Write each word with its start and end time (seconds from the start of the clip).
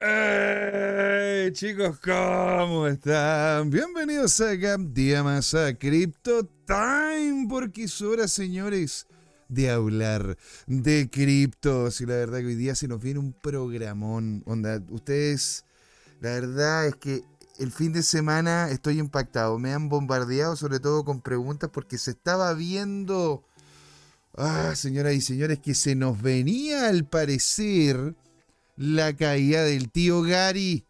Hey, 0.00 1.50
chicos, 1.54 1.98
¿cómo 1.98 2.86
están? 2.86 3.68
Bienvenidos 3.68 4.40
acá, 4.40 4.76
día 4.78 5.24
más 5.24 5.54
a 5.54 5.76
Crypto 5.76 6.48
Time, 6.68 7.48
porque 7.48 7.82
es 7.82 8.00
hora, 8.00 8.28
señores, 8.28 9.08
de 9.48 9.70
hablar 9.70 10.38
de 10.68 11.10
criptos. 11.10 12.00
Y 12.00 12.06
la 12.06 12.14
verdad 12.14 12.38
que 12.38 12.46
hoy 12.46 12.54
día 12.54 12.76
se 12.76 12.86
nos 12.86 13.02
viene 13.02 13.18
un 13.18 13.32
programón. 13.32 14.44
Onda, 14.46 14.80
ustedes, 14.90 15.64
la 16.20 16.30
verdad 16.30 16.86
es 16.86 16.94
que 16.94 17.24
el 17.58 17.72
fin 17.72 17.92
de 17.92 18.04
semana 18.04 18.70
estoy 18.70 19.00
impactado. 19.00 19.58
Me 19.58 19.72
han 19.72 19.88
bombardeado 19.88 20.54
sobre 20.54 20.78
todo 20.78 21.04
con 21.04 21.20
preguntas 21.22 21.70
porque 21.72 21.98
se 21.98 22.12
estaba 22.12 22.54
viendo, 22.54 23.42
ah, 24.36 24.76
señoras 24.76 25.14
y 25.14 25.20
señores, 25.20 25.58
que 25.58 25.74
se 25.74 25.96
nos 25.96 26.22
venía 26.22 26.86
al 26.88 27.04
parecer 27.04 28.14
la 28.78 29.14
caída 29.16 29.64
del 29.64 29.90
tío 29.90 30.22
Gary. 30.22 30.86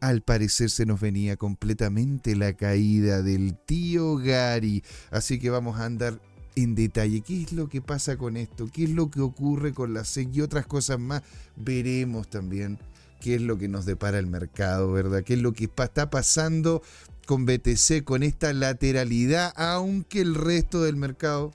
Al 0.00 0.22
parecer 0.22 0.70
se 0.70 0.86
nos 0.86 1.00
venía 1.00 1.36
completamente 1.36 2.36
la 2.36 2.52
caída 2.52 3.20
del 3.22 3.58
tío 3.66 4.16
Gary. 4.16 4.84
Así 5.10 5.40
que 5.40 5.50
vamos 5.50 5.80
a 5.80 5.86
andar 5.86 6.20
en 6.54 6.76
detalle. 6.76 7.22
¿Qué 7.22 7.42
es 7.42 7.52
lo 7.52 7.68
que 7.68 7.82
pasa 7.82 8.16
con 8.16 8.36
esto? 8.36 8.68
¿Qué 8.72 8.84
es 8.84 8.90
lo 8.90 9.10
que 9.10 9.20
ocurre 9.20 9.74
con 9.74 9.92
la 9.92 10.04
SEC 10.04 10.28
y 10.34 10.40
otras 10.40 10.66
cosas 10.66 11.00
más? 11.00 11.22
Veremos 11.56 12.30
también 12.30 12.78
qué 13.20 13.34
es 13.34 13.42
lo 13.42 13.58
que 13.58 13.66
nos 13.66 13.86
depara 13.86 14.20
el 14.20 14.28
mercado, 14.28 14.92
¿verdad? 14.92 15.24
¿Qué 15.24 15.34
es 15.34 15.40
lo 15.40 15.52
que 15.52 15.64
está 15.64 16.10
pasando 16.10 16.80
con 17.26 17.44
BTC, 17.44 18.04
con 18.04 18.22
esta 18.22 18.52
lateralidad, 18.52 19.52
aunque 19.56 20.20
el 20.20 20.36
resto 20.36 20.84
del 20.84 20.94
mercado 20.94 21.52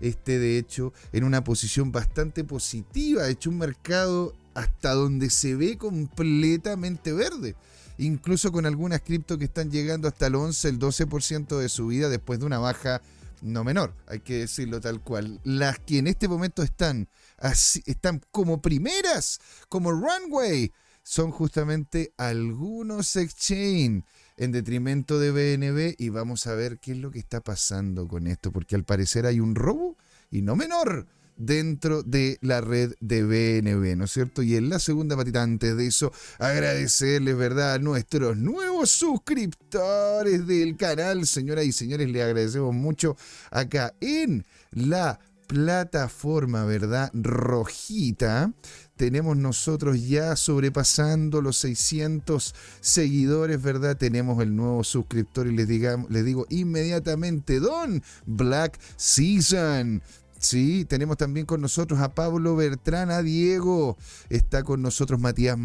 esté 0.00 0.38
de 0.38 0.58
hecho 0.58 0.92
en 1.12 1.24
una 1.24 1.42
posición 1.42 1.90
bastante 1.90 2.44
positiva, 2.44 3.24
ha 3.24 3.28
hecho 3.28 3.50
un 3.50 3.58
mercado 3.58 4.32
hasta 4.54 4.94
donde 4.94 5.30
se 5.30 5.54
ve 5.54 5.78
completamente 5.78 7.12
verde. 7.12 7.54
Incluso 7.98 8.52
con 8.52 8.66
algunas 8.66 9.00
cripto 9.00 9.38
que 9.38 9.46
están 9.46 9.70
llegando 9.70 10.06
hasta 10.08 10.28
el 10.28 10.36
11, 10.36 10.68
el 10.68 10.78
12% 10.78 11.58
de 11.58 11.68
subida 11.68 12.08
después 12.08 12.38
de 12.38 12.46
una 12.46 12.58
baja 12.58 13.02
no 13.42 13.64
menor, 13.64 13.94
hay 14.06 14.20
que 14.20 14.38
decirlo 14.38 14.80
tal 14.80 15.00
cual. 15.00 15.40
Las 15.44 15.78
que 15.78 15.98
en 15.98 16.06
este 16.06 16.28
momento 16.28 16.62
están, 16.62 17.08
así, 17.36 17.82
están 17.86 18.20
como 18.30 18.60
primeras, 18.60 19.40
como 19.68 19.92
runway, 19.92 20.72
son 21.02 21.30
justamente 21.30 22.12
algunos 22.16 23.16
exchange 23.16 24.04
en 24.36 24.52
detrimento 24.52 25.18
de 25.18 25.30
BNB 25.30 25.94
y 25.98 26.10
vamos 26.10 26.46
a 26.46 26.54
ver 26.54 26.78
qué 26.78 26.92
es 26.92 26.98
lo 26.98 27.10
que 27.10 27.18
está 27.18 27.40
pasando 27.40 28.06
con 28.06 28.26
esto, 28.26 28.52
porque 28.52 28.76
al 28.76 28.84
parecer 28.84 29.26
hay 29.26 29.40
un 29.40 29.54
robo 29.54 29.96
y 30.30 30.42
no 30.42 30.54
menor 30.54 31.06
dentro 31.38 32.02
de 32.02 32.38
la 32.42 32.60
red 32.60 32.92
de 33.00 33.22
BNB, 33.22 33.96
¿no 33.96 34.04
es 34.04 34.12
cierto? 34.12 34.42
Y 34.42 34.56
en 34.56 34.68
la 34.68 34.78
segunda 34.78 35.16
patita, 35.16 35.42
antes 35.42 35.76
de 35.76 35.86
eso, 35.86 36.12
agradecerles, 36.38 37.36
¿verdad?, 37.36 37.74
a 37.74 37.78
nuestros 37.78 38.36
nuevos 38.36 38.90
suscriptores 38.90 40.46
del 40.46 40.76
canal, 40.76 41.26
señoras 41.26 41.64
y 41.64 41.72
señores, 41.72 42.10
les 42.10 42.22
agradecemos 42.22 42.74
mucho 42.74 43.16
acá 43.50 43.94
en 44.00 44.44
la 44.72 45.20
plataforma, 45.48 46.64
¿verdad? 46.64 47.10
Rojita. 47.14 48.52
Tenemos 48.96 49.36
nosotros 49.36 50.06
ya 50.06 50.36
sobrepasando 50.36 51.40
los 51.40 51.56
600 51.58 52.54
seguidores, 52.80 53.62
¿verdad? 53.62 53.96
Tenemos 53.96 54.42
el 54.42 54.54
nuevo 54.54 54.84
suscriptor 54.84 55.46
y 55.46 55.56
les, 55.56 55.66
digamos, 55.66 56.10
les 56.10 56.24
digo 56.24 56.46
inmediatamente, 56.50 57.60
Don 57.60 58.02
Black 58.26 58.78
Season. 58.96 60.02
Sí, 60.38 60.84
tenemos 60.84 61.16
también 61.16 61.46
con 61.46 61.60
nosotros 61.60 62.00
a 62.00 62.14
Pablo 62.14 62.54
Bertrán, 62.54 63.10
a 63.10 63.22
Diego, 63.22 63.96
está 64.30 64.62
con 64.62 64.82
nosotros 64.82 65.18
Matías 65.18 65.58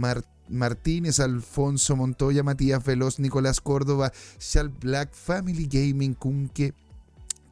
Martínez, 0.49 1.19
Alfonso 1.19 1.95
Montoya, 1.95 2.41
Matías 2.41 2.83
Veloz, 2.83 3.19
Nicolás 3.19 3.61
Córdoba, 3.61 4.11
Shal 4.39 4.69
Black, 4.69 5.13
Family 5.13 5.67
Gaming, 5.67 6.15
Kunke, 6.15 6.73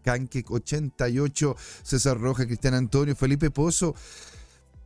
Kanke 0.03 0.43
88, 0.47 1.55
César 1.83 2.19
Roja, 2.19 2.47
Cristian 2.47 2.73
Antonio, 2.73 3.15
Felipe 3.15 3.51
Pozo, 3.51 3.93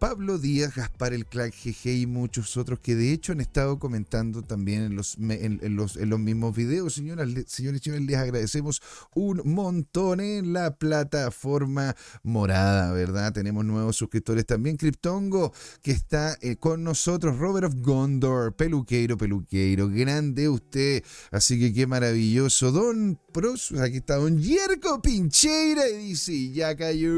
Pablo 0.08 0.38
Díaz, 0.38 0.76
Gaspar 0.76 1.16
el 1.16 1.26
Clack 1.26 1.52
GG 1.52 1.88
y 1.88 2.06
muchos 2.06 2.58
otros 2.58 2.80
que 2.80 2.94
de 2.94 3.12
hecho 3.12 3.32
han 3.32 3.42
estado 3.42 3.80
comentando 3.80 4.44
también 4.44 4.84
en 4.84 4.96
los, 4.96 5.18
en, 5.18 5.76
los, 5.76 5.98
en 5.98 6.12
los 6.12 6.20
mismos 6.20 6.56
videos. 6.56 6.94
Señoras, 6.94 7.28
señores 7.48 7.82
y 7.82 7.86
señores, 7.86 8.06
les 8.06 8.16
agradecemos 8.16 8.84
un 9.16 9.42
montón 9.46 10.20
en 10.20 10.54
la 10.54 10.76
plataforma 10.76 11.96
morada, 12.22 12.92
¿verdad? 12.92 13.34
Tenemos 13.34 13.66
nuevos 13.66 13.96
suscriptores 13.96 14.46
también. 14.46 14.78
Cryptongo, 14.78 15.52
que 15.82 15.90
está 15.90 16.38
eh, 16.40 16.58
con 16.58 16.84
nosotros. 16.84 17.40
Robert 17.40 17.66
of 17.66 17.74
Gondor, 17.78 18.56
peluqueiro, 18.56 19.18
peluqueiro, 19.18 19.90
grande 19.90 20.48
usted. 20.48 21.04
Así 21.32 21.60
que 21.60 21.74
qué 21.74 21.88
maravilloso. 21.88 22.72
Don 22.72 23.20
Pros, 23.34 23.74
aquí 23.82 23.98
está 23.98 24.18
Don 24.18 24.40
Yerko 24.40 25.02
Pincheira 25.02 25.90
y 25.90 26.10
dice, 26.10 26.52
ya 26.52 26.76
cayó, 26.76 27.12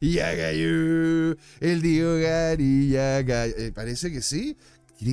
ya 0.00 0.34
cayó 0.34 1.36
el 1.60 1.82
día 1.82 2.05
eh, 2.18 3.72
parece 3.74 4.10
que 4.12 4.22
sí. 4.22 4.56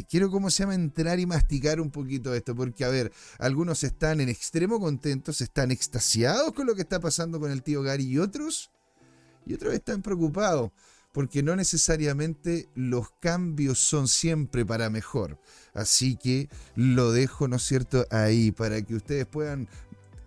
Quiero, 0.10 0.32
¿cómo 0.32 0.50
se 0.50 0.64
llama? 0.64 0.76
Entrar 0.76 1.20
y 1.20 1.26
masticar 1.26 1.82
un 1.82 1.92
poquito 1.92 2.34
esto, 2.34 2.56
porque, 2.56 2.86
a 2.86 2.90
ver, 2.90 3.12
algunos 3.38 3.84
están 3.84 4.22
en 4.22 4.30
extremo 4.30 4.80
contentos, 4.80 5.42
están 5.42 5.72
extasiados 5.72 6.54
con 6.54 6.68
lo 6.68 6.74
que 6.74 6.84
está 6.84 7.02
pasando 7.02 7.38
con 7.40 7.52
el 7.52 7.64
tío 7.64 7.82
Gary 7.84 8.06
y 8.06 8.18
otros, 8.18 8.72
y 9.46 9.54
otros 9.54 9.74
están 9.74 10.02
preocupados, 10.02 10.72
porque 11.12 11.44
no 11.44 11.56
necesariamente 11.58 12.70
los 12.76 13.10
cambios 13.20 13.78
son 13.78 14.08
siempre 14.08 14.66
para 14.66 14.90
mejor. 14.90 15.38
Así 15.74 16.16
que 16.16 16.48
lo 16.76 17.12
dejo, 17.12 17.50
¿no 17.50 17.58
es 17.58 17.64
cierto?, 17.64 18.08
ahí, 18.10 18.52
para 18.52 18.82
que 18.82 18.96
ustedes 18.96 19.26
puedan 19.26 19.68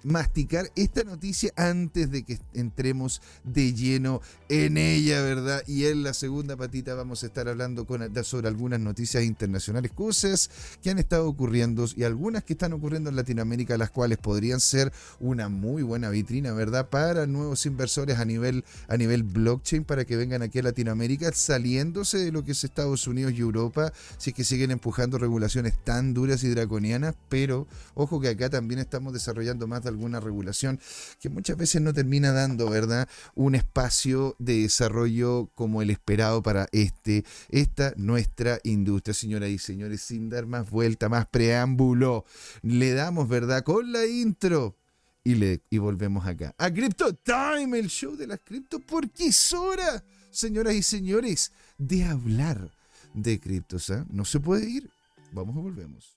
masticar 0.07 0.71
esta 0.77 1.03
noticia 1.03 1.53
antes 1.57 2.11
de 2.13 2.23
que 2.23 2.39
entremos 2.55 3.21
de 3.43 3.75
lleno 3.75 4.21
en 4.49 4.77
ella, 4.79 5.21
¿verdad? 5.21 5.63
Y 5.67 5.87
en 5.87 6.05
la 6.05 6.15
segunda 6.15 6.57
patita 6.57 6.95
vamos 6.95 7.25
a 7.25 7.27
estar 7.27 7.49
hablando 7.49 7.87
con, 7.87 8.09
sobre 8.25 8.47
algunas 8.47 8.79
noticias 8.79 9.25
internacionales, 9.25 9.91
cosas 9.93 10.49
que 10.81 10.91
han 10.91 11.01
estado 11.01 11.29
ocurriendo 11.29 11.87
y 11.97 12.05
algunas 12.05 12.45
que 12.45 12.53
están 12.53 12.73
ocurriendo 12.73 13.11
en 13.11 13.17
Latinoamérica, 13.17 13.77
las 13.77 13.91
cuales 13.91 14.19
podrían 14.19 14.61
ser 14.61 14.93
una 15.19 15.49
muy 15.49 15.83
buena 15.83 16.09
vitrina, 16.09 16.53
¿verdad? 16.53 16.89
Para 16.89 17.27
nuevos 17.27 17.67
inversores 17.67 18.19
a 18.19 18.25
nivel, 18.25 18.65
a 18.87 18.97
nivel 18.97 19.25
blockchain, 19.25 19.85
para 19.85 20.05
que 20.05 20.17
vengan 20.17 20.41
aquí 20.41 20.61
a 20.61 20.63
Latinoamérica, 20.63 21.33
saliéndose 21.33 22.19
de 22.19 22.31
lo 22.31 22.45
que 22.45 22.53
es 22.53 22.63
Estados 22.63 23.09
Unidos 23.09 23.33
y 23.33 23.41
Europa, 23.41 23.93
si 24.19 24.31
es 24.31 24.37
que 24.37 24.45
siguen 24.45 24.71
empujando 24.71 25.19
regulaciones 25.19 25.75
tan 25.83 26.15
duras 26.15 26.45
y 26.45 26.49
draconianas, 26.49 27.17
pero 27.29 27.67
ojo 27.95 28.21
que 28.21 28.29
acá 28.29 28.49
también 28.49 28.79
estamos 28.79 29.13
desarrollando 29.13 29.67
más 29.67 29.83
de 29.83 29.96
alguna 29.97 30.21
regulación 30.21 30.79
que 31.21 31.29
muchas 31.29 31.57
veces 31.57 31.83
no 31.83 31.93
termina 31.93 32.33
dando, 32.33 32.69
¿verdad? 32.71 33.09
Un 33.35 33.55
espacio 33.55 34.37
de 34.39 34.63
desarrollo 34.63 35.51
como 35.55 35.83
el 35.83 35.91
esperado 35.91 36.43
para 36.43 36.69
este, 36.73 37.25
esta 37.49 37.93
nuestra 37.97 38.61
industria, 38.63 39.15
señoras 39.15 39.51
y 39.51 39.59
señores, 39.59 40.03
sin 40.03 40.29
dar 40.29 40.47
más 40.47 40.71
vuelta, 40.71 41.09
más 41.09 41.27
preámbulo. 41.27 42.25
Le 42.63 42.93
damos, 42.93 43.29
¿verdad? 43.29 43.65
Con 43.65 43.93
la 43.93 44.07
intro. 44.07 44.77
Y, 45.25 45.35
le, 45.35 45.61
y 45.71 45.79
volvemos 45.79 46.25
acá. 46.25 46.55
A 46.57 46.71
Crypto 46.71 47.13
Time, 47.13 47.77
el 47.77 47.89
show 47.89 48.15
de 48.15 48.29
las 48.29 48.39
cripto, 48.45 48.79
porque 48.79 49.27
es 49.27 49.53
hora, 49.53 50.05
señoras 50.31 50.75
y 50.75 50.85
señores, 50.85 51.51
de 51.79 52.05
hablar 52.05 52.71
de 53.13 53.41
criptos. 53.41 53.91
¿eh? 53.91 54.05
No 54.09 54.25
se 54.25 54.39
puede 54.39 54.71
ir. 54.71 54.89
Vamos 55.33 55.57
y 55.57 55.61
volvemos. 55.61 56.17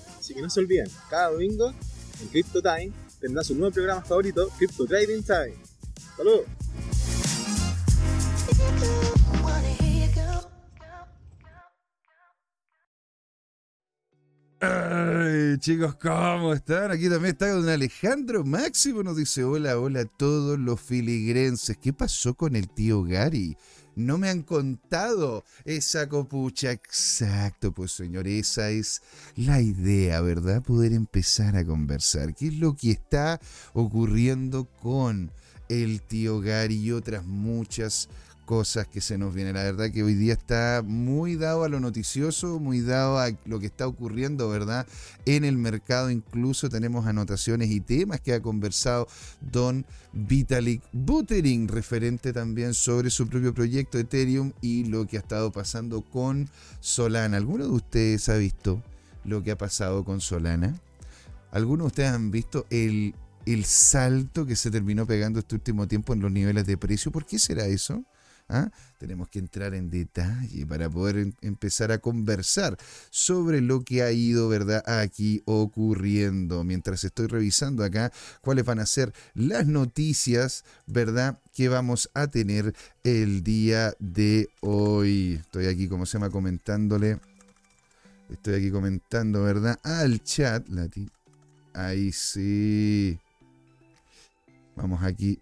Así 0.21 0.35
que 0.35 0.41
no 0.43 0.51
se 0.51 0.59
olviden, 0.59 0.87
cada 1.09 1.31
domingo 1.31 1.73
en 2.21 2.27
Crypto 2.27 2.61
Time 2.61 2.91
tendrá 3.19 3.43
su 3.43 3.55
nuevo 3.55 3.73
programa 3.73 4.03
favorito, 4.03 4.49
Crypto 4.55 4.85
Trading 4.85 5.23
Time. 5.23 5.55
Saludos. 6.15 6.45
Ay, 14.59 15.57
chicos, 15.57 15.95
¿cómo 15.95 16.53
están? 16.53 16.91
Aquí 16.91 17.09
también 17.09 17.33
está 17.33 17.49
don 17.49 17.67
Alejandro 17.67 18.43
Máximo. 18.43 19.01
Nos 19.01 19.17
dice: 19.17 19.43
Hola, 19.43 19.79
hola 19.79 20.01
a 20.01 20.05
todos 20.05 20.59
los 20.59 20.79
filigrenses. 20.79 21.77
¿Qué 21.77 21.93
pasó 21.93 22.35
con 22.35 22.55
el 22.55 22.69
tío 22.69 23.01
Gary? 23.01 23.57
No 23.95 24.17
me 24.17 24.29
han 24.29 24.43
contado 24.43 25.43
esa 25.65 26.07
copucha. 26.07 26.71
Exacto, 26.71 27.71
pues 27.73 27.91
señor, 27.91 28.27
esa 28.27 28.69
es 28.69 29.01
la 29.35 29.61
idea, 29.61 30.21
¿verdad? 30.21 30.61
Poder 30.61 30.93
empezar 30.93 31.55
a 31.55 31.65
conversar. 31.65 32.33
¿Qué 32.33 32.47
es 32.47 32.55
lo 32.55 32.75
que 32.75 32.91
está 32.91 33.39
ocurriendo 33.73 34.65
con 34.65 35.31
el 35.69 36.01
tío 36.01 36.41
Gary 36.41 36.75
y 36.75 36.91
otras 36.91 37.25
muchas 37.25 38.09
cosas 38.51 38.85
que 38.85 38.99
se 38.99 39.17
nos 39.17 39.33
vienen. 39.33 39.53
La 39.53 39.63
verdad 39.63 39.91
que 39.91 40.03
hoy 40.03 40.13
día 40.13 40.33
está 40.33 40.83
muy 40.85 41.37
dado 41.37 41.63
a 41.63 41.69
lo 41.69 41.79
noticioso, 41.79 42.59
muy 42.59 42.81
dado 42.81 43.17
a 43.17 43.29
lo 43.45 43.61
que 43.61 43.67
está 43.67 43.87
ocurriendo, 43.87 44.49
¿verdad? 44.49 44.85
En 45.25 45.45
el 45.45 45.55
mercado 45.55 46.11
incluso 46.11 46.67
tenemos 46.67 47.07
anotaciones 47.07 47.69
y 47.69 47.79
temas 47.79 48.19
que 48.19 48.33
ha 48.33 48.41
conversado 48.41 49.07
don 49.39 49.85
Vitalik 50.11 50.83
Buterin, 50.91 51.69
referente 51.69 52.33
también 52.33 52.73
sobre 52.73 53.09
su 53.09 53.25
propio 53.29 53.53
proyecto 53.53 53.97
Ethereum 53.97 54.51
y 54.59 54.83
lo 54.83 55.07
que 55.07 55.15
ha 55.15 55.21
estado 55.21 55.53
pasando 55.53 56.01
con 56.01 56.49
Solana. 56.81 57.37
¿Alguno 57.37 57.63
de 57.63 57.71
ustedes 57.71 58.27
ha 58.27 58.35
visto 58.35 58.83
lo 59.23 59.43
que 59.43 59.51
ha 59.51 59.57
pasado 59.57 60.03
con 60.03 60.19
Solana? 60.19 60.77
¿Algunos 61.51 61.85
de 61.85 61.87
ustedes 61.87 62.09
han 62.09 62.31
visto 62.31 62.65
el, 62.69 63.15
el 63.45 63.63
salto 63.63 64.45
que 64.45 64.57
se 64.57 64.71
terminó 64.71 65.07
pegando 65.07 65.39
este 65.39 65.55
último 65.55 65.87
tiempo 65.87 66.11
en 66.11 66.19
los 66.19 66.33
niveles 66.33 66.65
de 66.65 66.75
precio? 66.75 67.13
¿Por 67.13 67.25
qué 67.25 67.39
será 67.39 67.65
eso? 67.67 68.03
¿Ah? 68.53 68.69
Tenemos 68.97 69.29
que 69.29 69.39
entrar 69.39 69.73
en 69.73 69.89
detalle 69.89 70.65
para 70.65 70.89
poder 70.89 71.33
empezar 71.39 71.93
a 71.93 71.99
conversar 71.99 72.77
sobre 73.09 73.61
lo 73.61 73.85
que 73.85 74.03
ha 74.03 74.11
ido, 74.11 74.49
¿verdad?, 74.49 74.83
aquí 74.85 75.41
ocurriendo. 75.45 76.65
Mientras 76.65 77.05
estoy 77.05 77.27
revisando 77.27 77.81
acá 77.81 78.11
cuáles 78.41 78.65
van 78.65 78.79
a 78.79 78.85
ser 78.85 79.13
las 79.35 79.67
noticias, 79.67 80.65
¿verdad?, 80.85 81.39
que 81.53 81.69
vamos 81.69 82.09
a 82.13 82.27
tener 82.27 82.75
el 83.05 83.41
día 83.41 83.93
de 83.99 84.49
hoy. 84.59 85.39
Estoy 85.39 85.67
aquí, 85.67 85.87
como 85.87 86.05
se 86.05 86.17
llama, 86.17 86.29
comentándole. 86.29 87.19
Estoy 88.29 88.55
aquí 88.55 88.69
comentando, 88.69 89.43
¿verdad? 89.43 89.79
Al 89.83 90.21
chat. 90.23 90.67
Ahí 91.73 92.11
sí. 92.11 93.17
Vamos 94.75 95.01
aquí 95.03 95.39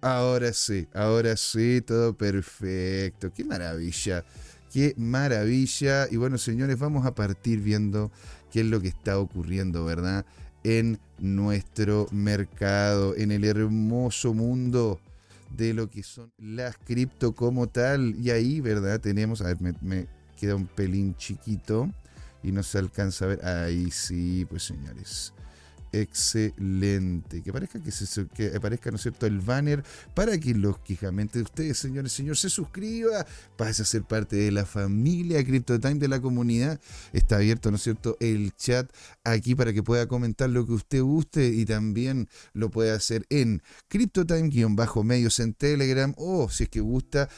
Ahora 0.00 0.52
sí, 0.52 0.86
ahora 0.94 1.36
sí, 1.36 1.80
todo 1.80 2.16
perfecto. 2.16 3.32
Qué 3.32 3.44
maravilla, 3.44 4.24
qué 4.72 4.94
maravilla. 4.96 6.06
Y 6.08 6.16
bueno, 6.16 6.38
señores, 6.38 6.78
vamos 6.78 7.04
a 7.04 7.14
partir 7.14 7.60
viendo 7.60 8.12
qué 8.52 8.60
es 8.60 8.66
lo 8.66 8.80
que 8.80 8.88
está 8.88 9.18
ocurriendo, 9.18 9.84
¿verdad? 9.84 10.24
En 10.62 11.00
nuestro 11.18 12.06
mercado, 12.12 13.16
en 13.16 13.32
el 13.32 13.44
hermoso 13.44 14.34
mundo 14.34 15.00
de 15.56 15.74
lo 15.74 15.90
que 15.90 16.04
son 16.04 16.32
las 16.38 16.76
cripto 16.78 17.34
como 17.34 17.66
tal. 17.66 18.14
Y 18.20 18.30
ahí, 18.30 18.60
¿verdad? 18.60 19.00
Tenemos, 19.00 19.40
a 19.40 19.52
ver, 19.52 19.58
me, 19.82 20.06
queda 20.36 20.54
un 20.54 20.66
pelín 20.66 21.16
chiquito 21.16 21.90
y 22.44 22.52
no 22.52 22.62
se 22.62 22.78
alcanza 22.78 23.24
a 23.24 23.28
ver. 23.28 23.44
Ahí 23.44 23.90
sí, 23.90 24.46
pues 24.48 24.62
señores 24.62 25.32
excelente. 25.92 27.42
Que 27.42 27.52
parezca 27.52 27.82
que, 27.82 27.90
se, 27.90 28.26
que 28.28 28.54
aparezca, 28.56 28.90
¿no 28.90 28.96
es 28.96 29.02
cierto?, 29.02 29.26
el 29.26 29.40
banner 29.40 29.82
para 30.14 30.38
que 30.38 30.54
lógicamente 30.54 31.40
ustedes, 31.40 31.78
señores, 31.78 32.12
señor, 32.12 32.36
se 32.36 32.50
suscriba, 32.50 33.26
pase 33.56 33.82
a 33.82 33.84
ser 33.84 34.02
parte 34.02 34.36
de 34.36 34.50
la 34.50 34.66
familia 34.66 35.44
CryptoTime 35.44 35.96
de 35.96 36.08
la 36.08 36.20
comunidad. 36.20 36.80
Está 37.12 37.36
abierto, 37.36 37.70
¿no 37.70 37.76
es 37.76 37.82
cierto?, 37.82 38.16
el 38.20 38.54
chat 38.56 38.90
aquí 39.24 39.54
para 39.54 39.72
que 39.72 39.82
pueda 39.82 40.06
comentar 40.06 40.50
lo 40.50 40.66
que 40.66 40.72
usted 40.72 41.02
guste 41.02 41.48
y 41.48 41.64
también 41.64 42.28
lo 42.52 42.70
puede 42.70 42.90
hacer 42.90 43.26
en 43.30 43.62
CryptoTime-medios 43.88 45.40
en 45.40 45.54
Telegram 45.54 46.14
o 46.16 46.48
si 46.48 46.64
es 46.64 46.68
que 46.68 46.80
gusta, 46.80 47.28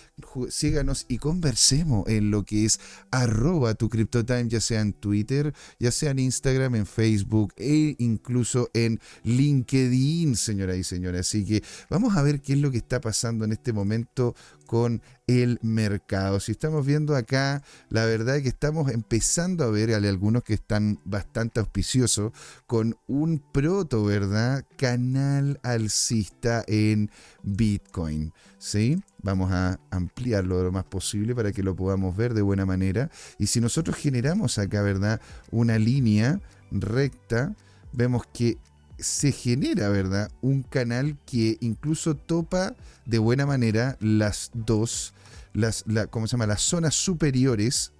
síganos 0.48 1.06
y 1.08 1.18
conversemos 1.18 2.08
en 2.08 2.30
lo 2.30 2.44
que 2.44 2.64
es 2.64 2.80
arroba 3.10 3.74
tu 3.74 3.88
CryptoTime, 3.88 4.48
ya 4.48 4.60
sea 4.60 4.80
en 4.80 4.92
Twitter, 4.92 5.54
ya 5.78 5.90
sea 5.90 6.10
en 6.10 6.18
Instagram, 6.18 6.74
en 6.74 6.86
Facebook 6.86 7.52
e 7.56 7.96
incluso 7.98 8.39
en 8.74 9.00
LinkedIn, 9.24 10.36
señoras 10.36 10.76
y 10.76 10.84
señores. 10.84 11.20
Así 11.20 11.44
que 11.44 11.62
vamos 11.88 12.16
a 12.16 12.22
ver 12.22 12.40
qué 12.40 12.54
es 12.54 12.58
lo 12.58 12.70
que 12.70 12.78
está 12.78 13.00
pasando 13.00 13.44
en 13.44 13.52
este 13.52 13.72
momento 13.72 14.34
con 14.70 15.02
el 15.26 15.58
mercado. 15.62 16.38
Si 16.38 16.52
estamos 16.52 16.86
viendo 16.86 17.16
acá, 17.16 17.62
la 17.88 18.04
verdad 18.04 18.36
es 18.36 18.44
que 18.44 18.48
estamos 18.48 18.90
empezando 18.92 19.64
a 19.64 19.70
ver, 19.70 19.92
algunos 19.92 20.44
que 20.44 20.54
están 20.54 21.00
bastante 21.04 21.58
auspiciosos, 21.58 22.32
con 22.66 22.96
un 23.08 23.42
proto, 23.52 24.04
¿verdad? 24.04 24.64
Canal 24.76 25.58
alcista 25.64 26.64
en 26.68 27.10
Bitcoin. 27.42 28.32
¿Sí? 28.58 29.02
Vamos 29.22 29.50
a 29.50 29.80
ampliarlo 29.90 30.62
lo 30.62 30.70
más 30.70 30.84
posible 30.84 31.34
para 31.34 31.50
que 31.50 31.64
lo 31.64 31.74
podamos 31.74 32.16
ver 32.16 32.32
de 32.34 32.42
buena 32.42 32.64
manera. 32.64 33.10
Y 33.38 33.48
si 33.48 33.60
nosotros 33.60 33.96
generamos 33.96 34.58
acá, 34.58 34.82
¿verdad? 34.82 35.20
Una 35.50 35.78
línea 35.78 36.40
recta, 36.70 37.56
vemos 37.92 38.22
que 38.32 38.58
se 38.98 39.32
genera, 39.32 39.88
¿verdad? 39.88 40.30
Un 40.42 40.62
canal 40.62 41.16
que 41.24 41.56
incluso 41.60 42.14
topa 42.16 42.74
de 43.06 43.18
buena 43.18 43.46
manera 43.46 43.96
las 44.00 44.50
dos, 44.52 45.14
las, 45.52 45.84
¿cómo 46.10 46.26
se 46.26 46.32
llama? 46.32 46.46
Las 46.46 46.62
zonas 46.62 46.94
superiores 46.94 47.92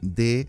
de 0.00 0.48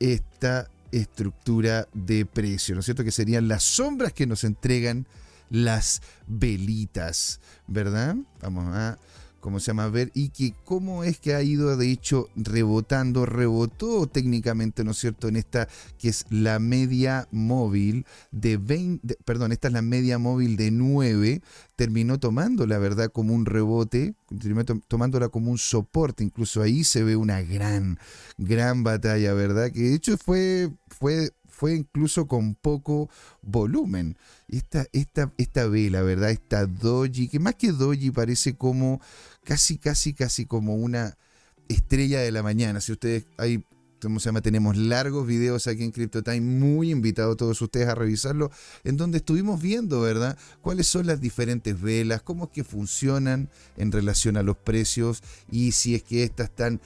esta 0.00 0.68
estructura 0.92 1.86
de 1.94 2.26
precio, 2.26 2.74
¿no 2.74 2.80
es 2.80 2.84
cierto? 2.86 3.04
Que 3.04 3.12
serían 3.12 3.48
las 3.48 3.62
sombras 3.62 4.12
que 4.12 4.26
nos 4.26 4.44
entregan 4.44 5.06
las 5.50 6.02
velitas, 6.26 7.40
¿verdad? 7.66 8.16
Vamos 8.40 8.74
a 8.74 8.98
como 9.40 9.60
se 9.60 9.68
llama, 9.68 9.88
ver 9.88 10.10
y 10.14 10.28
que 10.28 10.54
cómo 10.64 11.04
es 11.04 11.18
que 11.18 11.34
ha 11.34 11.42
ido 11.42 11.76
de 11.76 11.90
hecho 11.90 12.28
rebotando, 12.36 13.26
rebotó 13.26 14.06
técnicamente, 14.06 14.84
¿no 14.84 14.92
es 14.92 14.98
cierto?, 14.98 15.28
en 15.28 15.36
esta 15.36 15.68
que 15.98 16.08
es 16.08 16.26
la 16.30 16.58
media 16.58 17.26
móvil 17.30 18.06
de 18.30 18.56
20, 18.56 19.16
perdón, 19.24 19.52
esta 19.52 19.68
es 19.68 19.74
la 19.74 19.82
media 19.82 20.18
móvil 20.18 20.56
de 20.56 20.70
9, 20.70 21.42
terminó 21.76 22.20
tomando 22.20 22.66
la 22.66 22.78
verdad 22.78 23.10
como 23.10 23.34
un 23.34 23.46
rebote, 23.46 24.14
terminó 24.38 24.64
tomándola 24.64 25.28
como 25.28 25.50
un 25.50 25.58
soporte, 25.58 26.22
incluso 26.22 26.62
ahí 26.62 26.84
se 26.84 27.02
ve 27.02 27.16
una 27.16 27.42
gran, 27.42 27.98
gran 28.38 28.84
batalla, 28.84 29.32
¿verdad? 29.34 29.70
Que 29.72 29.80
de 29.80 29.94
hecho 29.94 30.16
fue, 30.18 30.70
fue 30.88 31.30
fue 31.60 31.74
incluso 31.74 32.26
con 32.26 32.54
poco 32.54 33.10
volumen. 33.42 34.16
Esta, 34.48 34.86
esta, 34.94 35.30
esta 35.36 35.66
vela, 35.66 36.00
¿verdad? 36.00 36.30
Esta 36.30 36.64
doji, 36.64 37.28
que 37.28 37.38
más 37.38 37.56
que 37.56 37.72
doji 37.72 38.10
parece 38.10 38.56
como 38.56 38.98
casi, 39.44 39.76
casi, 39.76 40.14
casi 40.14 40.46
como 40.46 40.76
una 40.76 41.18
estrella 41.68 42.20
de 42.20 42.32
la 42.32 42.42
mañana. 42.42 42.80
Si 42.80 42.92
ustedes 42.92 43.26
hay 43.36 43.62
se 44.20 44.26
llama? 44.26 44.40
Tenemos 44.40 44.76
largos 44.76 45.26
videos 45.26 45.66
aquí 45.66 45.84
en 45.84 45.90
CryptoTime, 45.90 46.40
muy 46.40 46.90
invitados 46.90 47.36
todos 47.36 47.60
ustedes 47.60 47.88
a 47.88 47.94
revisarlo, 47.94 48.50
en 48.84 48.96
donde 48.96 49.18
estuvimos 49.18 49.60
viendo, 49.60 50.00
¿verdad? 50.00 50.38
Cuáles 50.62 50.86
son 50.86 51.06
las 51.06 51.20
diferentes 51.20 51.80
velas, 51.80 52.22
cómo 52.22 52.44
es 52.44 52.50
que 52.50 52.64
funcionan 52.64 53.48
en 53.76 53.92
relación 53.92 54.36
a 54.36 54.42
los 54.42 54.56
precios 54.56 55.22
y 55.50 55.72
si 55.72 55.94
es 55.94 56.02
que 56.02 56.24
estas 56.24 56.50
están 56.50 56.80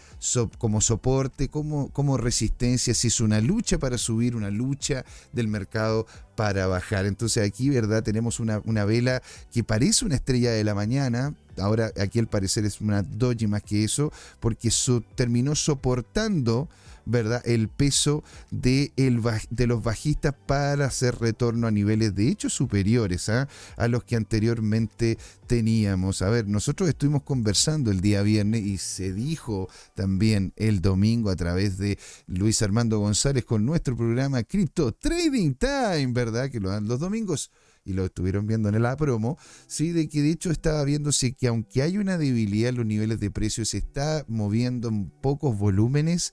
como 0.59 0.81
soporte, 0.81 1.49
como, 1.49 1.91
como 1.91 2.17
resistencia, 2.17 2.95
si 2.95 3.09
es 3.09 3.21
una 3.21 3.41
lucha 3.41 3.79
para 3.79 3.99
subir, 3.99 4.37
una 4.37 4.51
lucha 4.51 5.05
del 5.33 5.49
mercado 5.49 6.07
para 6.37 6.67
bajar. 6.67 7.07
Entonces 7.07 7.47
aquí, 7.47 7.71
¿verdad? 7.71 8.03
Tenemos 8.03 8.41
una, 8.41 8.61
una 8.65 8.85
vela 8.85 9.23
que 9.53 9.65
parece 9.65 10.05
una 10.05 10.17
estrella 10.17 10.51
de 10.51 10.65
la 10.65 10.75
mañana, 10.75 11.35
ahora 11.59 11.93
aquí 12.01 12.19
al 12.19 12.27
parecer 12.27 12.65
es 12.65 12.81
una 12.81 13.03
doji 13.03 13.47
más 13.47 13.63
que 13.63 13.85
eso, 13.85 14.13
porque 14.41 14.71
terminó 15.17 15.55
soportando 15.55 16.69
¿verdad? 17.07 17.43
el 17.45 17.69
peso 17.69 18.25
de, 18.51 18.93
el, 18.97 19.21
de 19.51 19.67
los 19.67 19.83
bajistas 19.83 20.35
para 20.47 20.87
hacer 20.87 21.17
retorno 21.17 21.67
a 21.67 21.71
niveles 21.71 22.15
de 22.15 22.29
hecho 22.29 22.49
superiores 22.49 23.29
¿ah? 23.29 23.49
a 23.77 23.89
los 23.89 24.05
que 24.05 24.17
anteriormente 24.17 25.19
teníamos. 25.47 26.23
A 26.23 26.31
ver, 26.31 26.49
nosotros 26.49 26.89
estuvimos 26.89 27.23
conversando 27.23 27.91
el 27.91 28.01
día 28.01 28.23
viernes 28.23 28.65
y 28.65 28.79
se 28.79 29.13
dijo 29.13 29.69
también 29.95 30.53
el 30.57 30.81
domingo 30.81 31.31
a 31.31 31.37
través 31.37 31.79
de 31.79 31.99
Luis 32.27 32.63
Armando 32.63 32.99
González 32.99 33.45
con 33.45 33.65
nuestro 33.67 33.97
programa 33.97 34.43
Crypto 34.43 34.93
Trading 34.93 35.55
Time, 35.55 36.09
¿verdad? 36.13 36.24
Que 36.51 36.61
lo 36.61 36.71
dan 36.71 36.89
los 36.89 37.01
domingos 37.01 37.51
y 37.85 37.93
lo 37.93 38.07
estuvieron 38.07 38.47
viendo 38.47 38.69
en 38.71 38.83
la 38.83 38.97
promo, 38.97 39.37
sí, 39.67 39.93
de 39.93 40.09
que 40.09 40.23
de 40.23 40.31
hecho 40.31 40.51
estaba 40.51 40.83
viéndose 40.85 41.35
que 41.35 41.49
aunque 41.49 41.83
hay 41.83 41.99
una 41.99 42.17
debilidad 42.17 42.71
en 42.71 42.77
los 42.77 42.87
niveles 42.87 43.21
de 43.21 43.31
precios, 43.31 43.69
se 43.71 43.79
está 43.79 44.25
moviendo 44.27 44.89
en 44.89 45.11
pocos 45.21 45.59
volúmenes 45.59 46.33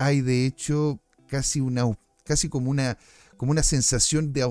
hay 0.00 0.22
de 0.22 0.46
hecho 0.46 0.98
casi 1.28 1.60
una 1.60 1.84
casi 2.24 2.48
como 2.48 2.70
una 2.70 2.98
como 3.36 3.52
una 3.52 3.62
sensación 3.62 4.34
de, 4.34 4.42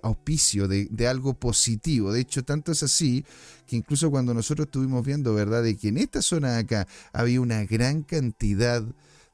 auspicio, 0.00 0.68
de, 0.68 0.88
de, 0.90 1.06
algo 1.06 1.34
positivo. 1.34 2.14
De 2.14 2.20
hecho, 2.20 2.42
tanto 2.42 2.72
es 2.72 2.82
así 2.82 3.26
que 3.66 3.76
incluso 3.76 4.10
cuando 4.10 4.32
nosotros 4.32 4.68
estuvimos 4.68 5.04
viendo, 5.04 5.34
¿verdad?, 5.34 5.62
de 5.62 5.76
que 5.76 5.88
en 5.88 5.98
esta 5.98 6.22
zona 6.22 6.52
de 6.52 6.60
acá 6.60 6.88
había 7.12 7.42
una 7.42 7.62
gran 7.66 8.02
cantidad 8.02 8.82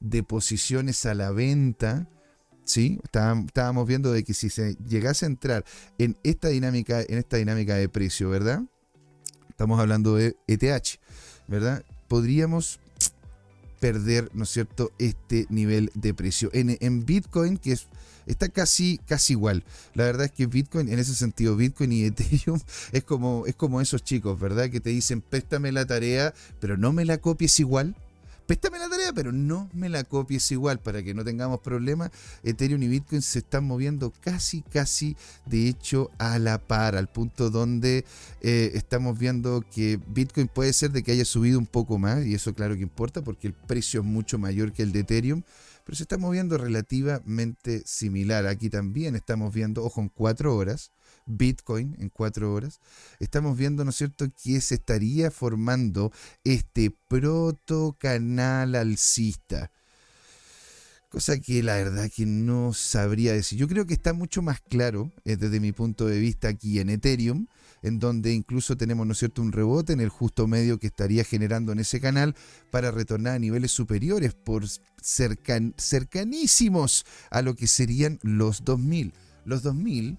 de 0.01 0.23
posiciones 0.25 1.07
a 1.07 1.15
la 1.15 1.31
venta, 1.31 2.09
¿sí? 2.67 3.01
Estábamos 3.05 3.87
viendo 3.87 4.13
de 4.13 4.25
que 4.25 4.35
si 4.35 4.51
se 4.51 4.77
llegase 4.87 5.25
a 5.25 5.29
entrar 5.29 5.65
en 5.99 6.19
esta 6.23 6.49
dinámica, 6.49 7.01
en 7.01 7.19
esta 7.19 7.39
dinámica 7.39 7.77
de 7.77 7.89
precio, 7.89 8.29
¿verdad? 8.29 8.63
Estamos 9.49 9.81
hablando 9.81 10.17
de 10.17 10.37
ETH, 10.47 10.99
¿verdad? 11.49 11.83
Podríamos 12.09 12.79
perder, 13.81 14.31
¿no 14.35 14.45
es 14.45 14.51
cierto?, 14.51 14.93
este 14.99 15.47
nivel 15.49 15.91
de 15.95 16.13
precio. 16.13 16.51
En, 16.53 16.77
en 16.81 17.07
Bitcoin, 17.07 17.57
que 17.57 17.73
es, 17.73 17.87
está 18.27 18.49
casi, 18.49 18.99
casi 19.07 19.35
igual. 19.35 19.65
La 19.95 20.05
verdad 20.05 20.27
es 20.27 20.33
que 20.33 20.47
Bitcoin, 20.47 20.89
en 20.89 20.99
ese 20.99 21.15
sentido, 21.15 21.57
Bitcoin 21.57 21.93
y 21.93 22.05
Ethereum 22.05 22.61
es 22.93 23.05
como, 23.05 23.47
es 23.47 23.55
como 23.55 23.81
esos 23.81 24.03
chicos, 24.03 24.39
¿verdad? 24.39 24.71
Que 24.71 24.81
te 24.81 24.91
dicen, 24.91 25.23
préstame 25.23 25.73
la 25.73 25.87
tarea, 25.87 26.35
pero 26.61 26.77
no 26.77 26.93
me 26.93 27.05
la 27.05 27.19
copies 27.19 27.61
igual 27.61 27.95
préstame 28.47 28.79
la 28.79 28.89
tarea, 28.89 29.13
pero 29.13 29.33
no 29.33 29.69
me 29.73 29.89
la 29.89 30.05
copies 30.05 30.51
igual 30.53 30.79
para 30.81 31.03
que 31.03 31.15
no 31.15 31.25
tengamos 31.25 31.61
problemas. 31.61 32.11
Ethereum 32.43 32.83
y 32.83 32.89
Bitcoin 32.89 33.23
se 33.23 33.41
están 33.41 33.65
moviendo 33.65 34.13
casi, 34.21 34.63
casi, 34.63 35.17
de 35.45 35.69
hecho, 35.69 36.11
a 36.19 36.39
la 36.39 36.59
par, 36.59 36.97
al 36.97 37.09
punto 37.09 37.51
donde 37.51 38.05
eh, 38.41 38.71
estamos 38.75 39.19
viendo 39.19 39.65
que 39.71 40.01
Bitcoin 40.09 40.49
puede 40.49 40.73
ser 40.73 40.93
de 40.93 41.03
que 41.03 41.13
haya 41.13 41.25
subido 41.25 41.59
un 41.59 41.67
poco 41.67 41.99
más, 41.99 42.25
y 42.25 42.35
eso 42.35 42.55
claro 42.55 42.77
que 42.77 42.83
importa 42.83 43.23
porque 43.23 43.49
el 43.49 43.55
precio 43.55 44.01
es 44.01 44.07
mucho 44.07 44.39
mayor 44.39 44.73
que 44.73 44.83
el 44.83 44.93
de 44.93 45.01
Ethereum, 45.01 45.43
pero 45.85 45.97
se 45.97 46.03
está 46.03 46.19
moviendo 46.19 46.59
relativamente 46.59 47.83
similar. 47.87 48.47
Aquí 48.47 48.71
también 48.71 49.15
estamos 49.15 49.55
viendo, 49.55 49.85
ojo, 49.85 50.01
en 50.01 50.09
cuatro 50.09 50.57
horas, 50.57 50.91
Bitcoin 51.27 51.97
en 51.99 52.09
cuatro 52.09 52.53
horas, 52.53 52.81
estamos 53.19 53.57
viendo, 53.57 53.85
¿no 53.85 53.91
es 53.91 53.97
cierto?, 53.97 54.27
que 54.43 54.61
se 54.61 54.77
estaría 54.77 55.31
formando 55.31 56.13
este 56.45 56.95
proto 57.09 57.97
canal 57.99 58.75
alcista. 58.75 59.71
Cosa 61.09 61.39
que 61.39 61.63
la 61.63 61.77
verdad 61.77 62.11
que 62.15 62.27
no 62.27 62.75
sabría 62.75 63.33
decir. 63.33 63.59
Yo 63.59 63.69
creo 63.69 63.87
que 63.87 63.95
está 63.95 64.13
mucho 64.13 64.43
más 64.43 64.61
claro 64.61 65.13
eh, 65.25 65.37
desde 65.37 65.61
mi 65.61 65.73
punto 65.73 66.07
de 66.07 66.19
vista 66.19 66.49
aquí 66.49 66.81
en 66.81 66.91
Ethereum, 66.91 67.47
en 67.83 67.99
donde 67.99 68.33
incluso 68.33 68.77
tenemos, 68.77 69.07
¿no 69.07 69.13
es 69.13 69.19
cierto?, 69.19 69.41
un 69.41 69.53
rebote 69.53 69.93
en 69.93 70.01
el 70.01 70.09
justo 70.09 70.47
medio 70.47 70.79
que 70.79 70.89
estaría 70.89 71.25
generando 71.25 71.73
en 71.73 71.79
ese 71.79 72.01
canal 72.01 72.35
para 72.71 72.91
retornar 72.91 73.35
a 73.35 73.39
niveles 73.39 73.71
superiores 73.71 74.35
por 74.35 74.65
cercanísimos 75.01 77.07
a 77.31 77.43
lo 77.43 77.55
que 77.55 77.67
serían 77.67 78.19
los 78.23 78.65
2000. 78.65 79.15
Los 79.45 79.63
2000 79.63 80.19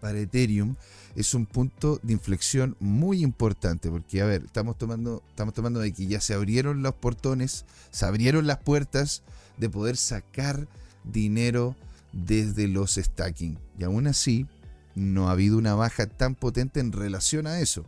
para 0.00 0.18
Ethereum 0.18 0.76
es 1.14 1.34
un 1.34 1.46
punto 1.46 1.98
de 2.02 2.12
inflexión 2.12 2.76
muy 2.78 3.22
importante, 3.22 3.90
porque, 3.90 4.20
a 4.20 4.26
ver, 4.26 4.44
estamos 4.44 4.76
tomando, 4.76 5.22
estamos 5.30 5.54
tomando 5.54 5.80
de 5.80 5.92
que 5.92 6.06
ya 6.06 6.20
se 6.20 6.34
abrieron 6.34 6.82
los 6.82 6.94
portones, 6.94 7.64
se 7.90 8.04
abrieron 8.04 8.46
las 8.46 8.58
puertas 8.58 9.22
de 9.56 9.70
poder 9.70 9.96
sacar 9.96 10.68
dinero 11.04 11.74
desde 12.12 12.68
los 12.68 12.94
stacking. 12.96 13.58
Y 13.78 13.84
aún 13.84 14.06
así, 14.06 14.46
no 14.94 15.28
ha 15.28 15.32
habido 15.32 15.58
una 15.58 15.74
baja 15.74 16.06
tan 16.06 16.34
potente 16.34 16.80
en 16.80 16.92
relación 16.92 17.46
a 17.46 17.60
eso. 17.60 17.84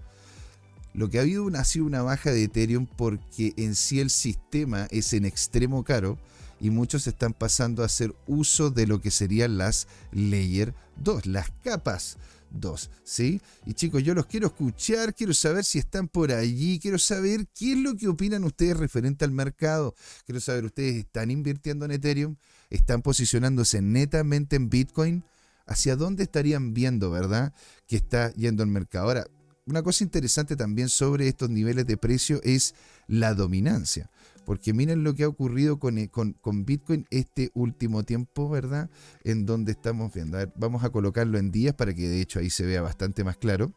Lo 0.95 1.11
que 1.11 1.19
ha 1.19 1.23
habido 1.23 1.49
ha 1.55 1.65
sido 1.65 1.85
una 1.85 2.03
baja 2.03 2.31
de 2.31 2.45
Ethereum 2.45 2.87
porque 2.87 3.53
en 3.57 3.75
sí 3.75 4.01
el 4.01 4.11
sistema 4.11 4.89
es 4.91 5.13
en 5.13 5.25
extremo 5.25 5.85
caro 5.85 6.19
y 6.61 6.71
muchos 6.71 7.07
están 7.07 7.33
pasando 7.33 7.83
a 7.83 7.87
hacer 7.87 8.15
uso 8.27 8.71
de 8.71 8.87
lo 8.87 9.01
que 9.01 9.11
serían 9.11 9.59
las 9.59 9.87
Layer 10.13 10.75
2, 10.97 11.27
las 11.27 11.51
capas 11.63 12.19
2, 12.51 12.91
¿sí? 13.05 13.41
Y 13.67 13.75
chicos, 13.75 14.03
yo 14.03 14.15
los 14.15 14.27
quiero 14.27 14.49
escuchar, 14.49 15.15
quiero 15.15 15.35
saber 15.35 15.65
si 15.65 15.79
están 15.79 16.09
por 16.09 16.33
allí, 16.33 16.79
quiero 16.79 16.99
saber 16.99 17.47
qué 17.55 17.73
es 17.73 17.79
lo 17.79 17.97
que 17.97 18.09
opinan 18.09 18.45
ustedes 18.45 18.77
referente 18.77 19.25
al 19.25 19.33
mercado. 19.33 19.95
Quiero 20.25 20.41
saber, 20.41 20.65
¿ustedes 20.65 20.97
están 20.97 21.31
invirtiendo 21.31 21.85
en 21.85 21.93
Ethereum? 21.93 22.37
¿Están 22.71 23.03
posicionándose 23.03 23.83
netamente 23.83 24.57
en 24.57 24.71
Bitcoin? 24.71 25.25
¿Hacia 25.67 25.97
dónde 25.97 26.23
estarían 26.23 26.73
viendo, 26.73 27.11
verdad, 27.11 27.53
que 27.87 27.97
está 27.97 28.33
yendo 28.33 28.63
el 28.63 28.71
mercado? 28.71 29.05
Ahora, 29.07 29.27
una 29.67 29.83
cosa 29.83 30.03
interesante 30.03 30.57
también 30.57 30.89
sobre 30.89 31.29
estos 31.29 31.51
niveles 31.51 31.87
de 31.87 31.99
precio 31.99 32.41
es 32.43 32.75
la 33.07 33.35
dominancia. 33.35 34.11
Porque 34.49 34.73
miren 34.73 35.05
lo 35.05 35.15
que 35.15 35.25
ha 35.25 35.29
ocurrido 35.29 35.79
eh, 35.95 36.09
con, 36.09 36.65
Bitcoin 36.65 37.05
este 37.11 37.51
último 37.53 38.05
tiempo, 38.05 38.49
¿verdad? 38.49 38.89
En 39.23 39.45
donde 39.45 39.73
estamos 39.73 40.11
viendo. 40.15 40.39
A 40.39 40.47
ver, 40.47 40.53
vamos 40.57 40.85
a 40.85 40.89
colocarlo 40.89 41.37
en 41.37 41.51
días 41.51 41.75
para 41.75 41.93
que 41.93 42.09
de 42.09 42.23
hecho 42.23 42.39
ahí 42.39 42.49
se 42.49 42.65
vea 42.65 42.81
bastante 42.81 43.25
más 43.25 43.37
claro. 43.37 43.75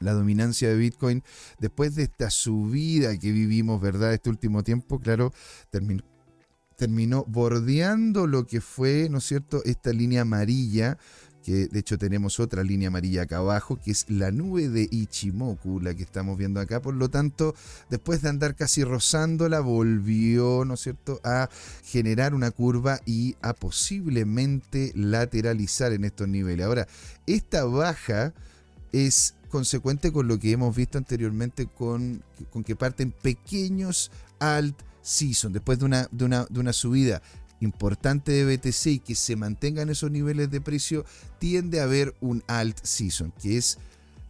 La 0.00 0.14
dominancia 0.14 0.70
de 0.70 0.76
Bitcoin, 0.76 1.22
después 1.58 1.94
de 1.94 2.04
esta 2.04 2.30
subida 2.30 3.18
que 3.18 3.32
vivimos, 3.32 3.82
¿verdad? 3.82 4.14
Este 4.14 4.30
último 4.30 4.64
tiempo, 4.64 4.98
claro, 4.98 5.30
terminó 6.78 7.26
bordeando 7.28 8.26
lo 8.26 8.46
que 8.46 8.62
fue, 8.62 9.08
¿no 9.10 9.18
es 9.18 9.24
cierto?, 9.24 9.62
esta 9.66 9.92
línea 9.92 10.22
amarilla 10.22 10.96
que 11.42 11.66
de 11.66 11.78
hecho 11.78 11.98
tenemos 11.98 12.40
otra 12.40 12.62
línea 12.62 12.88
amarilla 12.88 13.22
acá 13.22 13.38
abajo, 13.38 13.78
que 13.82 13.90
es 13.90 14.06
la 14.08 14.30
nube 14.30 14.68
de 14.68 14.88
Ichimoku, 14.90 15.80
la 15.80 15.94
que 15.94 16.02
estamos 16.02 16.38
viendo 16.38 16.60
acá. 16.60 16.80
Por 16.80 16.94
lo 16.94 17.10
tanto, 17.10 17.54
después 17.90 18.22
de 18.22 18.28
andar 18.28 18.54
casi 18.54 18.84
rozándola, 18.84 19.60
volvió, 19.60 20.64
¿no 20.64 20.74
es 20.74 20.80
cierto?, 20.80 21.20
a 21.24 21.48
generar 21.84 22.34
una 22.34 22.50
curva 22.50 23.00
y 23.04 23.36
a 23.42 23.52
posiblemente 23.52 24.92
lateralizar 24.94 25.92
en 25.92 26.04
estos 26.04 26.28
niveles. 26.28 26.66
Ahora, 26.66 26.88
esta 27.26 27.64
baja 27.64 28.32
es 28.92 29.34
consecuente 29.48 30.12
con 30.12 30.28
lo 30.28 30.38
que 30.38 30.52
hemos 30.52 30.74
visto 30.74 30.98
anteriormente 30.98 31.66
con, 31.66 32.22
con 32.50 32.64
que 32.64 32.76
parten 32.76 33.10
pequeños 33.10 34.10
alt 34.38 34.76
season, 35.02 35.52
después 35.52 35.78
de 35.78 35.84
una, 35.84 36.08
de 36.10 36.24
una, 36.24 36.46
de 36.48 36.60
una 36.60 36.72
subida 36.72 37.22
importante 37.62 38.32
de 38.32 38.56
BTC 38.56 38.86
y 38.86 38.98
que 38.98 39.14
se 39.14 39.36
mantengan 39.36 39.88
esos 39.88 40.10
niveles 40.10 40.50
de 40.50 40.60
precio, 40.60 41.04
tiende 41.38 41.80
a 41.80 41.84
haber 41.84 42.14
un 42.20 42.42
alt 42.46 42.78
season, 42.82 43.32
que 43.40 43.56
es 43.56 43.78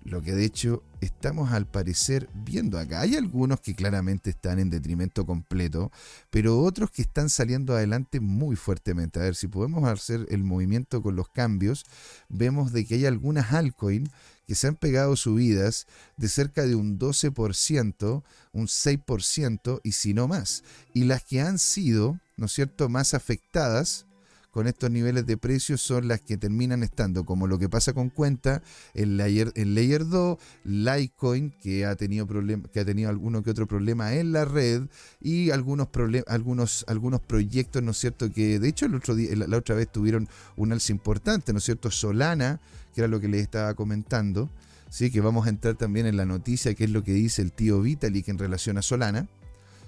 lo 0.04 0.20
que 0.20 0.32
de 0.32 0.44
hecho 0.44 0.82
estamos 1.00 1.52
al 1.52 1.66
parecer 1.66 2.28
viendo 2.34 2.78
acá. 2.78 3.02
Hay 3.02 3.14
algunos 3.14 3.60
que 3.60 3.74
claramente 3.74 4.30
están 4.30 4.58
en 4.58 4.70
detrimento 4.70 5.24
completo, 5.24 5.92
pero 6.30 6.58
otros 6.60 6.90
que 6.90 7.02
están 7.02 7.28
saliendo 7.28 7.74
adelante 7.74 8.20
muy 8.20 8.56
fuertemente. 8.56 9.20
A 9.20 9.24
ver 9.24 9.34
si 9.34 9.46
podemos 9.46 9.84
hacer 9.88 10.26
el 10.30 10.42
movimiento 10.42 11.02
con 11.02 11.16
los 11.16 11.28
cambios, 11.28 11.84
vemos 12.28 12.72
de 12.72 12.84
que 12.84 12.96
hay 12.96 13.06
algunas 13.06 13.52
altcoins 13.52 14.10
que 14.52 14.56
se 14.56 14.66
han 14.66 14.76
pegado 14.76 15.16
subidas 15.16 15.86
de 16.18 16.28
cerca 16.28 16.66
de 16.66 16.74
un 16.74 16.98
12%, 16.98 18.22
un 18.52 18.66
6% 18.66 19.80
y 19.82 19.92
si 19.92 20.12
no 20.12 20.28
más. 20.28 20.62
Y 20.92 21.04
las 21.04 21.24
que 21.24 21.40
han 21.40 21.58
sido 21.58 22.20
¿no 22.36 22.44
es 22.44 22.52
cierto?, 22.52 22.90
más 22.90 23.14
afectadas 23.14 24.04
con 24.50 24.66
estos 24.66 24.90
niveles 24.90 25.24
de 25.24 25.38
precios 25.38 25.80
son 25.80 26.08
las 26.08 26.20
que 26.20 26.36
terminan 26.36 26.82
estando, 26.82 27.24
como 27.24 27.46
lo 27.46 27.58
que 27.58 27.70
pasa 27.70 27.94
con 27.94 28.10
Cuenta, 28.10 28.62
el 28.92 29.16
Layer, 29.16 29.50
el 29.54 29.74
layer 29.74 30.06
2, 30.06 30.36
Litecoin, 30.64 31.54
que 31.62 31.86
ha 31.86 31.96
tenido 31.96 32.28
que 32.70 32.80
ha 32.80 32.84
tenido 32.84 33.08
alguno 33.08 33.42
que 33.42 33.50
otro 33.50 33.66
problema 33.66 34.12
en 34.12 34.32
la 34.32 34.44
red, 34.44 34.82
y 35.22 35.50
algunos, 35.50 35.88
algunos, 36.26 36.84
algunos 36.86 37.20
proyectos, 37.22 37.82
¿no 37.82 37.92
es 37.92 37.98
cierto?, 37.98 38.30
que 38.30 38.58
de 38.58 38.68
hecho 38.68 38.84
el 38.84 38.94
otro 38.96 39.14
día, 39.14 39.34
la, 39.34 39.56
otra 39.56 39.74
vez 39.74 39.90
tuvieron 39.90 40.28
un 40.56 40.72
alza 40.72 40.92
importante, 40.92 41.54
¿no 41.54 41.58
es 41.58 41.64
cierto?, 41.64 41.90
Solana, 41.90 42.60
que 42.94 43.00
era 43.00 43.08
lo 43.08 43.20
que 43.20 43.28
les 43.28 43.42
estaba 43.42 43.74
comentando, 43.74 44.50
¿sí? 44.90 45.10
que 45.10 45.20
vamos 45.20 45.46
a 45.46 45.50
entrar 45.50 45.74
también 45.76 46.06
en 46.06 46.16
la 46.16 46.26
noticia, 46.26 46.74
que 46.74 46.84
es 46.84 46.90
lo 46.90 47.02
que 47.02 47.12
dice 47.12 47.42
el 47.42 47.52
tío 47.52 47.80
Vitalik 47.80 48.28
en 48.28 48.38
relación 48.38 48.78
a 48.78 48.82
Solana, 48.82 49.28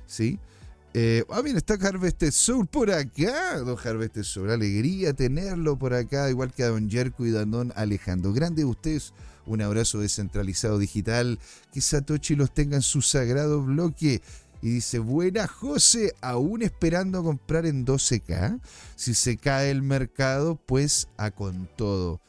¿sí?, 0.06 0.38
eh, 0.96 1.24
ah, 1.30 1.42
bien, 1.42 1.56
está 1.56 1.74
Harvest 1.74 2.22
Soul 2.30 2.68
por 2.68 2.92
acá, 2.92 3.58
don 3.58 3.76
Harvest 3.76 4.22
Soul. 4.22 4.52
Alegría 4.52 5.12
tenerlo 5.12 5.76
por 5.76 5.92
acá, 5.92 6.30
igual 6.30 6.52
que 6.52 6.62
a 6.62 6.68
don 6.68 6.88
Jerko 6.88 7.26
y 7.26 7.34
a 7.34 7.44
don 7.44 7.72
Alejandro. 7.74 8.32
Grande 8.32 8.64
ustedes, 8.64 9.12
un 9.44 9.60
abrazo 9.60 9.98
descentralizado 9.98 10.78
digital. 10.78 11.40
Que 11.72 11.80
Satoshi 11.80 12.36
los 12.36 12.54
tenga 12.54 12.76
en 12.76 12.82
su 12.82 13.02
sagrado 13.02 13.64
bloque. 13.64 14.22
Y 14.62 14.70
dice, 14.70 15.00
buena 15.00 15.48
José, 15.48 16.14
aún 16.20 16.62
esperando 16.62 17.24
comprar 17.24 17.66
en 17.66 17.84
12K. 17.84 18.60
Si 18.94 19.14
se 19.14 19.36
cae 19.36 19.72
el 19.72 19.82
mercado, 19.82 20.60
pues 20.64 21.08
a 21.16 21.32
con 21.32 21.68
todo. 21.76 22.20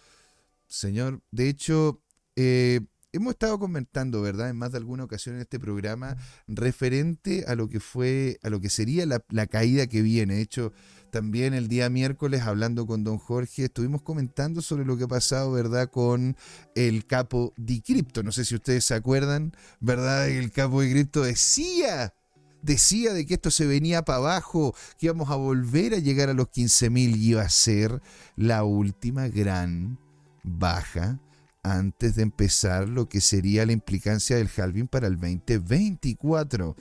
Señor, 0.76 1.22
de 1.32 1.48
hecho, 1.48 2.02
eh, 2.36 2.82
hemos 3.14 3.32
estado 3.32 3.58
comentando, 3.58 4.22
¿verdad? 4.22 4.50
En 4.50 4.58
más 4.58 4.74
de 4.74 4.78
alguna 4.78 5.06
ocasión 5.06 5.36
en 5.36 5.42
este 5.42 5.58
programa, 5.58 6.18
referente 6.50 7.46
a 7.48 7.56
lo 7.56 7.70
que 7.70 7.80
fue, 7.80 8.40
a 8.44 8.50
lo 8.50 8.60
que 8.60 8.70
sería 8.70 9.06
la, 9.06 9.48
caída 9.48 9.88
que 9.88 10.02
viene. 10.02 10.36
De 10.36 10.42
hecho, 10.42 10.74
también 11.12 11.54
el 11.54 11.70
día 11.70 11.90
miércoles, 11.90 12.42
hablando 12.42 12.86
con 12.86 13.06
don 13.06 13.20
Jorge, 13.20 13.66
estuvimos 13.66 14.02
comentando 14.02 14.62
sobre 14.62 14.84
lo 14.84 14.98
que 14.98 15.06
ha 15.06 15.08
pasado, 15.08 15.54
¿verdad? 15.54 15.90
Con 15.90 16.36
el 16.76 17.06
capo 17.06 17.54
de 17.56 17.82
cripto. 17.82 18.22
No 18.22 18.34
sé 18.34 18.44
si 18.44 18.56
ustedes 18.56 18.84
se 18.84 18.96
acuerdan, 18.96 19.54
¿verdad? 19.80 20.28
El 20.28 20.52
capo 20.52 20.82
de 20.82 20.92
cripto 20.92 21.24
decía 21.24 22.14
decía 22.62 23.14
de 23.14 23.28
que 23.28 23.36
esto 23.36 23.52
se 23.52 23.68
venía 23.68 24.04
para 24.04 24.18
abajo, 24.18 24.76
que 24.98 25.06
íbamos 25.06 25.30
a 25.30 25.36
volver 25.36 25.94
a 25.94 26.00
llegar 26.00 26.30
a 26.30 26.34
los 26.34 26.48
15.000 26.48 27.16
y 27.16 27.30
iba 27.30 27.44
a 27.44 27.50
ser 27.50 28.02
la 28.36 28.64
última 28.64 29.28
gran 29.28 30.00
baja 30.46 31.20
antes 31.64 32.16
de 32.16 32.24
empezar 32.24 32.88
lo 32.88 33.10
que 33.10 33.22
sería 33.22 33.66
la 33.66 33.72
implicancia 33.72 34.38
del 34.38 34.50
halving 34.56 34.88
para 34.88 35.08
el 35.08 35.16
2024. 35.16 36.76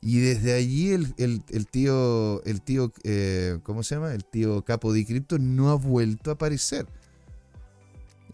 Y 0.00 0.18
desde 0.18 0.52
allí 0.52 0.90
el, 0.90 1.14
tío, 1.70 2.42
el 2.44 2.60
tío 2.60 2.92
eh, 3.04 3.58
¿cómo 3.62 3.82
se 3.82 3.94
llama? 3.94 4.12
El 4.12 4.24
tío 4.24 4.62
Capo 4.62 4.92
de 4.92 5.06
Cripto 5.06 5.38
no 5.38 5.70
ha 5.70 5.76
vuelto 5.76 6.30
a 6.30 6.34
aparecer. 6.34 6.86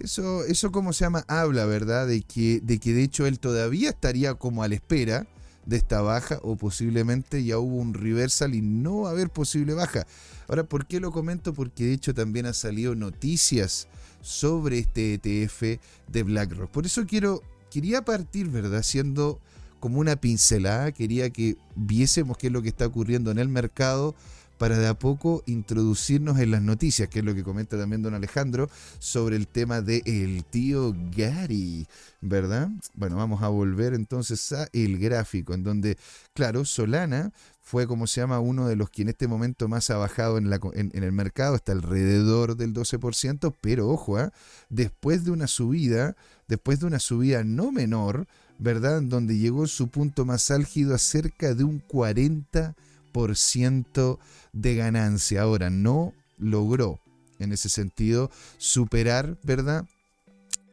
Eso, 0.00 0.44
eso 0.46 0.72
¿cómo 0.72 0.92
se 0.92 1.04
llama? 1.04 1.24
Habla, 1.28 1.66
¿verdad? 1.66 2.08
De 2.08 2.22
que, 2.22 2.60
de 2.60 2.78
que 2.78 2.94
de 2.94 3.02
hecho 3.02 3.26
él 3.26 3.38
todavía 3.38 3.90
estaría 3.90 4.34
como 4.34 4.62
a 4.62 4.68
la 4.68 4.74
espera 4.74 5.28
de 5.66 5.76
esta 5.76 6.00
baja 6.00 6.40
o 6.42 6.56
posiblemente 6.56 7.44
ya 7.44 7.58
hubo 7.58 7.76
un 7.76 7.94
reversal 7.94 8.54
y 8.54 8.62
no 8.62 9.02
va 9.02 9.10
a 9.10 9.12
haber 9.12 9.28
posible 9.28 9.74
baja. 9.74 10.06
Ahora, 10.48 10.64
¿por 10.64 10.86
qué 10.86 10.98
lo 10.98 11.12
comento? 11.12 11.52
Porque 11.52 11.84
de 11.84 11.92
hecho 11.92 12.14
también 12.14 12.46
han 12.46 12.54
salido 12.54 12.94
noticias 12.94 13.86
sobre 14.20 14.78
este 14.78 15.14
ETF 15.14 15.80
de 16.08 16.22
BlackRock. 16.22 16.70
Por 16.70 16.86
eso 16.86 17.06
quiero, 17.06 17.42
quería 17.70 18.02
partir, 18.04 18.48
¿verdad? 18.48 18.82
Siendo 18.82 19.40
como 19.80 19.98
una 19.98 20.16
pincelada, 20.16 20.92
quería 20.92 21.30
que 21.30 21.56
viésemos 21.74 22.36
qué 22.36 22.48
es 22.48 22.52
lo 22.52 22.62
que 22.62 22.68
está 22.68 22.86
ocurriendo 22.86 23.30
en 23.30 23.38
el 23.38 23.48
mercado 23.48 24.14
para 24.60 24.78
de 24.78 24.88
a 24.88 24.94
poco 24.94 25.42
introducirnos 25.46 26.38
en 26.38 26.50
las 26.50 26.60
noticias, 26.60 27.08
que 27.08 27.20
es 27.20 27.24
lo 27.24 27.34
que 27.34 27.42
comenta 27.42 27.78
también 27.78 28.02
don 28.02 28.12
Alejandro 28.12 28.68
sobre 28.98 29.36
el 29.36 29.48
tema 29.48 29.80
de 29.80 30.02
el 30.04 30.44
tío 30.44 30.94
Gary, 31.16 31.86
¿verdad? 32.20 32.68
Bueno, 32.92 33.16
vamos 33.16 33.42
a 33.42 33.48
volver 33.48 33.94
entonces 33.94 34.52
a 34.52 34.68
el 34.74 34.98
gráfico, 34.98 35.54
en 35.54 35.64
donde, 35.64 35.96
claro, 36.34 36.66
Solana 36.66 37.32
fue 37.70 37.86
como 37.86 38.08
se 38.08 38.20
llama 38.20 38.40
uno 38.40 38.66
de 38.66 38.74
los 38.74 38.90
que 38.90 39.02
en 39.02 39.10
este 39.10 39.28
momento 39.28 39.68
más 39.68 39.90
ha 39.90 39.96
bajado 39.96 40.38
en, 40.38 40.50
la, 40.50 40.58
en, 40.72 40.90
el 40.92 41.12
mercado, 41.12 41.54
está 41.54 41.70
alrededor 41.70 42.56
del 42.56 42.74
12%, 42.74 43.54
pero 43.60 43.88
ojo, 43.88 44.18
¿ah? 44.18 44.32
después 44.70 45.24
de 45.24 45.30
una 45.30 45.46
subida, 45.46 46.16
después 46.48 46.80
de 46.80 46.86
una 46.86 46.98
subida 46.98 47.44
no 47.44 47.70
menor, 47.70 48.26
¿verdad? 48.58 48.98
En 48.98 49.08
donde 49.08 49.38
llegó 49.38 49.68
su 49.68 49.86
punto 49.86 50.24
más 50.24 50.50
álgido 50.50 50.96
a 50.96 50.98
cerca 50.98 51.54
de 51.54 51.62
un 51.62 51.80
40% 51.86 54.18
de 54.52 54.74
ganancia. 54.74 55.42
Ahora, 55.42 55.70
no 55.70 56.12
logró 56.38 56.98
en 57.38 57.52
ese 57.52 57.68
sentido 57.68 58.32
superar, 58.58 59.38
¿verdad? 59.44 59.86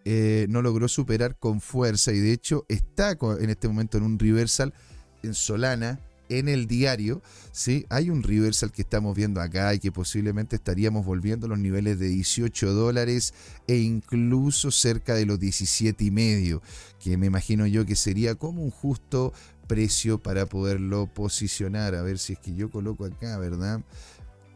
Eh, 0.03 0.47
no 0.49 0.63
logró 0.63 0.87
superar 0.87 1.37
con 1.37 1.61
fuerza 1.61 2.11
y 2.11 2.17
de 2.17 2.33
hecho 2.33 2.65
está 2.69 3.15
en 3.39 3.51
este 3.51 3.67
momento 3.67 3.99
en 3.99 4.03
un 4.03 4.17
reversal 4.17 4.73
en 5.21 5.35
Solana 5.35 5.99
en 6.29 6.49
el 6.49 6.67
diario, 6.67 7.21
¿sí? 7.51 7.85
hay 7.89 8.09
un 8.09 8.23
reversal 8.23 8.71
que 8.71 8.81
estamos 8.81 9.15
viendo 9.15 9.41
acá 9.41 9.73
y 9.73 9.79
que 9.79 9.91
posiblemente 9.91 10.55
estaríamos 10.55 11.05
volviendo 11.05 11.47
los 11.47 11.59
niveles 11.59 11.99
de 11.99 12.07
18 12.07 12.73
dólares 12.73 13.33
e 13.67 13.77
incluso 13.77 14.71
cerca 14.71 15.15
de 15.15 15.25
los 15.25 15.39
17 15.39 16.03
y 16.03 16.11
medio, 16.11 16.61
que 16.99 17.17
me 17.17 17.27
imagino 17.27 17.65
yo 17.67 17.85
que 17.85 17.95
sería 17.95 18.35
como 18.35 18.63
un 18.63 18.71
justo 18.71 19.33
precio 19.67 20.17
para 20.17 20.47
poderlo 20.47 21.07
posicionar. 21.07 21.93
A 21.93 22.01
ver 22.01 22.17
si 22.17 22.33
es 22.33 22.39
que 22.39 22.55
yo 22.55 22.71
coloco 22.71 23.05
acá, 23.05 23.37
¿verdad? 23.37 23.81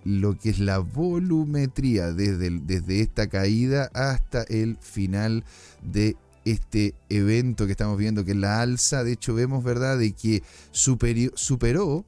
Lo 0.04 0.38
que 0.38 0.50
es 0.50 0.60
la 0.60 0.80
volumetría 0.80 2.12
desde, 2.12 2.50
desde 2.50 3.02
esta 3.02 3.28
caída 3.28 3.92
hasta 3.94 4.44
el 4.44 4.78
final 4.82 5.44
de 5.84 6.16
este 6.46 6.96
evento 7.10 7.66
que 7.66 7.72
estamos 7.72 7.98
viendo, 7.98 8.26
que 8.26 8.32
es 8.32 8.38
la 8.38 8.62
alza. 8.62 9.04
De 9.04 9.14
hecho, 9.14 9.34
vemos, 9.34 9.64
¿verdad?, 9.64 9.98
de 9.98 10.14
que 10.14 10.44
superó 10.72 12.06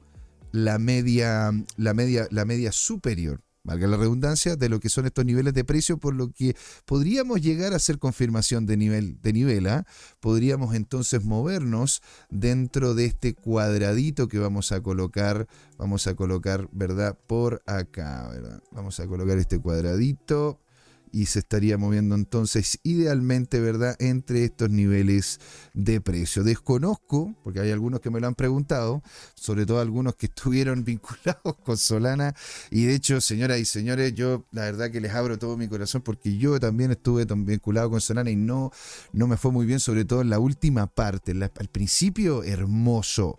la 0.52 0.78
media, 0.78 1.52
la 1.76 1.94
media, 1.94 2.28
la 2.30 2.44
media 2.44 2.72
superior 2.72 3.44
valga 3.64 3.86
la 3.86 3.96
redundancia, 3.96 4.56
de 4.56 4.68
lo 4.68 4.78
que 4.78 4.90
son 4.90 5.06
estos 5.06 5.24
niveles 5.24 5.54
de 5.54 5.64
precio, 5.64 5.96
por 5.98 6.14
lo 6.14 6.30
que 6.30 6.54
podríamos 6.84 7.40
llegar 7.40 7.72
a 7.72 7.76
hacer 7.76 7.98
confirmación 7.98 8.66
de 8.66 8.76
nivel, 8.76 9.20
de 9.22 9.32
nivel 9.32 9.66
¿ah? 9.66 9.86
podríamos 10.20 10.74
entonces 10.74 11.24
movernos 11.24 12.02
dentro 12.30 12.94
de 12.94 13.06
este 13.06 13.34
cuadradito 13.34 14.28
que 14.28 14.38
vamos 14.38 14.70
a 14.70 14.82
colocar, 14.82 15.48
vamos 15.78 16.06
a 16.06 16.14
colocar, 16.14 16.68
¿verdad? 16.72 17.18
Por 17.26 17.62
acá, 17.66 18.28
¿verdad? 18.28 18.62
Vamos 18.70 19.00
a 19.00 19.06
colocar 19.06 19.38
este 19.38 19.58
cuadradito 19.58 20.60
y 21.14 21.26
se 21.26 21.38
estaría 21.38 21.78
moviendo 21.78 22.16
entonces 22.16 22.80
idealmente, 22.82 23.60
¿verdad?, 23.60 23.94
entre 24.00 24.44
estos 24.44 24.68
niveles 24.68 25.38
de 25.72 26.00
precio. 26.00 26.42
Desconozco, 26.42 27.36
porque 27.44 27.60
hay 27.60 27.70
algunos 27.70 28.00
que 28.00 28.10
me 28.10 28.18
lo 28.18 28.26
han 28.26 28.34
preguntado, 28.34 29.00
sobre 29.36 29.64
todo 29.64 29.80
algunos 29.80 30.16
que 30.16 30.26
estuvieron 30.34 30.84
vinculados 30.84 31.56
con 31.64 31.76
Solana, 31.78 32.34
y 32.70 32.86
de 32.86 32.94
hecho, 32.96 33.20
señoras 33.20 33.60
y 33.60 33.64
señores, 33.64 34.12
yo 34.14 34.44
la 34.50 34.62
verdad 34.62 34.90
que 34.90 35.00
les 35.00 35.12
abro 35.12 35.38
todo 35.38 35.56
mi 35.56 35.68
corazón 35.68 36.02
porque 36.02 36.36
yo 36.36 36.58
también 36.58 36.90
estuve 36.90 37.24
vinculado 37.24 37.90
con 37.90 38.00
Solana 38.00 38.30
y 38.30 38.36
no, 38.36 38.72
no 39.12 39.28
me 39.28 39.36
fue 39.36 39.52
muy 39.52 39.66
bien, 39.66 39.78
sobre 39.78 40.04
todo 40.04 40.20
en 40.20 40.30
la 40.30 40.40
última 40.40 40.88
parte, 40.88 41.32
al 41.32 41.68
principio 41.68 42.42
hermoso 42.42 43.38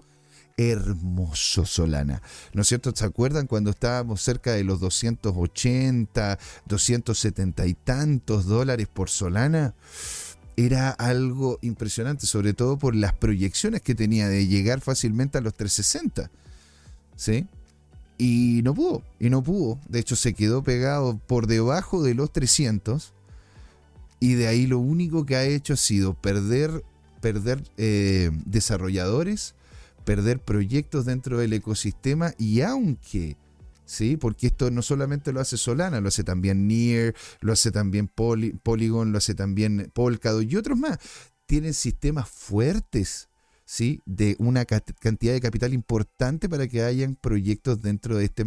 hermoso 0.57 1.65
Solana. 1.65 2.21
¿No 2.53 2.61
es 2.61 2.67
cierto? 2.67 2.91
¿Se 2.95 3.05
acuerdan 3.05 3.47
cuando 3.47 3.71
estábamos 3.71 4.21
cerca 4.21 4.51
de 4.53 4.63
los 4.63 4.79
280, 4.79 6.39
270 6.65 7.65
y 7.65 7.73
tantos 7.73 8.45
dólares 8.45 8.87
por 8.87 9.09
Solana? 9.09 9.73
Era 10.57 10.91
algo 10.91 11.59
impresionante, 11.61 12.25
sobre 12.25 12.53
todo 12.53 12.77
por 12.77 12.95
las 12.95 13.13
proyecciones 13.13 13.81
que 13.81 13.95
tenía 13.95 14.29
de 14.29 14.47
llegar 14.47 14.79
fácilmente 14.79 15.37
a 15.37 15.41
los 15.41 15.53
360. 15.53 16.31
¿Sí? 17.17 17.47
Y 18.17 18.61
no 18.63 18.73
pudo, 18.73 19.03
y 19.19 19.29
no 19.29 19.43
pudo. 19.43 19.77
De 19.89 19.99
hecho, 19.99 20.15
se 20.15 20.33
quedó 20.33 20.63
pegado 20.63 21.17
por 21.27 21.47
debajo 21.47 22.01
de 22.01 22.13
los 22.13 22.31
300. 22.31 23.13
Y 24.21 24.35
de 24.35 24.47
ahí 24.47 24.65
lo 24.65 24.79
único 24.79 25.25
que 25.25 25.35
ha 25.35 25.43
hecho 25.43 25.73
ha 25.73 25.77
sido 25.77 26.13
perder, 26.13 26.85
perder 27.19 27.61
eh, 27.75 28.31
desarrolladores, 28.45 29.55
perder 30.05 30.39
proyectos 30.39 31.05
dentro 31.05 31.37
del 31.37 31.53
ecosistema 31.53 32.33
y 32.37 32.61
aunque, 32.61 33.37
¿sí? 33.85 34.15
Porque 34.15 34.47
esto 34.47 34.71
no 34.71 34.81
solamente 34.81 35.33
lo 35.33 35.41
hace 35.41 35.57
Solana, 35.57 35.99
lo 35.99 36.07
hace 36.07 36.23
también 36.23 36.67
Near, 36.67 37.13
lo 37.41 37.51
hace 37.51 37.71
también 37.71 38.07
Polygon, 38.07 39.11
lo 39.11 39.17
hace 39.17 39.35
también 39.35 39.91
Polkadot 39.93 40.49
y 40.49 40.55
otros 40.55 40.77
más. 40.77 40.99
Tienen 41.45 41.73
sistemas 41.73 42.29
fuertes, 42.29 43.29
¿sí? 43.65 44.01
De 44.05 44.35
una 44.39 44.65
cantidad 44.65 45.33
de 45.33 45.41
capital 45.41 45.73
importante 45.73 46.47
para 46.47 46.67
que 46.67 46.83
hayan 46.83 47.15
proyectos 47.15 47.81
dentro, 47.81 48.17
de 48.17 48.25
este 48.25 48.45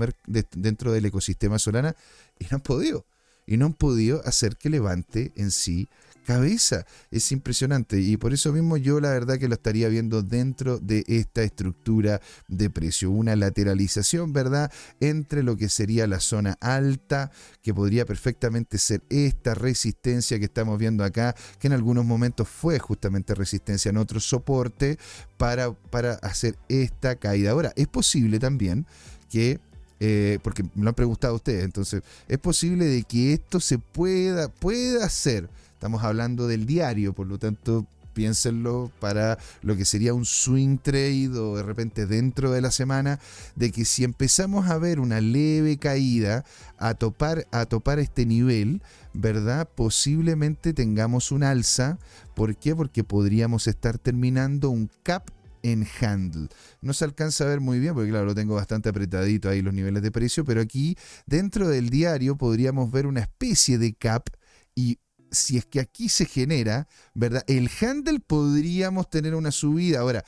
dentro 0.54 0.92
del 0.92 1.04
ecosistema 1.04 1.58
Solana 1.58 1.94
y 2.38 2.44
no 2.44 2.56
han 2.56 2.62
podido. 2.62 3.06
Y 3.46 3.56
no 3.56 3.66
han 3.66 3.74
podido 3.74 4.20
hacer 4.26 4.56
que 4.56 4.68
levante 4.68 5.32
en 5.34 5.50
sí 5.50 5.88
cabeza. 6.28 6.84
Es 7.10 7.32
impresionante 7.32 7.98
y 8.02 8.18
por 8.18 8.34
eso 8.34 8.52
mismo 8.52 8.76
yo 8.76 9.00
la 9.00 9.08
verdad 9.08 9.38
que 9.38 9.48
lo 9.48 9.54
estaría 9.54 9.88
viendo 9.88 10.22
dentro 10.22 10.78
de 10.78 11.02
esta 11.08 11.42
estructura 11.42 12.20
de 12.48 12.68
precio. 12.68 13.10
Una 13.10 13.34
lateralización, 13.34 14.34
¿verdad? 14.34 14.70
Entre 15.00 15.42
lo 15.42 15.56
que 15.56 15.70
sería 15.70 16.06
la 16.06 16.20
zona 16.20 16.58
alta, 16.60 17.30
que 17.62 17.72
podría 17.72 18.04
perfectamente 18.04 18.76
ser 18.76 19.02
esta 19.08 19.54
resistencia 19.54 20.38
que 20.38 20.44
estamos 20.44 20.78
viendo 20.78 21.02
acá, 21.02 21.34
que 21.58 21.68
en 21.68 21.72
algunos 21.72 22.04
momentos 22.04 22.46
fue 22.46 22.78
justamente 22.78 23.34
resistencia 23.34 23.88
en 23.88 23.96
otro 23.96 24.20
soporte 24.20 24.98
para, 25.38 25.72
para 25.72 26.16
hacer 26.16 26.58
esta 26.68 27.16
caída. 27.16 27.52
Ahora, 27.52 27.72
es 27.74 27.88
posible 27.88 28.38
también 28.38 28.84
que 29.30 29.60
eh, 29.98 30.38
porque 30.42 30.62
me 30.62 30.84
lo 30.84 30.90
han 30.90 30.94
preguntado 30.94 31.34
ustedes, 31.34 31.64
entonces 31.64 32.02
es 32.28 32.38
posible 32.38 32.84
de 32.84 33.02
que 33.02 33.32
esto 33.32 33.60
se 33.60 33.78
pueda, 33.78 34.48
pueda 34.48 35.06
hacer 35.06 35.48
Estamos 35.78 36.02
hablando 36.02 36.48
del 36.48 36.66
diario, 36.66 37.12
por 37.12 37.28
lo 37.28 37.38
tanto, 37.38 37.86
piénsenlo 38.12 38.90
para 38.98 39.38
lo 39.62 39.76
que 39.76 39.84
sería 39.84 40.12
un 40.12 40.24
swing 40.24 40.78
trade 40.78 41.28
o 41.38 41.56
de 41.56 41.62
repente 41.62 42.04
dentro 42.04 42.50
de 42.50 42.60
la 42.60 42.72
semana, 42.72 43.20
de 43.54 43.70
que 43.70 43.84
si 43.84 44.02
empezamos 44.02 44.68
a 44.68 44.78
ver 44.78 44.98
una 44.98 45.20
leve 45.20 45.78
caída 45.78 46.44
a 46.78 46.94
topar, 46.94 47.46
a 47.52 47.66
topar 47.66 48.00
este 48.00 48.26
nivel, 48.26 48.82
¿verdad? 49.14 49.68
Posiblemente 49.72 50.72
tengamos 50.72 51.30
un 51.30 51.44
alza. 51.44 52.00
¿Por 52.34 52.56
qué? 52.56 52.74
Porque 52.74 53.04
podríamos 53.04 53.68
estar 53.68 53.98
terminando 53.98 54.70
un 54.70 54.90
cap 55.04 55.30
en 55.62 55.86
handle. 56.00 56.48
No 56.80 56.94
se 56.94 57.04
alcanza 57.04 57.44
a 57.44 57.46
ver 57.46 57.60
muy 57.60 57.78
bien 57.78 57.94
porque 57.94 58.10
claro, 58.10 58.26
lo 58.26 58.34
tengo 58.34 58.56
bastante 58.56 58.88
apretadito 58.88 59.48
ahí 59.48 59.62
los 59.62 59.74
niveles 59.74 60.02
de 60.02 60.10
precio, 60.10 60.44
pero 60.44 60.60
aquí 60.60 60.98
dentro 61.26 61.68
del 61.68 61.88
diario 61.88 62.36
podríamos 62.36 62.90
ver 62.90 63.06
una 63.06 63.20
especie 63.20 63.78
de 63.78 63.94
cap 63.94 64.28
y 64.74 64.98
si 65.30 65.58
es 65.58 65.66
que 65.66 65.80
aquí 65.80 66.08
se 66.08 66.24
genera, 66.24 66.88
¿verdad? 67.14 67.44
El 67.46 67.70
handle 67.80 68.20
podríamos 68.20 69.10
tener 69.10 69.34
una 69.34 69.50
subida. 69.50 70.00
Ahora, 70.00 70.24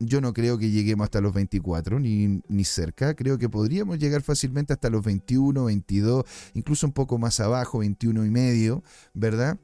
yo 0.00 0.20
no 0.20 0.32
creo 0.32 0.58
que 0.58 0.70
lleguemos 0.70 1.04
hasta 1.04 1.20
los 1.20 1.34
24, 1.34 2.00
ni, 2.00 2.40
ni, 2.48 2.64
cerca. 2.64 3.14
Creo 3.14 3.38
que 3.38 3.48
podríamos 3.48 3.98
llegar 3.98 4.22
fácilmente 4.22 4.72
hasta 4.72 4.88
los 4.88 5.04
21, 5.04 5.64
22, 5.64 6.24
incluso 6.54 6.86
un 6.86 6.92
poco 6.92 7.18
más 7.18 7.38
abajo, 7.38 7.78
21 7.80 8.24
y 8.24 8.30
medio, 8.30 8.82
¿verdad? 9.12 9.58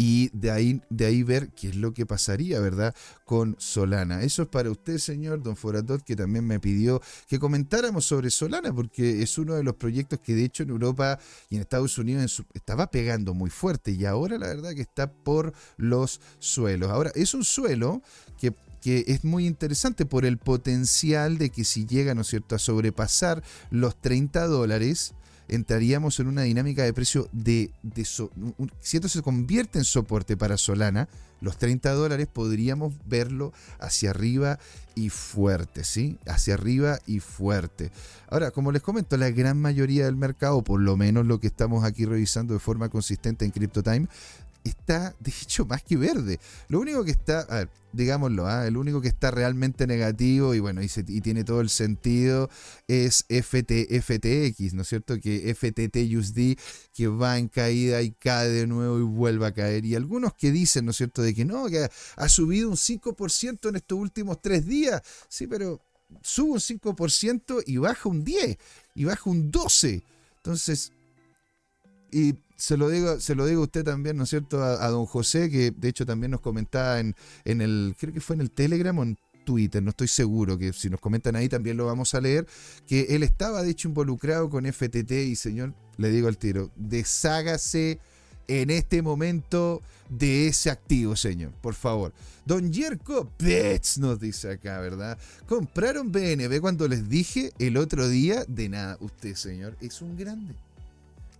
Y 0.00 0.30
de 0.32 0.52
ahí, 0.52 0.80
de 0.90 1.06
ahí 1.06 1.24
ver 1.24 1.50
qué 1.50 1.70
es 1.70 1.74
lo 1.74 1.92
que 1.92 2.06
pasaría, 2.06 2.60
¿verdad? 2.60 2.94
Con 3.24 3.56
Solana. 3.58 4.22
Eso 4.22 4.42
es 4.42 4.48
para 4.48 4.70
usted, 4.70 4.98
señor 4.98 5.42
Don 5.42 5.56
Foratot, 5.56 6.04
que 6.04 6.14
también 6.14 6.46
me 6.46 6.60
pidió 6.60 7.02
que 7.26 7.40
comentáramos 7.40 8.04
sobre 8.04 8.30
Solana, 8.30 8.72
porque 8.72 9.22
es 9.22 9.36
uno 9.38 9.54
de 9.54 9.64
los 9.64 9.74
proyectos 9.74 10.20
que 10.20 10.36
de 10.36 10.44
hecho 10.44 10.62
en 10.62 10.70
Europa 10.70 11.18
y 11.50 11.56
en 11.56 11.62
Estados 11.62 11.98
Unidos 11.98 12.44
estaba 12.54 12.92
pegando 12.92 13.34
muy 13.34 13.50
fuerte 13.50 13.90
y 13.90 14.04
ahora 14.04 14.38
la 14.38 14.46
verdad 14.46 14.72
que 14.72 14.82
está 14.82 15.10
por 15.10 15.52
los 15.76 16.20
suelos. 16.38 16.92
Ahora, 16.92 17.10
es 17.16 17.34
un 17.34 17.42
suelo 17.42 18.00
que 18.38 18.54
que 18.80 19.02
es 19.08 19.24
muy 19.24 19.44
interesante 19.44 20.06
por 20.06 20.24
el 20.24 20.38
potencial 20.38 21.36
de 21.36 21.50
que 21.50 21.64
si 21.64 21.84
llega, 21.84 22.14
¿no 22.14 22.20
es 22.20 22.28
cierto?, 22.28 22.54
a 22.54 22.60
sobrepasar 22.60 23.42
los 23.70 24.00
30 24.00 24.46
dólares, 24.46 25.14
entraríamos 25.48 26.20
en 26.20 26.28
una 26.28 26.42
dinámica 26.42 26.84
de 26.84 26.92
precio 26.92 27.28
de, 27.32 27.70
si 28.80 28.96
esto 28.96 29.08
se 29.08 29.22
convierte 29.22 29.78
en 29.78 29.84
soporte 29.84 30.36
para 30.36 30.56
Solana, 30.56 31.08
los 31.40 31.56
30 31.56 31.92
dólares 31.92 32.26
podríamos 32.32 32.94
verlo 33.06 33.52
hacia 33.78 34.10
arriba 34.10 34.58
y 34.94 35.10
fuerte, 35.10 35.84
¿sí? 35.84 36.18
Hacia 36.26 36.54
arriba 36.54 36.98
y 37.06 37.20
fuerte. 37.20 37.92
Ahora, 38.28 38.50
como 38.50 38.72
les 38.72 38.82
comento, 38.82 39.16
la 39.16 39.30
gran 39.30 39.60
mayoría 39.60 40.06
del 40.06 40.16
mercado, 40.16 40.62
por 40.62 40.80
lo 40.80 40.96
menos 40.96 41.26
lo 41.26 41.38
que 41.38 41.46
estamos 41.46 41.84
aquí 41.84 42.04
revisando 42.04 42.54
de 42.54 42.60
forma 42.60 42.88
consistente 42.88 43.44
en 43.44 43.52
CryptoTime, 43.52 44.08
está, 44.68 45.14
de 45.20 45.30
hecho, 45.30 45.64
más 45.66 45.82
que 45.82 45.96
verde. 45.96 46.38
Lo 46.68 46.80
único 46.80 47.04
que 47.04 47.10
está, 47.10 47.40
a 47.40 47.56
ver, 47.56 47.70
digámoslo, 47.92 48.46
¿ah? 48.46 48.66
el 48.66 48.76
único 48.76 49.00
que 49.00 49.08
está 49.08 49.30
realmente 49.30 49.86
negativo 49.86 50.54
y 50.54 50.60
bueno, 50.60 50.80
y, 50.82 50.88
tiene 51.20 51.44
todo 51.44 51.60
el 51.60 51.68
sentido 51.68 52.50
es 52.86 53.24
FT, 53.28 54.00
FTX, 54.00 54.74
¿no 54.74 54.82
es 54.82 54.88
cierto? 54.88 55.18
Que 55.18 55.54
FTT 55.54 55.98
que 56.94 57.08
va 57.08 57.38
en 57.38 57.48
caída 57.48 58.02
y 58.02 58.12
cae 58.12 58.48
de 58.48 58.66
nuevo 58.66 58.98
y 58.98 59.02
vuelve 59.02 59.46
a 59.46 59.52
caer. 59.52 59.84
Y 59.84 59.94
algunos 59.94 60.34
que 60.34 60.50
dicen, 60.50 60.84
¿no 60.84 60.90
es 60.90 60.96
cierto?, 60.96 61.22
de 61.22 61.34
que 61.34 61.44
no, 61.44 61.66
que 61.66 61.88
ha 62.16 62.28
subido 62.28 62.68
un 62.68 62.76
5% 62.76 63.68
en 63.68 63.76
estos 63.76 63.98
últimos 63.98 64.40
tres 64.42 64.66
días. 64.66 65.02
Sí, 65.28 65.46
pero 65.46 65.80
sube 66.22 66.52
un 66.52 66.60
5% 66.60 67.62
y 67.66 67.76
baja 67.78 68.08
un 68.08 68.24
10 68.24 68.58
y 68.94 69.04
baja 69.04 69.30
un 69.30 69.50
12. 69.50 70.02
Entonces, 70.36 70.92
y 72.10 72.34
se 72.58 72.76
lo 72.76 72.90
digo, 72.90 73.20
se 73.20 73.36
lo 73.36 73.46
digo 73.46 73.60
a 73.60 73.64
usted 73.64 73.84
también, 73.84 74.16
¿no 74.16 74.24
es 74.24 74.30
cierto? 74.30 74.62
A, 74.62 74.88
don 74.88 75.06
José, 75.06 75.48
que 75.48 75.70
de 75.70 75.88
hecho 75.88 76.04
también 76.04 76.32
nos 76.32 76.40
comentaba 76.40 76.98
en, 76.98 77.14
en 77.44 77.60
el, 77.60 77.94
creo 77.96 78.12
que 78.12 78.20
fue 78.20 78.34
en 78.34 78.42
el 78.42 78.50
Telegram 78.50 78.98
o 78.98 79.04
en 79.04 79.16
Twitter, 79.44 79.80
no 79.80 79.90
estoy 79.90 80.08
seguro, 80.08 80.58
que 80.58 80.72
si 80.72 80.90
nos 80.90 81.00
comentan 81.00 81.36
ahí 81.36 81.48
también 81.48 81.76
lo 81.76 81.86
vamos 81.86 82.14
a 82.14 82.20
leer, 82.20 82.46
que 82.86 83.06
él 83.10 83.22
estaba 83.22 83.62
de 83.62 83.70
hecho 83.70 83.88
involucrado 83.88 84.50
con 84.50 84.70
FTT 84.70 85.12
y 85.12 85.36
señor, 85.36 85.72
le 85.98 86.10
digo 86.10 86.26
al 86.26 86.36
tiro, 86.36 86.70
deshágase 86.74 88.00
en 88.48 88.70
este 88.70 89.02
momento 89.02 89.80
de 90.08 90.48
ese 90.48 90.68
activo, 90.68 91.14
señor, 91.14 91.52
por 91.60 91.74
favor. 91.74 92.12
Don 92.44 92.72
Jerko 92.72 93.30
Pets 93.36 93.98
nos 93.98 94.18
dice 94.18 94.50
acá, 94.50 94.80
¿verdad? 94.80 95.16
Compraron 95.46 96.10
BNB 96.10 96.60
cuando 96.60 96.88
les 96.88 97.08
dije 97.08 97.52
el 97.60 97.76
otro 97.76 98.08
día, 98.08 98.44
de 98.48 98.68
nada, 98.68 98.96
usted, 99.00 99.36
señor, 99.36 99.76
es 99.80 100.02
un 100.02 100.16
grande. 100.16 100.54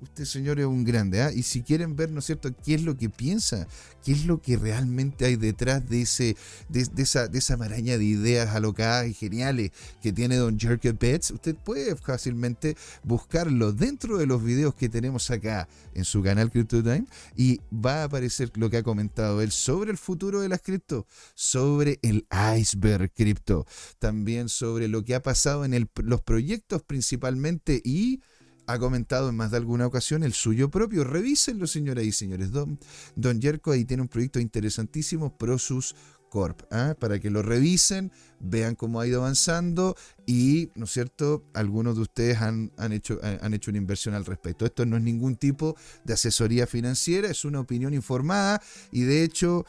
Usted, 0.01 0.27
señor, 0.27 0.61
es 0.61 0.67
un 0.67 0.85
grande. 0.85 1.23
¿ah? 1.23 1.33
Y 1.33 1.43
si 1.43 1.63
quieren 1.63 1.97
ver, 1.97 2.11
¿no 2.11 2.21
es 2.21 2.27
cierto?, 2.27 2.51
qué 2.65 2.75
es 2.75 2.83
lo 2.83 2.97
que 2.97 3.09
piensa, 3.09 3.67
qué 4.05 4.13
es 4.13 4.27
lo 4.27 4.41
que 4.41 4.57
realmente 4.57 5.25
hay 5.25 5.35
detrás 5.35 5.89
de, 5.89 6.03
ese, 6.03 6.37
de, 6.69 6.89
esa, 7.03 7.27
de 7.27 7.39
esa 7.39 7.57
maraña 7.57 7.99
de 7.99 8.05
ideas 8.05 8.55
alocadas 8.55 9.09
y 9.09 9.15
geniales 9.15 9.73
que 10.01 10.13
tiene 10.13 10.37
Don 10.37 10.59
Jerker 10.59 10.95
Pets, 10.95 11.33
usted 11.33 11.57
puede 11.57 11.97
fácilmente 11.97 12.77
buscarlo 13.03 13.73
dentro 13.73 14.19
de 14.19 14.27
los 14.27 14.43
videos 14.43 14.75
que 14.75 14.89
tenemos 14.89 15.31
acá 15.31 15.69
en 15.95 16.05
su 16.05 16.23
canal 16.23 16.51
CryptoTime 16.51 17.07
y 17.37 17.61
va 17.73 18.03
a 18.03 18.05
aparecer 18.05 18.53
lo 18.55 18.71
que 18.71 18.77
ha 18.77 18.83
comentado 18.85 19.43
él 19.43 19.51
sobre 19.51 19.91
el 19.91 19.99
futuro 19.99 20.41
de 20.41 20.49
las 20.49 20.63
cripto, 20.63 21.07
sobre 21.35 21.99
el 22.03 22.27
iceberg 22.57 23.13
cripto, 23.13 23.67
también 23.99 24.49
sobre 24.49 24.87
lo 24.87 25.05
que 25.05 25.17
ha 25.17 25.23
pasado 25.23 25.65
en 25.65 25.89
los 25.97 26.21
proyectos 26.23 26.83
principalmente 26.83 27.81
y 27.85 28.21
ha 28.69 28.79
comentado 28.79 29.31
en 29.31 29.37
más 29.37 29.51
de 29.51 29.57
alguna 29.57 29.87
ocasión 29.87 30.23
el 30.23 30.35
suyo 30.35 30.71
propio. 30.71 31.03
Revísenlo, 31.03 31.67
señoras 31.67 32.05
y 32.05 32.13
señores. 32.13 32.53
Don, 32.53 32.79
Don 33.17 33.41
Yerko 33.41 33.73
ahí 33.73 33.87
tiene 33.87 34.03
un 34.03 34.09
proyecto 34.09 34.41
interesantísimo, 34.41 35.37
Prosus 35.37 35.97
Corp, 36.29 36.61
¿ah? 36.71 36.95
para 36.99 37.19
que 37.19 37.31
lo 37.31 37.41
revisen, 37.41 38.13
vean 38.41 38.75
cómo 38.75 39.01
ha 39.01 39.07
ido 39.07 39.23
avanzando 39.23 39.97
y, 40.27 40.69
¿no 40.75 40.85
es 40.85 40.93
cierto?, 40.93 41.45
algunos 41.55 41.97
de 41.97 42.03
ustedes 42.03 42.43
han, 42.43 42.71
han, 42.77 42.93
hecho, 42.93 43.19
han 43.23 43.55
hecho 43.55 43.71
una 43.71 43.79
inversión 43.79 44.15
al 44.15 44.27
respecto. 44.27 44.67
Esto 44.67 44.85
no 44.85 44.99
es 44.99 45.03
ningún 45.03 45.37
tipo 45.37 45.75
de 46.05 46.13
asesoría 46.13 46.67
financiera, 46.67 47.31
es 47.31 47.47
una 47.47 47.61
opinión 47.61 47.95
informada 47.95 48.61
y 48.93 49.03
de 49.03 49.25
hecho 49.25 49.65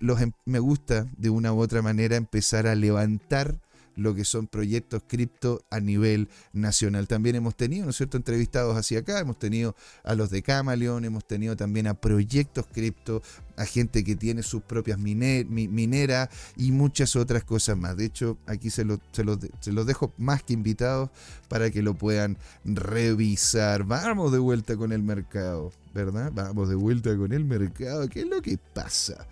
los, 0.00 0.20
em, 0.20 0.30
me 0.44 0.60
gusta 0.60 1.08
de 1.16 1.30
una 1.30 1.52
u 1.52 1.58
otra 1.58 1.82
manera 1.82 2.14
empezar 2.14 2.68
a 2.68 2.76
levantar 2.76 3.58
lo 4.00 4.14
que 4.14 4.24
son 4.24 4.46
proyectos 4.46 5.02
cripto 5.06 5.62
a 5.70 5.78
nivel 5.78 6.30
nacional. 6.52 7.06
También 7.06 7.36
hemos 7.36 7.54
tenido, 7.54 7.84
¿no 7.84 7.90
es 7.90 7.96
cierto?, 7.96 8.16
entrevistados 8.16 8.76
hacia 8.76 9.00
acá, 9.00 9.20
hemos 9.20 9.38
tenido 9.38 9.76
a 10.04 10.14
los 10.14 10.30
de 10.30 10.42
Camaleon, 10.42 11.04
hemos 11.04 11.26
tenido 11.26 11.54
también 11.54 11.86
a 11.86 11.94
proyectos 11.94 12.66
cripto, 12.72 13.22
a 13.56 13.66
gente 13.66 14.02
que 14.02 14.16
tiene 14.16 14.42
sus 14.42 14.62
propias 14.62 14.98
mineras 14.98 16.30
y 16.56 16.72
muchas 16.72 17.14
otras 17.14 17.44
cosas 17.44 17.76
más. 17.76 17.94
De 17.94 18.06
hecho, 18.06 18.38
aquí 18.46 18.70
se, 18.70 18.86
se, 19.12 19.72
los 19.72 19.86
dejo 19.86 20.14
más 20.16 20.42
que 20.42 20.54
invitados 20.54 21.10
para 21.48 21.70
que 21.70 21.82
lo 21.82 21.92
puedan 21.92 22.38
revisar. 22.64 23.84
Vamos 23.84 24.32
de 24.32 24.38
vuelta 24.38 24.78
con 24.78 24.92
el 24.92 25.02
mercado, 25.02 25.72
¿verdad? 25.92 26.32
Vamos 26.32 26.70
de 26.70 26.74
vuelta 26.74 27.14
con 27.14 27.34
el 27.34 27.44
mercado. 27.44 28.08
¿Qué 28.08 28.20
es 28.20 28.28
lo 28.28 28.40
que 28.40 28.58
pasa? 28.72 29.26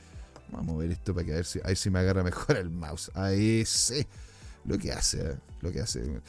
Vamos 0.53 0.77
a 0.77 0.79
ver 0.81 0.93
esto 0.93 1.15
para 1.15 1.25
que 1.25 1.33
a 1.33 1.37
ver 1.37 1.47
si, 1.47 1.59
a 1.61 1.69
ver 1.69 1.77
si 1.77 1.89
me 1.89 1.99
agarra 1.99 2.23
mejor 2.23 2.59
el 2.59 2.69
mouse. 2.69 3.11
A 3.15 3.33
ese 3.33 4.07
lo 4.65 4.79
que 4.79 4.93
hace, 4.93 5.21
¿eh? 5.21 5.37
lo 5.61 5.73
que 5.73 5.81
hace. 5.81 6.21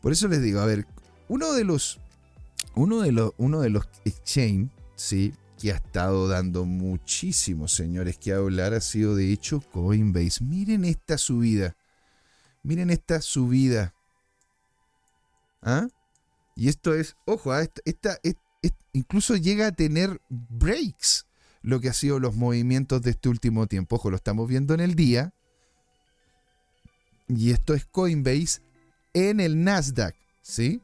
Por 0.00 0.12
eso 0.12 0.28
les 0.28 0.42
digo, 0.42 0.60
a 0.60 0.66
ver, 0.66 0.86
uno 1.28 1.52
de 1.52 1.64
los, 1.64 2.00
uno 2.74 3.00
de 3.00 3.12
los, 3.12 3.32
uno 3.36 3.60
de 3.60 3.70
los 3.70 3.88
exchange, 4.04 4.70
sí, 4.96 5.32
que 5.58 5.72
ha 5.72 5.76
estado 5.76 6.28
dando 6.28 6.64
muchísimos 6.64 7.72
señores 7.72 8.18
que 8.18 8.32
hablar 8.32 8.74
ha 8.74 8.80
sido 8.80 9.16
de 9.16 9.32
hecho 9.32 9.60
Coinbase. 9.72 10.44
Miren 10.44 10.84
esta 10.84 11.16
subida, 11.16 11.76
miren 12.62 12.90
esta 12.90 13.20
subida. 13.22 13.94
¿Ah? 15.62 15.88
Y 16.56 16.68
esto 16.68 16.94
es, 16.94 17.16
ojo, 17.24 17.52
¿ah? 17.52 17.66
esta, 17.84 18.18
incluso 18.92 19.36
llega 19.36 19.68
a 19.68 19.72
tener 19.72 20.20
breaks 20.28 21.26
lo 21.62 21.80
que 21.80 21.88
ha 21.88 21.94
sido 21.94 22.20
los 22.20 22.36
movimientos 22.36 23.00
de 23.02 23.10
este 23.10 23.28
último 23.28 23.66
tiempo. 23.66 23.96
Ojo, 23.96 24.10
lo 24.10 24.16
estamos 24.16 24.48
viendo 24.48 24.74
en 24.74 24.80
el 24.80 24.94
día, 24.94 25.32
y 27.28 27.50
esto 27.50 27.74
es 27.74 27.84
Coinbase 27.86 28.60
en 29.12 29.40
el 29.40 29.62
Nasdaq, 29.64 30.14
¿sí? 30.42 30.80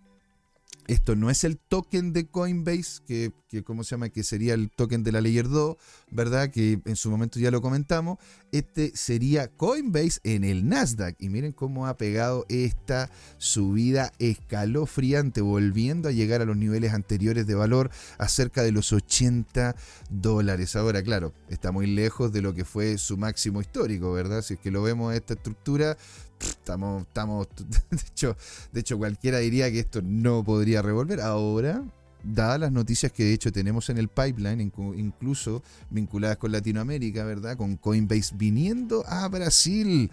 Esto 0.90 1.14
no 1.14 1.30
es 1.30 1.44
el 1.44 1.56
token 1.56 2.12
de 2.12 2.26
Coinbase, 2.26 3.00
que, 3.06 3.30
que, 3.48 3.62
¿cómo 3.62 3.84
se 3.84 3.90
llama? 3.90 4.08
Que 4.08 4.24
sería 4.24 4.54
el 4.54 4.72
token 4.72 5.04
de 5.04 5.12
la 5.12 5.20
Layer 5.20 5.48
2, 5.48 5.76
¿verdad? 6.10 6.50
Que 6.50 6.80
en 6.84 6.96
su 6.96 7.12
momento 7.12 7.38
ya 7.38 7.52
lo 7.52 7.62
comentamos. 7.62 8.18
Este 8.50 8.90
sería 8.96 9.46
Coinbase 9.46 10.18
en 10.24 10.42
el 10.42 10.68
Nasdaq. 10.68 11.14
Y 11.20 11.28
miren 11.28 11.52
cómo 11.52 11.86
ha 11.86 11.96
pegado 11.96 12.44
esta 12.48 13.08
subida 13.38 14.10
escalofriante, 14.18 15.42
volviendo 15.42 16.08
a 16.08 16.12
llegar 16.12 16.40
a 16.40 16.44
los 16.44 16.56
niveles 16.56 16.92
anteriores 16.92 17.46
de 17.46 17.54
valor 17.54 17.92
a 18.18 18.26
cerca 18.26 18.64
de 18.64 18.72
los 18.72 18.92
80 18.92 19.76
dólares. 20.10 20.74
Ahora, 20.74 21.04
claro, 21.04 21.32
está 21.50 21.70
muy 21.70 21.86
lejos 21.86 22.32
de 22.32 22.42
lo 22.42 22.52
que 22.52 22.64
fue 22.64 22.98
su 22.98 23.16
máximo 23.16 23.60
histórico, 23.60 24.12
¿verdad? 24.12 24.42
Si 24.42 24.54
es 24.54 24.60
que 24.60 24.72
lo 24.72 24.82
vemos 24.82 25.14
esta 25.14 25.34
estructura, 25.34 25.96
estamos, 26.40 27.02
estamos, 27.02 27.48
de 27.90 27.98
hecho, 28.08 28.36
de 28.72 28.80
hecho 28.80 28.98
cualquiera 28.98 29.38
diría 29.38 29.70
que 29.70 29.80
esto 29.80 30.00
no 30.02 30.42
podría 30.44 30.82
revolver. 30.82 31.20
Ahora, 31.20 31.82
dadas 32.22 32.60
las 32.60 32.72
noticias 32.72 33.12
que 33.12 33.24
de 33.24 33.32
hecho 33.32 33.52
tenemos 33.52 33.88
en 33.90 33.98
el 33.98 34.08
pipeline, 34.08 34.60
incluso 34.96 35.62
vinculadas 35.90 36.36
con 36.36 36.52
Latinoamérica, 36.52 37.24
¿verdad? 37.24 37.56
Con 37.56 37.76
Coinbase 37.76 38.34
viniendo 38.36 39.04
a 39.06 39.28
Brasil 39.28 40.10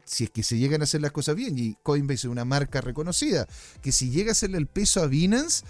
si 0.04 0.24
es 0.24 0.30
que 0.30 0.42
se 0.42 0.56
llegan 0.58 0.82
a 0.82 0.84
hacer 0.84 1.00
las 1.00 1.10
cosas 1.10 1.34
bien, 1.34 1.58
y 1.58 1.76
Coinbase 1.82 2.14
es 2.14 2.24
una 2.26 2.44
marca 2.44 2.80
reconocida, 2.80 3.48
que 3.82 3.92
si 3.92 4.10
llega 4.10 4.30
a 4.30 4.32
hacerle 4.32 4.58
el 4.58 4.68
peso 4.68 5.02
a 5.02 5.06
Binance, 5.06 5.64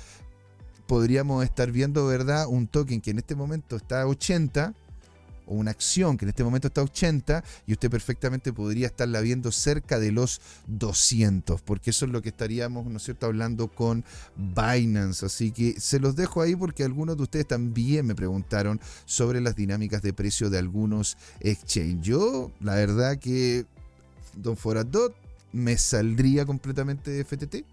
podríamos 0.86 1.44
estar 1.44 1.70
viendo, 1.72 2.06
¿verdad? 2.06 2.46
Un 2.48 2.66
token 2.66 3.00
que 3.00 3.10
en 3.10 3.18
este 3.18 3.34
momento 3.34 3.76
está 3.76 4.02
a 4.02 4.06
80, 4.06 4.74
o 5.46 5.54
una 5.54 5.70
acción 5.70 6.18
que 6.18 6.24
en 6.24 6.30
este 6.30 6.44
momento 6.44 6.68
está 6.68 6.80
a 6.80 6.84
80 6.84 7.44
y 7.66 7.72
usted 7.72 7.90
perfectamente 7.90 8.52
podría 8.52 8.88
estarla 8.88 9.20
viendo 9.20 9.52
cerca 9.52 9.98
de 9.98 10.12
los 10.12 10.40
200, 10.66 11.62
porque 11.62 11.90
eso 11.90 12.04
es 12.04 12.12
lo 12.12 12.20
que 12.20 12.28
estaríamos, 12.28 12.86
¿no 12.86 12.96
es 12.96 13.04
cierto?, 13.04 13.26
hablando 13.26 13.68
con 13.68 14.04
Binance. 14.36 15.24
Así 15.24 15.52
que 15.52 15.80
se 15.80 16.00
los 16.00 16.16
dejo 16.16 16.42
ahí 16.42 16.56
porque 16.56 16.84
algunos 16.84 17.16
de 17.16 17.22
ustedes 17.22 17.46
también 17.46 18.06
me 18.06 18.14
preguntaron 18.14 18.80
sobre 19.04 19.40
las 19.40 19.56
dinámicas 19.56 20.02
de 20.02 20.12
precio 20.12 20.50
de 20.50 20.58
algunos 20.58 21.16
exchange. 21.40 22.02
Yo, 22.02 22.50
la 22.60 22.74
verdad 22.74 23.18
que 23.18 23.66
Don 24.34 24.56
Foradot 24.56 25.14
me 25.52 25.78
saldría 25.78 26.44
completamente 26.44 27.10
de 27.10 27.24
FTT. 27.24 27.64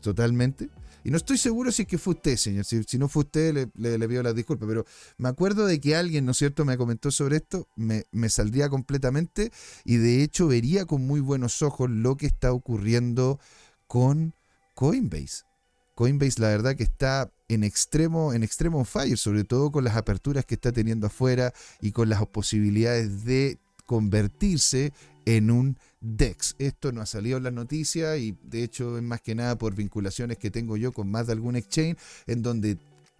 Totalmente. 0.00 0.70
Y 1.04 1.10
no 1.10 1.16
estoy 1.16 1.38
seguro 1.38 1.72
si 1.72 1.82
es 1.82 1.88
que 1.88 1.98
fue 1.98 2.14
usted, 2.14 2.36
señor. 2.36 2.64
Si, 2.64 2.98
no 2.98 3.08
fue 3.08 3.22
usted, 3.22 3.68
le, 3.74 4.08
pido 4.08 4.22
las 4.22 4.34
disculpas. 4.34 4.68
Pero 4.68 4.84
me 5.18 5.28
acuerdo 5.28 5.66
de 5.66 5.80
que 5.80 5.96
alguien, 5.96 6.24
¿no 6.24 6.32
es 6.32 6.38
cierto?, 6.38 6.64
me 6.64 6.76
comentó 6.76 7.10
sobre 7.10 7.36
esto. 7.36 7.68
Me, 7.76 8.04
me 8.12 8.28
saldría 8.28 8.68
completamente. 8.68 9.50
Y 9.84 9.96
de 9.96 10.22
hecho, 10.22 10.46
vería 10.46 10.84
con 10.84 11.06
muy 11.06 11.20
buenos 11.20 11.62
ojos 11.62 11.90
lo 11.90 12.16
que 12.16 12.26
está 12.26 12.52
ocurriendo 12.52 13.40
con 13.86 14.34
Coinbase. 14.74 15.44
Coinbase, 15.94 16.40
la 16.40 16.48
verdad, 16.48 16.76
que 16.76 16.84
está 16.84 17.30
en 17.48 17.64
extremo, 17.64 18.32
en 18.32 18.42
extremo 18.42 18.84
fire, 18.84 19.18
sobre 19.18 19.44
todo 19.44 19.72
con 19.72 19.84
las 19.84 19.96
aperturas 19.96 20.44
que 20.44 20.54
está 20.54 20.72
teniendo 20.72 21.08
afuera 21.08 21.52
y 21.80 21.92
con 21.92 22.08
las 22.08 22.24
posibilidades 22.26 23.24
de 23.24 23.58
convertirse 23.86 24.92
en 25.24 25.50
un 25.50 25.76
DEX. 26.00 26.56
Esto 26.58 26.92
no 26.92 27.00
ha 27.00 27.06
salido 27.06 27.38
en 27.38 27.44
las 27.44 27.52
noticias 27.52 28.18
y 28.18 28.36
de 28.42 28.64
hecho 28.64 28.96
es 28.96 29.02
más 29.02 29.20
que 29.20 29.34
nada 29.34 29.56
por 29.58 29.74
vinculaciones 29.74 30.38
que 30.38 30.50
tengo 30.50 30.76
yo 30.76 30.92
con 30.92 31.10
más 31.10 31.26
de 31.26 31.32
algún 31.32 31.56
exchange 31.56 31.98
en 32.26 32.42
donde 32.42 32.78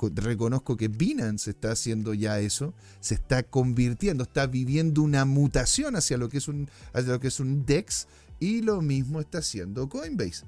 reconozco 0.09 0.77
que 0.77 0.89
Binance 0.89 1.51
está 1.51 1.73
haciendo 1.73 2.15
ya 2.15 2.41
eso, 2.41 2.73
se 3.01 3.15
está 3.15 3.43
convirtiendo, 3.43 4.25
está 4.25 4.47
viviendo 4.47 5.03
una 5.03 5.25
mutación 5.25 5.97
hacia 5.97 6.17
lo 6.17 6.29
que 6.29 6.39
es 6.39 6.49
un, 6.49 6.69
hacia 6.93 7.13
lo 7.13 7.21
que 7.21 7.29
es 7.29 7.41
un 7.41 7.67
DEX 7.67 8.07
y 8.39 8.63
lo 8.63 8.81
mismo 8.81 9.21
está 9.21 9.39
haciendo 9.39 9.89
Coinbase. 9.89 10.45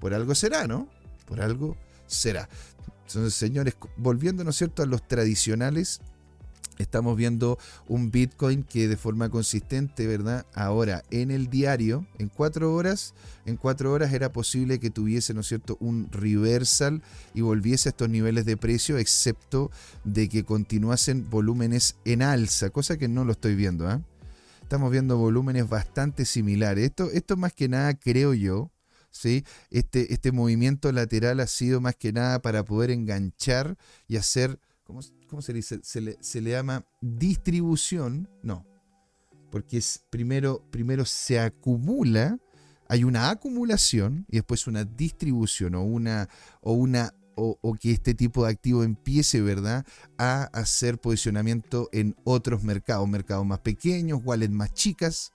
Por 0.00 0.14
algo 0.14 0.34
será, 0.34 0.66
¿no? 0.66 0.88
Por 1.26 1.40
algo 1.40 1.76
será. 2.06 2.48
Entonces, 3.06 3.34
señores, 3.34 3.74
volviendo, 3.96 4.44
¿no 4.44 4.50
es 4.50 4.56
cierto?, 4.56 4.82
a 4.82 4.86
los 4.86 5.06
tradicionales 5.06 6.00
estamos 6.78 7.16
viendo 7.16 7.58
un 7.86 8.10
Bitcoin 8.10 8.62
que 8.62 8.88
de 8.88 8.96
forma 8.96 9.28
consistente, 9.28 10.06
¿verdad? 10.06 10.46
Ahora, 10.54 11.02
en 11.10 11.30
el 11.30 11.48
diario, 11.48 12.06
en 12.18 12.28
cuatro 12.28 12.74
horas, 12.74 13.14
en 13.46 13.56
cuatro 13.56 13.92
horas 13.92 14.12
era 14.12 14.32
posible 14.32 14.78
que 14.78 14.90
tuviese, 14.90 15.34
¿no 15.34 15.40
es 15.40 15.48
cierto?, 15.48 15.76
un 15.80 16.08
reversal 16.10 17.02
y 17.34 17.40
volviese 17.40 17.88
a 17.88 17.90
estos 17.90 18.08
niveles 18.08 18.44
de 18.44 18.56
precio, 18.56 18.98
excepto 18.98 19.70
de 20.04 20.28
que 20.28 20.44
continuasen 20.44 21.28
volúmenes 21.28 21.96
en 22.04 22.22
alza, 22.22 22.70
cosa 22.70 22.96
que 22.96 23.08
no 23.08 23.24
lo 23.24 23.32
estoy 23.32 23.54
viendo, 23.54 23.88
¿ah? 23.88 24.02
Estamos 24.62 24.90
viendo 24.90 25.16
volúmenes 25.16 25.66
bastante 25.66 26.26
similares. 26.26 26.84
Esto, 26.84 27.10
esto 27.10 27.38
más 27.38 27.54
que 27.54 27.70
nada, 27.70 27.94
creo 27.94 28.34
yo, 28.34 28.70
¿sí? 29.10 29.44
Este, 29.70 30.12
este 30.12 30.30
movimiento 30.30 30.92
lateral 30.92 31.40
ha 31.40 31.46
sido 31.46 31.80
más 31.80 31.96
que 31.96 32.12
nada 32.12 32.42
para 32.42 32.64
poder 32.64 32.90
enganchar 32.90 33.78
y 34.06 34.16
hacer 34.16 34.60
¿cómo, 34.84 35.00
se 35.00 35.12
dice? 35.52 35.80
Se 35.82 36.00
le, 36.00 36.16
se 36.20 36.40
le, 36.40 36.50
llama 36.50 36.84
distribución, 37.00 38.28
no, 38.42 38.66
porque 39.50 39.78
es 39.78 40.04
primero, 40.10 40.62
primero 40.70 41.04
se 41.04 41.38
acumula, 41.38 42.38
hay 42.88 43.04
una 43.04 43.30
acumulación 43.30 44.26
y 44.28 44.36
después 44.36 44.66
una 44.66 44.84
distribución 44.84 45.74
o 45.74 45.82
una, 45.82 46.28
o 46.60 46.72
una 46.72 47.14
o, 47.40 47.76
que 47.80 47.92
este 47.92 48.14
tipo 48.14 48.44
de 48.44 48.50
activo 48.50 48.82
empiece, 48.82 49.40
¿verdad?, 49.40 49.86
a 50.18 50.44
hacer 50.44 50.98
posicionamiento 50.98 51.88
en 51.92 52.16
otros 52.24 52.62
mercados, 52.64 53.08
mercados 53.08 53.46
más 53.46 53.60
pequeños, 53.60 54.20
wallets 54.24 54.52
más 54.52 54.72
chicas, 54.74 55.32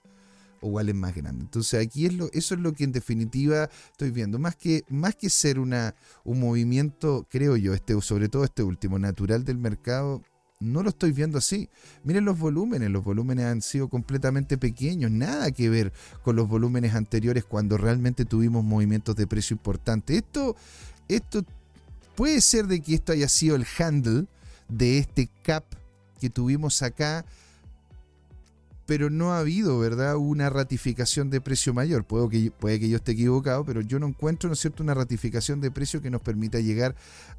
o 0.64 0.80
es 0.80 0.94
más 0.94 1.14
grande. 1.14 1.44
Entonces 1.44 1.86
aquí 1.86 2.06
es 2.06 2.14
lo, 2.14 2.30
eso 2.32 2.54
es 2.54 2.60
lo 2.60 2.72
que 2.72 2.84
en 2.84 2.92
definitiva 2.92 3.68
estoy 3.90 4.10
viendo. 4.10 4.38
Más 4.38 4.56
que, 4.56 4.82
más 4.88 5.14
que 5.14 5.28
ser 5.28 5.58
una, 5.58 5.94
un 6.24 6.40
movimiento, 6.40 7.26
creo 7.30 7.56
yo, 7.56 7.74
este, 7.74 8.00
sobre 8.00 8.28
todo 8.30 8.44
este 8.44 8.62
último, 8.62 8.98
natural 8.98 9.44
del 9.44 9.58
mercado, 9.58 10.22
no 10.60 10.82
lo 10.82 10.88
estoy 10.88 11.12
viendo 11.12 11.36
así. 11.36 11.68
Miren 12.02 12.24
los 12.24 12.38
volúmenes, 12.38 12.90
los 12.90 13.04
volúmenes 13.04 13.44
han 13.44 13.60
sido 13.60 13.88
completamente 13.88 14.56
pequeños, 14.56 15.10
nada 15.10 15.50
que 15.50 15.68
ver 15.68 15.92
con 16.22 16.36
los 16.36 16.48
volúmenes 16.48 16.94
anteriores 16.94 17.44
cuando 17.44 17.76
realmente 17.76 18.24
tuvimos 18.24 18.64
movimientos 18.64 19.16
de 19.16 19.26
precio 19.26 19.54
importantes. 19.54 20.16
Esto, 20.16 20.56
esto 21.08 21.44
puede 22.14 22.40
ser 22.40 22.66
de 22.68 22.80
que 22.80 22.94
esto 22.94 23.12
haya 23.12 23.28
sido 23.28 23.56
el 23.56 23.66
handle 23.78 24.26
de 24.68 24.96
este 24.96 25.28
cap 25.42 25.64
que 26.20 26.30
tuvimos 26.30 26.80
acá 26.80 27.26
pero 28.86 29.10
no 29.10 29.32
ha 29.32 29.38
habido, 29.38 29.78
¿verdad?, 29.78 30.16
una 30.16 30.50
ratificación 30.50 31.30
de 31.30 31.40
precio 31.40 31.72
mayor. 31.72 32.06
Que, 32.30 32.50
puede 32.50 32.80
que 32.80 32.88
yo 32.88 32.96
esté 32.96 33.12
equivocado, 33.12 33.64
pero 33.64 33.80
yo 33.80 33.98
no 33.98 34.06
encuentro, 34.06 34.48
¿no 34.48 34.54
es 34.54 34.60
cierto?, 34.60 34.82
una 34.82 34.94
ratificación 34.94 35.60
de 35.60 35.70
precio 35.70 36.02
que 36.02 36.10
nos 36.10 36.20
permita 36.20 36.60
llegar 36.60 36.94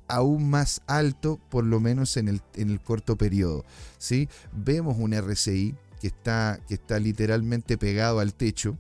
aún 0.08 0.50
más 0.50 0.82
alto, 0.88 1.40
por 1.50 1.66
lo 1.66 1.80
menos 1.80 2.18
en 2.18 2.28
el, 2.28 2.42
en 2.56 2.70
el 2.70 2.80
corto 2.80 3.16
periodo. 3.16 3.66
¿sí? 3.98 4.30
Vemos 4.54 4.98
un 4.98 5.14
RCI 5.14 5.76
que 6.02 6.08
está, 6.08 6.60
que 6.68 6.76
está 6.76 7.00
literalmente 7.00 7.78
pegado 7.78 8.20
al 8.20 8.34
techo, 8.34 8.78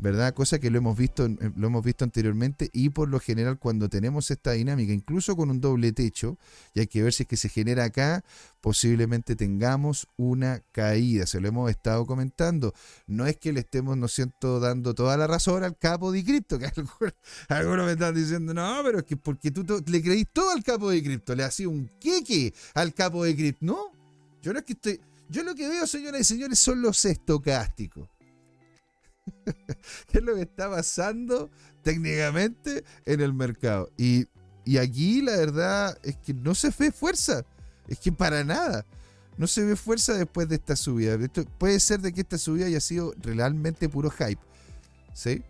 ¿verdad? 0.00 0.32
Cosa 0.32 0.58
que 0.58 0.70
lo 0.70 0.78
hemos 0.78 0.96
visto, 0.96 1.26
eh, 1.26 1.52
lo 1.56 1.66
hemos 1.66 1.84
visto 1.84 2.04
anteriormente 2.04 2.70
y 2.72 2.88
por 2.88 3.08
lo 3.08 3.20
general 3.20 3.58
cuando 3.58 3.88
tenemos 3.88 4.30
esta 4.30 4.52
dinámica, 4.52 4.92
incluso 4.92 5.36
con 5.36 5.50
un 5.50 5.60
doble 5.60 5.92
techo, 5.92 6.38
y 6.74 6.80
hay 6.80 6.86
que 6.86 7.02
ver 7.02 7.12
si 7.12 7.24
es 7.24 7.28
que 7.28 7.36
se 7.36 7.50
genera 7.50 7.84
acá, 7.84 8.24
posiblemente 8.62 9.36
tengamos 9.36 10.08
una 10.16 10.62
caída, 10.72 11.26
se 11.26 11.40
lo 11.40 11.48
hemos 11.48 11.70
estado 11.70 12.06
comentando. 12.06 12.72
No 13.06 13.26
es 13.26 13.36
que 13.36 13.52
le 13.52 13.60
estemos, 13.60 13.96
no 13.96 14.08
siento, 14.08 14.58
dando 14.58 14.94
toda 14.94 15.16
la 15.18 15.26
razón 15.26 15.64
al 15.64 15.76
capo 15.76 16.12
de 16.12 16.24
cripto, 16.24 16.58
que 16.58 16.66
algunos, 17.48 17.86
me 17.86 17.92
están 17.92 18.14
diciendo, 18.14 18.54
no, 18.54 18.80
pero 18.82 19.00
es 19.00 19.04
que 19.04 19.16
porque 19.16 19.50
tú 19.50 19.84
le 19.86 20.02
creís 20.02 20.26
todo 20.32 20.50
al 20.50 20.64
capo 20.64 20.90
de 20.90 21.02
cripto, 21.02 21.34
le 21.34 21.44
hacía 21.44 21.68
un 21.68 21.90
queque 22.00 22.54
al 22.74 22.94
capo 22.94 23.24
de 23.24 23.36
cripto. 23.36 23.66
No, 23.66 23.92
yo 24.42 24.54
no 24.54 24.60
es 24.60 24.64
que 24.64 24.72
estoy, 24.72 25.00
yo 25.28 25.42
lo 25.44 25.54
que 25.54 25.68
veo, 25.68 25.86
señoras 25.86 26.22
y 26.22 26.24
señores, 26.24 26.58
son 26.58 26.80
los 26.80 27.04
estocásticos. 27.04 28.08
¿Qué 30.06 30.18
es 30.18 30.24
lo 30.24 30.34
que 30.34 30.42
está 30.42 30.70
pasando 30.70 31.50
técnicamente 31.82 32.84
en 33.04 33.20
el 33.20 33.32
mercado? 33.32 33.90
Y, 33.96 34.26
aquí 34.78 35.22
la 35.22 35.36
verdad 35.36 35.98
es 36.02 36.16
que 36.18 36.34
no 36.34 36.54
se 36.54 36.72
ve 36.78 36.92
fuerza. 36.92 37.44
Es 37.88 37.98
que 37.98 38.12
para 38.12 38.44
nada. 38.44 38.86
No 39.36 39.46
se 39.46 39.64
ve 39.64 39.74
fuerza 39.74 40.14
después 40.14 40.48
de 40.48 40.56
esta 40.56 40.76
subida. 40.76 41.16
puede 41.58 41.80
ser 41.80 42.00
de 42.00 42.12
que 42.12 42.20
esta 42.20 42.38
subida 42.38 42.66
haya 42.66 42.80
sido 42.80 43.14
realmente 43.20 43.88
puro 43.88 44.10
hype. 44.10 44.40
¿Sí? 45.14 45.42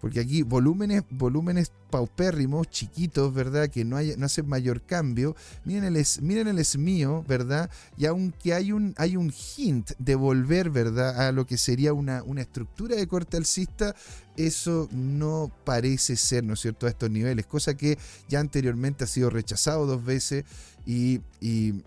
Porque 0.00 0.20
aquí 0.20 0.42
volúmenes, 0.42 1.02
volúmenes 1.10 1.72
paupérrimos, 1.90 2.68
chiquitos, 2.68 3.34
¿verdad? 3.34 3.68
Que 3.68 3.84
no, 3.84 3.96
hay, 3.96 4.12
hacen 4.12 4.48
mayor 4.48 4.82
cambio. 4.82 5.36
Miren 5.64 5.84
el, 5.84 6.06
miren 6.22 6.48
el 6.48 7.24
¿verdad? 7.26 7.70
Y 7.96 8.06
aunque 8.06 8.54
hay 8.54 8.72
un, 8.72 8.94
hay 8.96 9.16
un 9.16 9.32
hint 9.56 9.90
de 9.98 10.14
volver, 10.14 10.70
¿verdad? 10.70 11.28
A 11.28 11.32
lo 11.32 11.46
que 11.46 11.58
sería 11.58 11.92
una, 11.92 12.22
una 12.22 12.40
estructura 12.40 12.96
de 12.96 13.06
corte 13.06 13.36
alcista, 13.36 13.94
eso 14.36 14.88
no 14.92 15.52
parece 15.64 16.16
ser, 16.16 16.44
¿no 16.44 16.54
es 16.54 16.60
cierto?, 16.60 16.86
a 16.86 16.90
estos 16.90 17.10
niveles. 17.10 17.46
Cosa 17.46 17.76
que 17.76 17.98
ya 18.28 18.40
anteriormente 18.40 19.04
ha 19.04 19.06
sido 19.06 19.28
rechazado 19.28 19.86
dos 19.86 20.04
veces 20.04 20.44
y, 20.86 21.20
y 21.40 21.82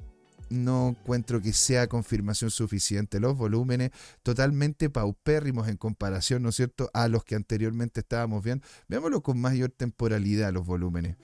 no 0.49 0.89
encuentro 0.89 1.41
que 1.41 1.53
sea 1.53 1.87
confirmación 1.87 2.51
suficiente. 2.51 3.19
Los 3.19 3.37
volúmenes 3.37 3.91
totalmente 4.21 4.89
paupérrimos 4.89 5.67
en 5.67 5.77
comparación, 5.77 6.43
¿no 6.43 6.49
es 6.49 6.55
cierto?, 6.55 6.89
a 6.93 7.07
los 7.07 7.23
que 7.23 7.35
anteriormente 7.35 8.01
estábamos 8.01 8.43
viendo. 8.43 8.65
Veámoslo 8.87 9.21
con 9.21 9.39
mayor 9.39 9.71
temporalidad 9.71 10.53
los 10.53 10.65
volúmenes. 10.65 11.17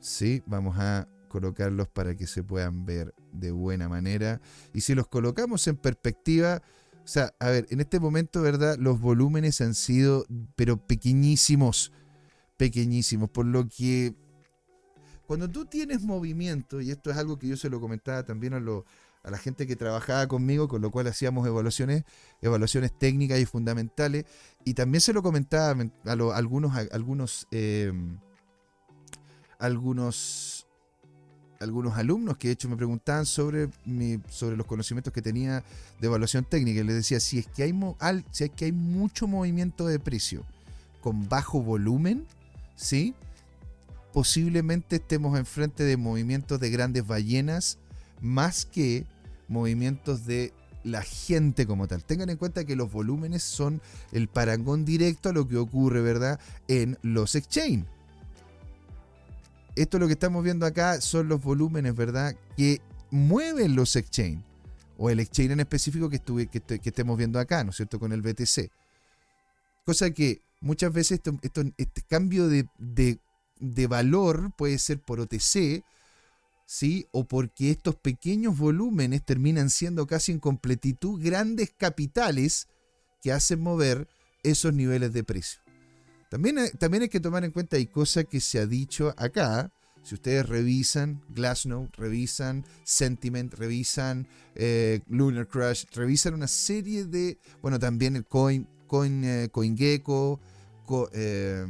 Sí, 0.00 0.42
vamos 0.46 0.76
a 0.78 1.08
colocarlos 1.28 1.88
para 1.88 2.14
que 2.14 2.26
se 2.26 2.42
puedan 2.42 2.84
ver 2.84 3.14
de 3.32 3.50
buena 3.50 3.88
manera. 3.88 4.40
Y 4.74 4.82
si 4.82 4.94
los 4.94 5.08
colocamos 5.08 5.66
en 5.66 5.76
perspectiva, 5.76 6.62
o 7.04 7.08
sea, 7.08 7.34
a 7.40 7.48
ver, 7.48 7.66
en 7.70 7.80
este 7.80 7.98
momento, 7.98 8.42
¿verdad? 8.42 8.76
Los 8.78 9.00
volúmenes 9.00 9.60
han 9.60 9.74
sido, 9.74 10.26
pero 10.54 10.76
pequeñísimos, 10.76 11.92
pequeñísimos, 12.56 13.30
por 13.30 13.46
lo 13.46 13.66
que 13.66 14.14
cuando 15.32 15.48
tú 15.48 15.64
tienes 15.64 16.02
movimiento, 16.02 16.82
y 16.82 16.90
esto 16.90 17.10
es 17.10 17.16
algo 17.16 17.38
que 17.38 17.48
yo 17.48 17.56
se 17.56 17.70
lo 17.70 17.80
comentaba 17.80 18.22
también 18.22 18.52
a, 18.52 18.60
la 18.60 19.38
gente 19.38 19.66
que 19.66 19.76
trabajaba 19.76 20.28
conmigo, 20.28 20.68
con 20.68 20.82
lo 20.82 20.90
cual 20.90 21.06
hacíamos 21.06 21.46
evaluaciones, 21.46 22.04
evaluaciones 22.42 22.92
técnicas 22.92 23.40
y 23.40 23.46
fundamentales, 23.46 24.26
y 24.62 24.74
también 24.74 25.00
se 25.00 25.14
lo 25.14 25.22
comentaba 25.22 25.70
a, 26.04 26.36
algunos, 26.36 26.76
algunos, 26.92 27.48
em, 27.50 28.18
algunos 29.58 30.66
algunos 31.60 31.96
alumnos 31.96 32.36
que 32.36 32.48
de 32.48 32.52
hecho 32.52 32.68
me 32.68 32.76
preguntaban 32.76 33.24
sobre, 33.24 33.70
mi, 33.86 34.20
sobre 34.28 34.58
los 34.58 34.66
conocimientos 34.66 35.14
que 35.14 35.22
tenía 35.22 35.64
de 35.98 36.08
evaluación 36.08 36.44
técnica. 36.44 36.80
Y 36.80 36.84
les 36.84 36.96
decía, 36.96 37.20
si 37.20 37.38
es, 37.38 37.46
que 37.46 37.62
hay 37.62 37.74
si 38.32 38.44
es 38.44 38.50
que 38.50 38.66
hay 38.66 38.72
mucho 38.72 39.26
movimiento 39.26 39.86
de 39.86 39.98
precio 39.98 40.44
con 41.00 41.26
bajo 41.26 41.62
volumen, 41.62 42.26
¿sí? 42.76 43.14
Posiblemente 44.12 44.96
estemos 44.96 45.38
enfrente 45.38 45.84
de 45.84 45.96
movimientos 45.96 46.60
de 46.60 46.70
grandes 46.70 47.06
ballenas 47.06 47.78
más 48.20 48.66
que 48.66 49.06
movimientos 49.48 50.26
de 50.26 50.52
la 50.84 51.02
gente 51.02 51.66
como 51.66 51.88
tal. 51.88 52.04
Tengan 52.04 52.30
en 52.30 52.36
cuenta 52.36 52.64
que 52.64 52.76
los 52.76 52.92
volúmenes 52.92 53.42
son 53.42 53.80
el 54.12 54.28
parangón 54.28 54.84
directo 54.84 55.28
a 55.28 55.32
lo 55.32 55.48
que 55.48 55.56
ocurre, 55.56 56.00
¿verdad? 56.00 56.40
En 56.68 56.98
los 57.02 57.34
exchange. 57.34 57.86
Esto 59.74 59.98
lo 59.98 60.06
que 60.06 60.12
estamos 60.14 60.44
viendo 60.44 60.66
acá 60.66 61.00
son 61.00 61.28
los 61.28 61.42
volúmenes, 61.42 61.94
¿verdad? 61.94 62.36
Que 62.56 62.80
mueven 63.10 63.74
los 63.74 63.96
exchange. 63.96 64.44
O 64.98 65.08
el 65.08 65.20
exchange 65.20 65.52
en 65.52 65.60
específico 65.60 66.10
que, 66.10 66.16
estuve, 66.16 66.46
que, 66.48 66.60
estemos 66.84 67.16
viendo 67.16 67.38
acá, 67.38 67.64
¿no 67.64 67.70
es 67.70 67.76
cierto? 67.76 67.98
Con 67.98 68.12
el 68.12 68.20
BTC. 68.20 68.70
Cosa 69.84 70.10
que 70.10 70.42
muchas 70.60 70.92
veces 70.92 71.20
este 71.76 72.02
cambio 72.02 72.48
de 72.48 73.18
valor 73.86 74.52
puede 74.56 74.78
ser 74.78 75.00
por 75.00 75.20
OTC, 75.20 75.84
¿sí? 76.66 77.06
O 77.12 77.24
porque 77.24 77.70
estos 77.70 77.94
pequeños 77.96 78.58
volúmenes 78.58 79.24
terminan 79.24 79.70
siendo 79.70 80.06
casi 80.06 80.32
en 80.32 80.40
completitud 80.40 81.22
grandes 81.22 81.72
capitales 81.76 82.68
que 83.20 83.32
hacen 83.32 83.60
mover 83.60 84.08
esos 84.42 84.72
niveles 84.72 85.12
de 85.12 85.24
precio. 85.24 85.60
También, 86.30 86.56
también 86.78 87.02
hay 87.02 87.08
que 87.08 87.20
tomar 87.20 87.44
en 87.44 87.50
cuenta, 87.50 87.76
hay 87.76 87.86
cosas 87.86 88.24
que 88.24 88.40
se 88.40 88.58
ha 88.58 88.66
dicho 88.66 89.14
acá, 89.16 89.70
si 90.02 90.16
ustedes 90.16 90.48
revisan 90.48 91.22
Glassnode, 91.28 91.88
revisan 91.96 92.64
Sentiment, 92.82 93.54
revisan 93.54 94.26
eh, 94.54 95.00
Lunar 95.08 95.46
Crush, 95.46 95.84
revisan 95.92 96.34
una 96.34 96.48
serie 96.48 97.04
de, 97.04 97.38
bueno, 97.60 97.78
también 97.78 98.16
el 98.16 98.24
Coin, 98.24 98.66
Coin 98.86 99.24
eh, 99.24 99.48
CoinGecko, 99.50 100.40
eh, 101.12 101.66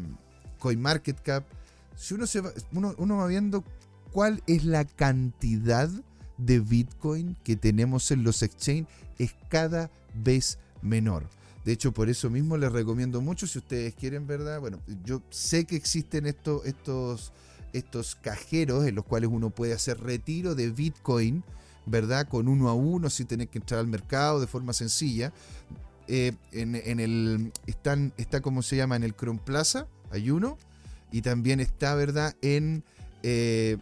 CoinMarketCap. 0.59 1.45
Si 2.03 2.15
uno, 2.15 2.27
se 2.27 2.41
va, 2.41 2.53
uno, 2.73 2.97
uno 2.99 3.19
va 3.19 3.29
viendo 3.29 3.63
cuál 4.11 4.43
es 4.49 4.65
la 4.65 4.85
cantidad 4.85 5.89
de 6.37 6.59
Bitcoin 6.59 7.37
que 7.45 7.55
tenemos 7.55 8.11
en 8.11 8.25
los 8.25 8.43
exchange, 8.43 8.89
es 9.21 9.37
cada 9.49 9.89
vez 10.13 10.59
menor. 10.83 11.29
De 11.65 11.71
hecho, 11.71 11.93
por 11.93 12.09
eso 12.09 12.29
mismo 12.29 12.57
les 12.57 12.73
recomiendo 12.73 13.21
mucho, 13.21 13.47
si 13.47 13.61
ustedes 13.61 13.95
quieren, 13.95 14.27
¿verdad? 14.27 14.59
Bueno, 14.59 14.81
yo 15.05 15.23
sé 15.31 15.65
que 15.65 15.77
existen 15.77 16.27
estos, 16.27 16.67
estos, 16.67 17.33
estos 17.73 18.17
cajeros 18.17 18.85
en 18.85 18.97
los 18.97 19.05
cuales 19.05 19.31
uno 19.33 19.51
puede 19.51 19.73
hacer 19.73 20.01
retiro 20.01 20.57
de 20.57 20.71
Bitcoin, 20.71 21.45
¿verdad? 21.87 22.27
Con 22.29 22.49
uno 22.49 22.69
a 22.69 22.75
uno, 22.75 23.11
sin 23.11 23.29
tener 23.29 23.47
que 23.47 23.59
entrar 23.59 23.79
al 23.79 23.87
mercado 23.87 24.41
de 24.41 24.49
forma 24.49 24.73
sencilla. 24.73 25.33
Eh, 26.09 26.33
en, 26.51 26.99
el, 26.99 27.53
están, 27.69 28.13
está, 28.17 28.41
como 28.41 28.63
se 28.63 28.75
llama? 28.75 28.97
En 28.97 29.05
el 29.05 29.15
Chrome 29.15 29.41
Plaza, 29.45 29.87
hay 30.11 30.33
uno. 30.33 30.59
Y 31.13 31.23
también 31.23 31.61
está, 31.61 31.95
¿verdad? 31.95 32.35
En, 32.41 32.83
eh, 33.23 33.77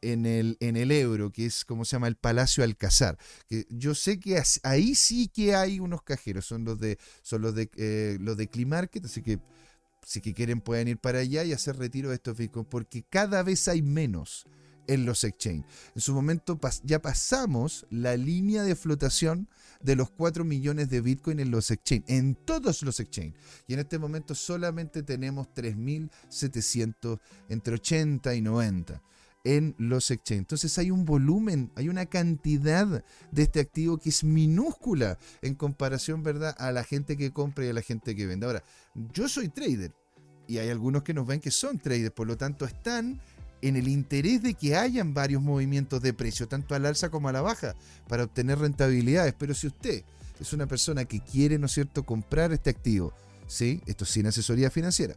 en 0.00 0.26
el, 0.26 0.56
en 0.60 0.76
el 0.76 0.92
Euro, 0.92 1.30
que 1.30 1.46
es 1.46 1.64
como 1.64 1.84
se 1.84 1.96
llama 1.96 2.08
el 2.08 2.16
Palacio 2.16 2.62
Alcázar. 2.62 3.18
Que 3.48 3.66
yo 3.68 3.94
sé 3.94 4.20
que 4.20 4.40
ahí 4.62 4.94
sí 4.94 5.28
que 5.28 5.54
hay 5.54 5.80
unos 5.80 6.02
cajeros, 6.02 6.46
son 6.46 6.64
los 6.64 6.78
de, 6.78 6.98
son 7.22 7.42
los 7.42 7.54
de, 7.54 7.68
eh, 7.76 8.16
los 8.20 8.36
de 8.36 8.48
Climarket, 8.48 9.04
así 9.04 9.22
que 9.22 9.40
si 10.06 10.20
que 10.20 10.34
quieren 10.34 10.60
pueden 10.60 10.88
ir 10.88 10.98
para 10.98 11.20
allá 11.20 11.44
y 11.44 11.52
hacer 11.52 11.76
retiro 11.76 12.10
de 12.10 12.16
estos 12.16 12.36
bitcoins, 12.36 12.68
porque 12.70 13.04
cada 13.08 13.42
vez 13.42 13.66
hay 13.68 13.82
menos 13.82 14.46
en 14.86 15.06
los 15.06 15.24
exchange. 15.24 15.64
En 15.94 16.00
su 16.00 16.14
momento 16.14 16.58
ya 16.82 17.00
pasamos 17.00 17.86
la 17.90 18.16
línea 18.16 18.62
de 18.62 18.76
flotación 18.76 19.48
de 19.80 19.96
los 19.96 20.10
4 20.10 20.44
millones 20.44 20.88
de 20.88 21.00
Bitcoin 21.00 21.40
en 21.40 21.50
los 21.50 21.70
exchange, 21.70 22.04
en 22.08 22.34
todos 22.34 22.82
los 22.82 23.00
exchange. 23.00 23.34
Y 23.66 23.74
en 23.74 23.80
este 23.80 23.98
momento 23.98 24.34
solamente 24.34 25.02
tenemos 25.02 25.48
3.700 25.54 27.20
entre 27.48 27.74
80 27.74 28.34
y 28.34 28.40
90 28.40 29.02
en 29.44 29.74
los 29.78 30.10
exchange. 30.10 30.40
Entonces 30.40 30.76
hay 30.78 30.90
un 30.90 31.04
volumen, 31.04 31.70
hay 31.76 31.88
una 31.88 32.06
cantidad 32.06 33.04
de 33.30 33.42
este 33.42 33.60
activo 33.60 33.98
que 33.98 34.08
es 34.08 34.24
minúscula 34.24 35.18
en 35.42 35.54
comparación, 35.54 36.22
¿verdad?, 36.22 36.54
a 36.58 36.72
la 36.72 36.82
gente 36.82 37.16
que 37.16 37.30
compra 37.30 37.66
y 37.66 37.68
a 37.68 37.74
la 37.74 37.82
gente 37.82 38.16
que 38.16 38.26
vende. 38.26 38.46
Ahora, 38.46 38.64
yo 39.12 39.28
soy 39.28 39.48
trader 39.48 39.94
y 40.46 40.58
hay 40.58 40.70
algunos 40.70 41.02
que 41.02 41.14
nos 41.14 41.26
ven 41.26 41.40
que 41.40 41.50
son 41.50 41.78
traders, 41.78 42.12
por 42.12 42.26
lo 42.26 42.36
tanto 42.36 42.64
están 42.64 43.20
en 43.68 43.76
el 43.76 43.88
interés 43.88 44.42
de 44.42 44.54
que 44.54 44.76
hayan 44.76 45.14
varios 45.14 45.42
movimientos 45.42 46.02
de 46.02 46.12
precio, 46.12 46.46
tanto 46.46 46.74
al 46.74 46.86
alza 46.86 47.10
como 47.10 47.28
a 47.28 47.32
la 47.32 47.40
baja, 47.40 47.74
para 48.08 48.24
obtener 48.24 48.58
rentabilidades. 48.58 49.34
Pero 49.38 49.54
si 49.54 49.66
usted 49.66 50.02
es 50.40 50.52
una 50.52 50.66
persona 50.66 51.04
que 51.04 51.20
quiere, 51.20 51.58
¿no 51.58 51.66
es 51.66 51.72
cierto?, 51.72 52.02
comprar 52.04 52.52
este 52.52 52.70
activo, 52.70 53.12
¿sí? 53.46 53.80
Esto 53.86 54.04
sin 54.04 54.26
asesoría 54.26 54.70
financiera 54.70 55.14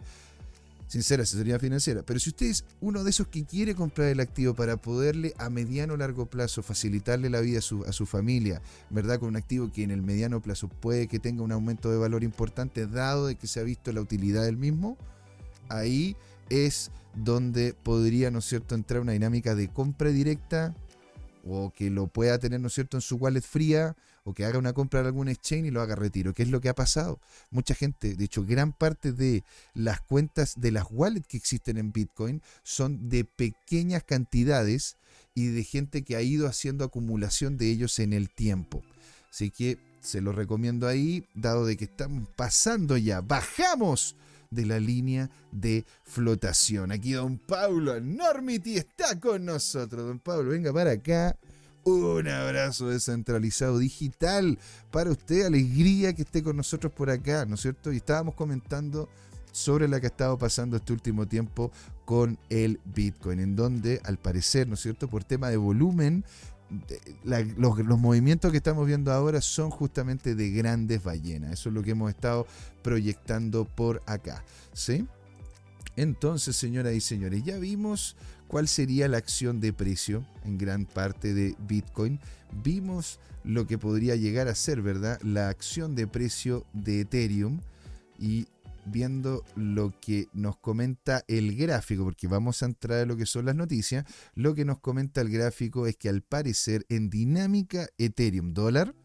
sincera 0.88 1.24
asesoría 1.24 1.60
financiera. 1.60 2.02
Pero 2.04 2.20
si 2.20 2.30
usted 2.30 2.48
es 2.48 2.66
uno 2.82 3.04
de 3.04 3.10
esos 3.10 3.28
que 3.28 3.44
quiere 3.44 3.76
comprar 3.76 4.08
el 4.08 4.20
activo 4.20 4.54
para 4.54 4.78
poderle 4.78 5.34
a 5.38 5.50
mediano 5.50 5.94
o 5.94 5.98
largo 5.98 6.26
plazo 6.26 6.64
facilitarle 6.64 7.30
la 7.30 7.42
vida 7.42 7.60
a 7.60 7.62
su, 7.62 7.84
a 7.84 7.92
su, 7.92 8.06
familia, 8.06 8.62
¿verdad? 8.90 9.20
Con 9.20 9.30
un 9.30 9.36
activo 9.36 9.72
que 9.72 9.84
en 9.84 9.92
el 9.92 10.02
mediano 10.02 10.42
plazo 10.42 10.70
puede 10.70 11.08
que 11.08 11.20
tenga 11.20 11.44
un 11.44 11.52
aumento 11.52 11.92
de 11.92 11.98
valor 11.98 12.24
importante, 12.24 12.88
dado 12.88 13.28
de 13.28 13.36
que 13.36 13.48
se 13.48 13.60
ha 13.60 13.64
visto 13.64 13.92
la 13.92 14.02
utilidad 14.02 14.44
del 14.44 14.58
mismo, 14.58 14.98
ahí 15.70 16.16
es 16.50 16.92
donde 17.16 17.74
podría, 17.74 18.32
¿no 18.32 18.40
es 18.40 18.46
cierto?, 18.46 18.76
entrar 18.76 19.02
una 19.02 19.14
dinámica 19.14 19.56
de 19.56 19.68
compra 19.70 20.10
directa 20.10 20.76
o 21.44 21.72
que 21.76 21.90
lo 21.90 22.08
pueda 22.08 22.38
tener, 22.40 22.60
¿no 22.60 22.68
es 22.68 22.74
cierto?, 22.74 22.98
en 22.98 23.02
su 23.02 23.16
wallet 23.16 23.42
fría 23.42 23.96
o 24.24 24.34
que 24.34 24.44
haga 24.44 24.60
una 24.60 24.74
compra 24.74 25.00
en 25.00 25.06
algún 25.06 25.30
exchange 25.30 25.68
y 25.68 25.72
lo 25.72 25.82
haga 25.82 25.96
retiro, 25.96 26.34
¿Qué 26.34 26.44
es 26.44 26.50
lo 26.50 26.60
que 26.60 26.68
ha 26.68 26.76
pasado. 26.76 27.22
Mucha 27.50 27.74
gente, 27.74 28.16
de 28.16 28.26
hecho, 28.26 28.44
gran 28.44 28.74
parte 28.74 29.14
de 29.14 29.46
las 29.74 30.02
cuentas 30.02 30.60
de 30.60 30.72
las 30.72 30.86
wallets 30.90 31.28
que 31.28 31.38
existen 31.38 31.78
en 31.78 31.94
Bitcoin 31.94 32.42
son 32.62 33.08
de 33.08 33.24
pequeñas 33.24 34.04
cantidades 34.04 34.98
y 35.34 35.48
de 35.48 35.64
gente 35.64 36.04
que 36.04 36.18
ha 36.18 36.22
ido 36.22 36.48
haciendo 36.48 36.84
acumulación 36.84 37.58
de 37.58 37.72
ellos 37.72 38.00
en 38.00 38.12
el 38.12 38.30
tiempo. 38.30 38.84
Así 39.32 39.50
que 39.50 39.78
se 40.02 40.20
lo 40.20 40.34
recomiendo 40.34 40.88
ahí, 40.88 41.26
dado 41.34 41.66
de 41.66 41.78
que 41.78 41.86
estamos 41.86 42.28
pasando 42.36 42.98
ya, 42.98 43.22
bajamos 43.22 44.18
de 44.50 44.66
la 44.66 44.80
línea 44.80 45.30
de 45.52 45.86
flotación. 46.04 46.92
Aquí 46.92 47.14
don 47.14 47.38
Pablo 47.38 47.96
Enormity 47.96 48.78
está 48.78 49.20
con 49.20 49.46
nosotros. 49.46 50.08
Don 50.08 50.20
Pablo, 50.20 50.52
venga 50.52 50.74
para 50.74 50.92
acá. 50.92 51.38
Un 51.84 52.28
abrazo 52.28 52.90
descentralizado 52.90 53.78
digital 53.80 54.60
para 54.92 55.12
usted. 55.12 55.46
Alegría 55.46 56.14
que 56.14 56.24
esté 56.24 56.44
con 56.44 56.58
nosotros 56.58 56.92
por 56.92 57.10
acá, 57.10 57.46
¿no 57.46 57.56
es 57.56 57.62
cierto? 57.62 57.94
Y 57.94 57.98
estábamos 57.98 58.36
comentando 58.36 59.08
sobre 59.54 59.88
la 59.88 60.00
que 60.00 60.08
ha 60.08 60.10
estado 60.10 60.38
pasando 60.38 60.78
este 60.78 60.94
último 60.94 61.28
tiempo 61.28 61.72
con 62.06 62.38
el 62.50 62.80
Bitcoin, 62.86 63.40
en 63.40 63.56
donde 63.56 64.02
al 64.04 64.18
parecer, 64.18 64.68
¿no 64.68 64.76
es 64.76 64.82
cierto?, 64.82 65.08
por 65.08 65.24
tema 65.24 65.50
de 65.50 65.58
volumen, 65.58 66.26
los, 67.24 67.80
los, 67.80 68.00
movimientos 68.00 68.52
que 68.52 68.58
estamos 68.58 68.86
viendo 68.86 69.12
ahora 69.12 69.42
son 69.42 69.70
justamente 69.70 70.36
de 70.36 70.52
grandes 70.52 71.04
ballenas. 71.04 71.54
Eso 71.54 71.70
es 71.70 71.76
lo 71.76 71.84
que 71.84 71.92
hemos 71.92 72.10
estado 72.10 72.46
proyectando 72.82 73.66
por 73.66 74.02
acá. 74.06 74.44
¿sí? 74.74 75.06
Entonces, 75.96 76.56
señoras 76.56 76.94
y 76.94 77.02
señores, 77.02 77.44
ya 77.44 77.58
vimos 77.58 78.16
cuál 78.48 78.68
sería 78.68 79.08
la 79.08 79.18
acción 79.18 79.60
de 79.60 79.74
precio 79.74 80.26
en 80.46 80.58
gran 80.58 80.86
parte 80.86 81.34
de 81.34 81.56
Bitcoin. 81.68 82.20
Vimos 82.64 83.20
lo 83.44 83.66
que 83.66 83.78
podría 83.78 84.16
llegar 84.16 84.48
a 84.48 84.56
ser, 84.56 84.82
¿verdad? 84.82 85.20
La 85.22 85.50
acción 85.50 85.96
de 85.96 86.06
precio 86.06 86.66
de 86.74 87.02
Ethereum 87.02 87.62
y 88.20 88.48
viendo 88.90 89.44
lo 89.56 89.94
que 90.00 90.28
nos 90.34 90.58
comenta 90.58 91.24
el 91.28 91.56
gráfico, 91.56 92.04
porque 92.04 92.28
vamos 92.28 92.64
a 92.64 92.68
entrar 92.68 93.00
a 93.00 93.06
lo 93.06 93.18
que 93.18 93.26
son 93.26 93.46
las 93.46 93.56
noticias, 93.56 94.06
lo 94.36 94.56
que 94.56 94.66
nos 94.66 94.80
comenta 94.80 95.22
el 95.22 95.30
gráfico 95.30 95.88
es 95.88 95.96
que 95.98 96.10
al 96.10 96.22
parecer 96.22 96.86
en 96.90 97.10
dinámica 97.10 97.88
Ethereum 97.98 98.54
dólar 98.54 98.96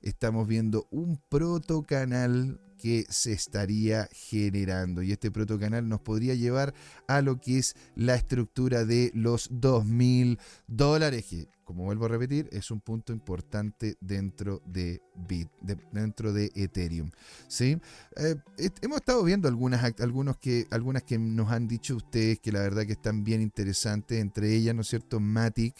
estamos 0.00 0.46
viendo 0.46 0.86
un 0.90 1.20
protocanal 1.28 2.60
que 2.78 3.04
se 3.08 3.32
estaría 3.32 4.08
generando. 4.12 5.02
Y 5.02 5.12
este 5.12 5.30
protocanal 5.30 5.88
nos 5.88 6.00
podría 6.00 6.34
llevar 6.34 6.74
a 7.06 7.20
lo 7.20 7.40
que 7.40 7.58
es 7.58 7.74
la 7.94 8.14
estructura 8.14 8.84
de 8.84 9.10
los 9.14 9.50
2.000 9.50 10.38
dólares, 10.66 11.26
que 11.28 11.48
como 11.68 11.84
vuelvo 11.84 12.06
a 12.06 12.08
repetir, 12.08 12.48
es 12.50 12.70
un 12.70 12.80
punto 12.80 13.12
importante 13.12 13.98
dentro 14.00 14.62
de 14.64 15.02
Bit, 15.14 15.50
dentro 15.92 16.32
de 16.32 16.50
Ethereum. 16.54 17.10
¿sí? 17.46 17.78
Eh, 18.16 18.36
hemos 18.80 18.96
estado 18.96 19.22
viendo 19.22 19.48
algunas, 19.48 19.84
algunos 20.00 20.38
que, 20.38 20.66
algunas 20.70 21.02
que 21.02 21.18
nos 21.18 21.50
han 21.50 21.68
dicho 21.68 21.94
ustedes 21.94 22.40
que 22.40 22.52
la 22.52 22.60
verdad 22.60 22.86
que 22.86 22.92
están 22.92 23.22
bien 23.22 23.42
interesantes, 23.42 24.18
entre 24.18 24.54
ellas, 24.54 24.74
¿no 24.74 24.80
es 24.80 24.88
cierto?, 24.88 25.20
Matic. 25.20 25.74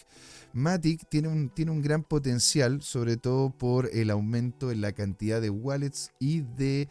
Matic 0.53 1.09
tiene 1.09 1.29
un, 1.29 1.51
tiene 1.51 1.71
un 1.71 1.83
gran 1.83 2.03
potencial, 2.03 2.83
sobre 2.83 3.17
todo 3.17 3.51
por 3.51 3.91
el 3.93 4.11
aumento 4.11 4.71
en 4.71 4.81
la 4.81 4.93
cantidad 4.93 5.41
de 5.41 5.51
wallets 5.51 6.13
y 6.19 6.41
de 6.41 6.89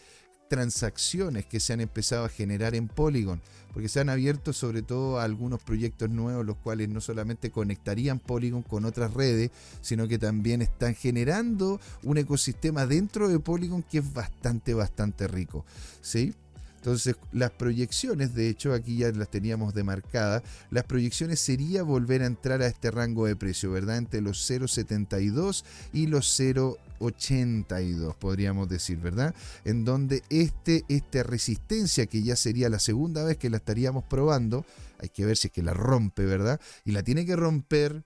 transacciones 0.47 1.45
que 1.45 1.60
se 1.60 1.74
han 1.74 1.82
empezado 1.82 2.26
a 2.26 2.30
generar 2.30 2.76
en 2.76 2.88
Polygon, 2.88 3.41
porque 3.74 3.89
se 3.89 3.99
han 3.99 4.10
abierto 4.10 4.53
sobre 4.53 4.82
todo 4.82 5.20
algunos 5.20 5.62
proyectos 5.62 6.10
nuevos, 6.10 6.45
los 6.45 6.58
cuales 6.58 6.89
no 6.89 7.01
solamente 7.01 7.51
conectarían 7.51 8.20
Polygon 8.20 8.64
con 8.64 8.86
otras 8.86 9.14
redes, 9.14 9.51
sino 9.82 10.08
que 10.08 10.18
también 10.18 10.62
están 10.62 10.95
generando 10.95 11.80
un 12.03 12.18
ecosistema 12.18 12.86
dentro 12.86 13.28
de 13.28 13.39
Polygon 13.39 13.84
que 13.84 13.99
es 13.99 14.14
bastante, 14.14 14.74
bastante 14.74 15.28
rico. 15.28 15.66
¿sí? 16.01 16.34
Entonces, 16.78 17.16
las 17.32 17.52
proyecciones, 17.52 18.34
de 18.34 18.50
hecho, 18.50 18.74
aquí 18.74 18.98
ya 18.98 19.12
las 19.12 19.30
teníamos 19.30 19.74
demarcadas, 19.74 20.44
las 20.70 20.86
proyecciones 20.86 21.40
sería 21.40 21.84
volver 21.84 22.22
a 22.22 22.28
entrar 22.28 22.62
a 22.62 22.68
este 22.68 22.92
rango 22.92 23.26
de 23.26 23.36
precio, 23.36 23.72
¿verdad? 23.72 23.98
Entre 23.98 24.22
los 24.22 24.50
0,72 24.50 25.66
y 25.92 26.08
los 26.08 26.40
0,82, 26.40 28.16
podríamos 28.16 28.70
decir, 28.70 29.00
¿verdad? 29.00 29.36
En 29.66 29.84
donde 29.84 30.24
este, 30.30 30.86
esta 30.88 31.24
resistencia, 31.24 32.06
que 32.06 32.24
ya 32.24 32.36
sería 32.36 32.70
la 32.70 32.80
segunda 32.80 33.24
vez 33.24 33.38
que 33.38 33.50
la 33.50 33.58
estaríamos 33.58 34.04
probando, 34.06 34.66
hay 35.00 35.10
que 35.10 35.26
ver 35.26 35.36
si 35.36 35.48
es 35.48 35.54
que 35.54 35.64
la 35.64 35.74
rompe, 35.74 36.26
¿verdad? 36.26 36.62
Y 36.86 36.92
la 36.92 37.04
tiene 37.04 37.26
que 37.26 37.36
romper 37.36 38.04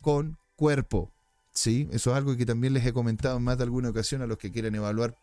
con 0.00 0.36
cuerpo. 0.56 1.10
Sí, 1.52 1.88
eso 1.92 2.10
es 2.10 2.16
algo 2.16 2.36
que 2.36 2.46
también 2.46 2.74
les 2.74 2.86
he 2.86 2.92
comentado 2.92 3.36
en 3.36 3.44
más 3.44 3.58
de 3.58 3.64
alguna 3.64 3.90
ocasión 3.90 4.22
a 4.22 4.26
los 4.26 4.38
que 4.38 4.52
quieran 4.52 4.74
evaluar 4.74 5.16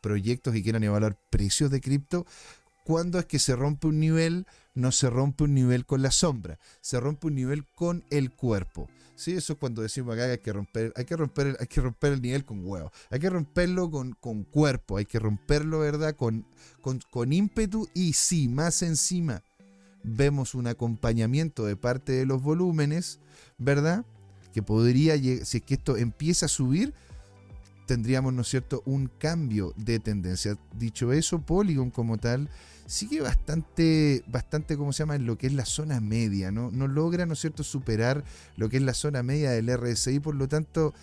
proyectos 0.00 0.54
y 0.54 0.62
quieran 0.62 0.84
evaluar 0.84 1.18
precios 1.30 1.70
de 1.70 1.80
cripto, 1.80 2.26
cuando 2.84 3.18
es 3.18 3.26
que 3.26 3.38
se 3.38 3.54
rompe 3.54 3.86
un 3.86 4.00
nivel, 4.00 4.46
no 4.74 4.92
se 4.92 5.10
rompe 5.10 5.44
un 5.44 5.54
nivel 5.54 5.86
con 5.86 6.02
la 6.02 6.10
sombra, 6.10 6.58
se 6.80 6.98
rompe 6.98 7.28
un 7.28 7.34
nivel 7.34 7.64
con 7.74 8.04
el 8.10 8.30
cuerpo. 8.32 8.88
¿Sí? 9.14 9.32
Eso 9.32 9.52
es 9.52 9.58
cuando 9.58 9.82
decimos 9.82 10.16
que 10.16 10.22
hay 10.22 10.38
que 10.38 10.52
romper, 10.52 10.92
hay 10.96 11.04
que 11.04 11.14
romper, 11.14 11.56
hay 11.60 11.66
que 11.66 11.80
romper 11.82 12.14
el 12.14 12.22
nivel 12.22 12.44
con 12.44 12.66
huevo, 12.66 12.90
hay 13.10 13.20
que 13.20 13.28
romperlo 13.28 13.90
con, 13.90 14.12
con 14.12 14.44
cuerpo, 14.44 14.96
hay 14.96 15.04
que 15.04 15.18
romperlo, 15.18 15.80
¿verdad? 15.80 16.16
Con, 16.16 16.46
con, 16.80 17.00
con 17.10 17.32
ímpetu 17.32 17.86
y 17.92 18.14
sí, 18.14 18.48
más 18.48 18.80
encima 18.80 19.42
vemos 20.02 20.54
un 20.54 20.66
acompañamiento 20.66 21.66
de 21.66 21.76
parte 21.76 22.12
de 22.12 22.26
los 22.26 22.42
volúmenes, 22.42 23.20
¿verdad? 23.58 24.04
Que 24.52 24.62
podría, 24.62 25.16
si 25.18 25.58
es 25.58 25.62
que 25.62 25.74
esto 25.74 25.96
empieza 25.96 26.46
a 26.46 26.48
subir, 26.48 26.94
tendríamos, 27.90 28.32
¿no 28.32 28.42
es 28.42 28.48
cierto?, 28.48 28.84
un 28.86 29.10
cambio 29.18 29.74
de 29.76 29.98
tendencia. 29.98 30.56
Dicho 30.78 31.12
eso, 31.12 31.40
Polygon 31.40 31.90
como 31.90 32.18
tal 32.18 32.48
sigue 32.86 33.20
bastante, 33.20 34.22
bastante, 34.28 34.76
¿cómo 34.76 34.92
se 34.92 35.02
llama?, 35.02 35.16
en 35.16 35.26
lo 35.26 35.36
que 35.36 35.48
es 35.48 35.54
la 35.54 35.64
zona 35.64 36.00
media, 36.00 36.52
¿no? 36.52 36.70
No 36.70 36.86
logra, 36.86 37.26
¿no 37.26 37.32
es 37.32 37.40
cierto?, 37.40 37.64
superar 37.64 38.22
lo 38.56 38.68
que 38.68 38.76
es 38.76 38.84
la 38.84 38.94
zona 38.94 39.24
media 39.24 39.50
del 39.50 39.76
RSI, 39.76 40.20
por 40.20 40.36
lo 40.36 40.46
tanto, 40.46 40.94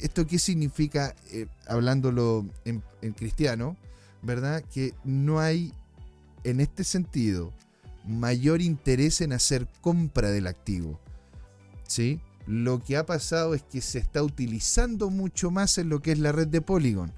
¿esto 0.00 0.26
qué 0.26 0.40
significa, 0.40 1.14
eh, 1.30 1.46
hablándolo 1.68 2.44
en, 2.64 2.82
en 3.02 3.12
cristiano, 3.12 3.76
¿verdad?, 4.22 4.64
que 4.74 4.94
no 5.04 5.38
hay, 5.38 5.72
en 6.42 6.58
este 6.58 6.82
sentido, 6.82 7.52
mayor 8.04 8.60
interés 8.62 9.20
en 9.20 9.32
hacer 9.32 9.68
compra 9.80 10.32
del 10.32 10.48
activo, 10.48 10.98
¿sí?, 11.86 12.20
lo 12.46 12.82
que 12.82 12.96
ha 12.96 13.06
pasado 13.06 13.54
es 13.54 13.62
que 13.62 13.80
se 13.80 13.98
está 13.98 14.22
utilizando 14.22 15.10
mucho 15.10 15.50
más 15.50 15.78
en 15.78 15.88
lo 15.88 16.00
que 16.00 16.12
es 16.12 16.18
la 16.18 16.32
red 16.32 16.48
de 16.48 16.60
Polygon, 16.60 17.12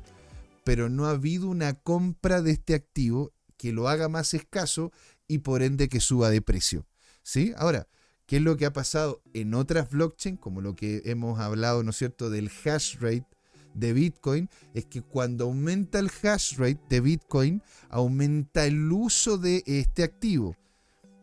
pero 0.65 0.89
no 0.89 1.07
ha 1.07 1.11
habido 1.11 1.49
una 1.49 1.75
compra 1.75 2.43
de 2.43 2.53
este 2.53 2.75
activo 2.75 3.33
que 3.57 3.73
lo 3.73 3.89
haga 3.89 4.09
más 4.09 4.35
escaso 4.35 4.93
y 5.27 5.39
por 5.39 5.63
ende 5.63 5.89
que 5.89 6.01
suba 6.01 6.31
de 6.31 6.43
precio. 6.43 6.87
¿Sí? 7.23 7.53
Ahora, 7.57 7.89
¿qué 8.27 8.37
es 8.37 8.43
lo 8.43 8.57
que 8.57 8.67
ha 8.67 8.73
pasado 8.73 9.23
en 9.33 9.55
otras 9.55 9.91
blockchains, 9.91 10.41
como 10.41 10.61
lo 10.61 10.75
que 10.75 11.03
hemos 11.07 11.41
hablado, 11.41 11.83
¿no 11.83 11.91
es 11.91 11.97
cierto?, 11.97 12.29
del 12.29 12.51
hash 12.65 12.97
rate 12.99 13.27
de 13.73 13.93
Bitcoin, 13.93 14.49
es 14.75 14.85
que 14.87 15.03
cuando 15.03 15.45
aumenta 15.45 15.99
el 15.99 16.11
hash 16.23 16.57
rate 16.57 16.81
de 16.89 17.01
Bitcoin, 17.01 17.63
aumenta 17.89 18.67
el 18.67 18.93
uso 18.93 19.39
de 19.39 19.63
este 19.67 20.03
activo. 20.05 20.57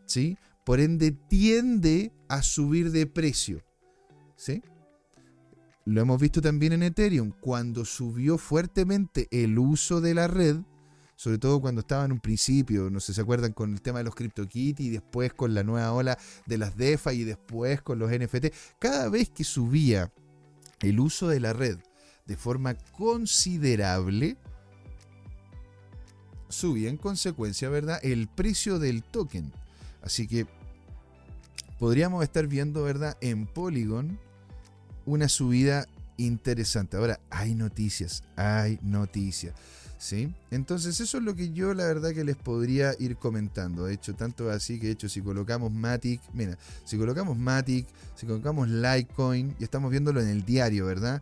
¿Sí? 0.05 0.37
Por 0.65 0.79
ende, 0.79 1.11
tiende 1.11 2.11
a 2.27 2.41
subir 2.41 2.91
de 2.91 3.07
precio. 3.07 3.63
¿Sí? 4.41 4.63
Lo 5.85 6.01
hemos 6.01 6.19
visto 6.19 6.41
también 6.41 6.73
en 6.73 6.81
Ethereum, 6.83 7.31
cuando 7.39 7.85
subió 7.85 8.39
fuertemente 8.39 9.27
el 9.29 9.57
uso 9.59 10.01
de 10.01 10.15
la 10.15 10.27
red, 10.27 10.57
sobre 11.15 11.37
todo 11.37 11.61
cuando 11.61 11.81
estaba 11.81 12.05
en 12.05 12.11
un 12.11 12.19
principio, 12.19 12.89
no 12.89 12.99
sé 12.99 13.07
si 13.07 13.13
se 13.13 13.21
acuerdan 13.21 13.53
con 13.53 13.71
el 13.71 13.81
tema 13.81 13.99
de 13.99 14.05
los 14.05 14.15
CryptoKitties 14.15 14.87
y 14.87 14.89
después 14.89 15.33
con 15.33 15.53
la 15.53 15.63
nueva 15.63 15.93
ola 15.93 16.17
de 16.47 16.57
las 16.57 16.75
DeFi 16.75 17.11
y 17.11 17.23
después 17.23 17.83
con 17.83 17.99
los 17.99 18.11
NFT, 18.11 18.47
cada 18.79 19.09
vez 19.09 19.29
que 19.29 19.43
subía 19.43 20.11
el 20.79 20.99
uso 20.99 21.27
de 21.27 21.39
la 21.39 21.53
red 21.53 21.77
de 22.25 22.35
forma 22.35 22.73
considerable, 22.97 24.37
subía 26.49 26.89
en 26.89 26.97
consecuencia, 26.97 27.69
¿verdad?, 27.69 27.99
el 28.01 28.27
precio 28.27 28.79
del 28.79 29.03
token. 29.03 29.51
Así 30.01 30.27
que 30.27 30.47
podríamos 31.77 32.23
estar 32.23 32.47
viendo, 32.47 32.83
¿verdad?, 32.83 33.17
en 33.21 33.45
Polygon 33.45 34.19
una 35.05 35.27
subida 35.29 35.87
interesante. 36.17 36.97
Ahora, 36.97 37.19
hay 37.29 37.55
noticias, 37.55 38.23
hay 38.35 38.79
noticias. 38.81 39.53
¿Sí? 39.97 40.33
Entonces 40.49 40.99
eso 40.99 41.19
es 41.19 41.23
lo 41.23 41.35
que 41.35 41.51
yo 41.51 41.75
la 41.75 41.85
verdad 41.85 42.11
que 42.11 42.23
les 42.23 42.35
podría 42.35 42.95
ir 42.97 43.17
comentando. 43.17 43.85
De 43.85 43.93
hecho, 43.93 44.15
tanto 44.15 44.49
así 44.49 44.79
que 44.79 44.87
de 44.87 44.93
hecho 44.93 45.07
si 45.07 45.21
colocamos 45.21 45.71
Matic, 45.71 46.19
mira, 46.33 46.57
si 46.85 46.97
colocamos 46.97 47.37
Matic, 47.37 47.85
si 48.15 48.25
colocamos 48.25 48.67
Litecoin, 48.67 49.55
y 49.59 49.63
estamos 49.63 49.91
viéndolo 49.91 50.19
en 50.19 50.29
el 50.29 50.43
diario, 50.43 50.87
¿verdad? 50.87 51.21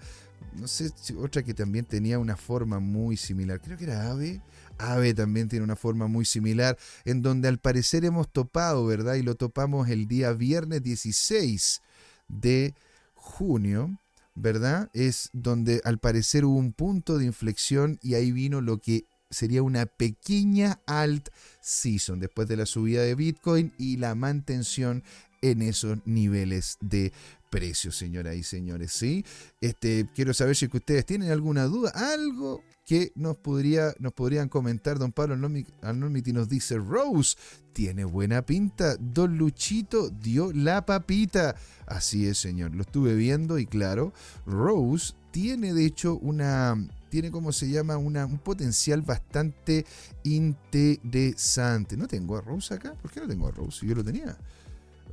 No 0.57 0.65
sé, 0.69 0.91
si 0.95 1.13
otra 1.13 1.43
que 1.43 1.53
también 1.53 1.83
tenía 1.83 2.19
una 2.19 2.37
forma 2.37 2.79
muy 2.79 3.17
similar, 3.17 3.59
creo 3.59 3.77
que 3.77 3.83
era 3.83 4.09
Ave. 4.11 4.41
Ave 4.77 5.13
también 5.13 5.49
tiene 5.49 5.65
una 5.65 5.75
forma 5.75 6.07
muy 6.07 6.23
similar, 6.23 6.77
en 7.03 7.21
donde 7.21 7.49
al 7.49 7.57
parecer 7.57 8.05
hemos 8.05 8.29
topado, 8.31 8.85
¿verdad? 8.85 9.15
Y 9.15 9.23
lo 9.23 9.35
topamos 9.35 9.89
el 9.89 10.07
día 10.07 10.31
viernes 10.31 10.81
16 10.83 11.81
de 12.29 12.73
junio, 13.19 13.99
¿verdad? 14.35 14.89
Es 14.93 15.29
donde 15.33 15.81
al 15.83 15.99
parecer 15.99 16.45
hubo 16.45 16.57
un 16.57 16.73
punto 16.73 17.17
de 17.17 17.25
inflexión 17.25 17.99
y 18.01 18.15
ahí 18.15 18.31
vino 18.31 18.61
lo 18.61 18.79
que 18.79 19.05
sería 19.29 19.61
una 19.61 19.85
pequeña 19.85 20.79
alt 20.87 21.29
season 21.61 22.19
después 22.19 22.47
de 22.47 22.57
la 22.57 22.65
subida 22.65 23.03
de 23.03 23.15
Bitcoin 23.15 23.73
y 23.77 23.97
la 23.97 24.15
mantención 24.15 25.03
en 25.41 25.61
esos 25.61 25.99
niveles 26.05 26.77
de 26.81 27.13
precios, 27.49 27.97
señoras 27.97 28.35
y 28.35 28.43
señores. 28.43 28.91
¿sí? 28.91 29.25
Este, 29.61 30.07
quiero 30.13 30.33
saber 30.33 30.55
si 30.55 30.67
ustedes 30.71 31.05
tienen 31.05 31.31
alguna 31.31 31.65
duda, 31.65 31.91
algo 31.93 32.63
que 32.85 33.11
nos, 33.15 33.37
podría, 33.37 33.93
nos 33.99 34.13
podrían 34.13 34.49
comentar. 34.49 34.97
Don 34.97 35.11
Pablo 35.11 35.37
Alnormiti 35.81 36.33
nos 36.33 36.49
dice, 36.49 36.77
Rose, 36.77 37.37
tiene 37.71 38.03
buena 38.03 38.43
pinta. 38.43 38.95
Don 38.99 39.37
Luchito 39.37 40.09
dio 40.09 40.51
la 40.53 40.85
papita. 40.85 41.55
Así 41.85 42.25
es, 42.25 42.39
señor. 42.39 42.73
Lo 42.73 42.81
estuve 42.81 43.13
viendo 43.13 43.59
y 43.59 43.67
claro, 43.67 44.11
Rose 44.45 45.13
tiene 45.31 45.73
de 45.73 45.85
hecho 45.85 46.17
una... 46.17 46.75
Tiene 47.09 47.31
como 47.31 47.51
se 47.51 47.69
llama 47.69 47.97
una, 47.97 48.27
un 48.27 48.37
potencial 48.37 49.01
bastante 49.01 49.83
interesante. 50.23 51.97
¿No 51.97 52.07
tengo 52.07 52.37
a 52.37 52.41
Rose 52.41 52.73
acá? 52.73 52.93
¿Por 52.93 53.09
qué 53.09 53.19
no 53.19 53.27
tengo 53.27 53.47
a 53.47 53.51
Rose? 53.51 53.85
Yo 53.85 53.95
lo 53.95 54.03
tenía. 54.03 54.37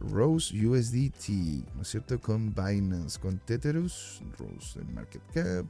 Rose 0.01 0.55
USDT, 0.55 1.65
¿no 1.75 1.83
es 1.83 1.89
cierto? 1.89 2.21
Con 2.21 2.55
Binance, 2.55 3.19
con 3.19 3.39
Tetherus, 3.39 4.23
Rose 4.39 4.79
en 4.81 4.95
Market 4.95 5.23
Cap, 5.33 5.67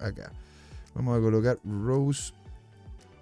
acá. 0.00 0.30
Vamos 0.94 1.18
a 1.18 1.20
colocar 1.20 1.58
Rose 1.64 2.32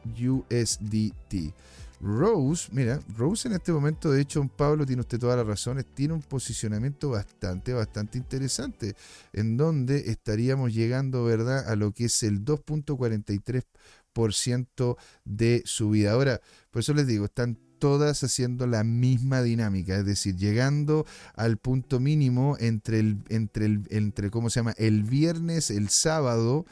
USDT. 0.05 1.55
Rose, 2.01 2.69
mira, 2.73 3.01
Rose 3.17 3.47
en 3.47 3.55
este 3.55 3.71
momento, 3.73 4.11
de 4.11 4.21
hecho, 4.21 4.45
Pablo 4.57 4.85
tiene 4.85 5.03
usted 5.03 5.21
todas 5.21 5.37
las 5.37 5.47
razones, 5.47 5.87
tiene 5.95 6.15
un 6.15 6.23
posicionamiento 6.23 7.11
bastante, 7.11 7.73
bastante 7.73 8.19
interesante, 8.19 8.97
en 9.33 9.57
donde 9.57 10.11
estaríamos 10.11 10.75
llegando, 10.75 11.23
¿verdad?, 11.25 11.69
a 11.69 11.77
lo 11.77 11.93
que 11.93 12.07
es 12.07 12.23
el 12.25 12.45
2.43% 12.45 14.97
de 15.25 15.63
subida. 15.65 16.11
Ahora, 16.13 16.41
por 16.73 16.81
eso 16.81 16.93
les 16.93 17.07
digo, 17.07 17.27
están 17.27 17.57
todas 17.83 18.23
haciendo 18.23 18.69
la 18.69 18.85
misma 18.85 19.43
dinámica, 19.43 19.97
es 19.97 20.07
decir, 20.07 20.37
llegando 20.37 21.05
al 21.35 21.57
punto 21.57 21.99
mínimo 21.99 22.57
entre 22.61 23.01
el, 23.01 23.25
entre 23.29 23.67
el, 23.67 23.89
entre, 23.91 24.31
¿cómo 24.31 24.51
se 24.51 24.61
llama? 24.61 24.73
El 24.79 25.03
viernes, 25.03 25.69
el 25.69 25.89
sábado, 25.89 26.65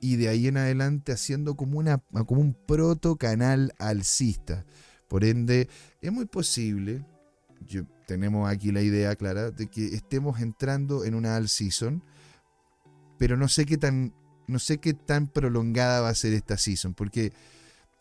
y 0.00 0.14
de 0.14 0.28
ahí 0.28 0.46
en 0.46 0.58
adelante 0.58 1.10
haciendo 1.10 1.56
como, 1.56 1.80
una, 1.80 1.98
como 1.98 2.40
un 2.40 2.54
proto 2.54 3.16
canal 3.16 3.74
alcista. 3.80 4.64
Por 5.08 5.24
ende, 5.24 5.68
es 6.00 6.12
muy 6.12 6.26
posible, 6.26 7.04
tenemos 8.06 8.48
aquí 8.48 8.70
la 8.70 8.82
idea 8.82 9.16
clara, 9.16 9.50
de 9.50 9.66
que 9.66 9.86
estemos 9.86 10.40
entrando 10.40 11.04
en 11.04 11.16
una 11.16 11.34
all 11.34 11.48
season, 11.48 12.04
pero 13.18 13.36
no 13.36 13.48
sé 13.48 13.66
qué 13.66 13.78
tan, 13.78 14.14
no 14.46 14.60
sé 14.60 14.78
qué 14.78 14.94
tan 14.94 15.26
prolongada 15.26 16.02
va 16.02 16.10
a 16.10 16.14
ser 16.14 16.34
esta 16.34 16.56
season, 16.56 16.94
porque 16.94 17.32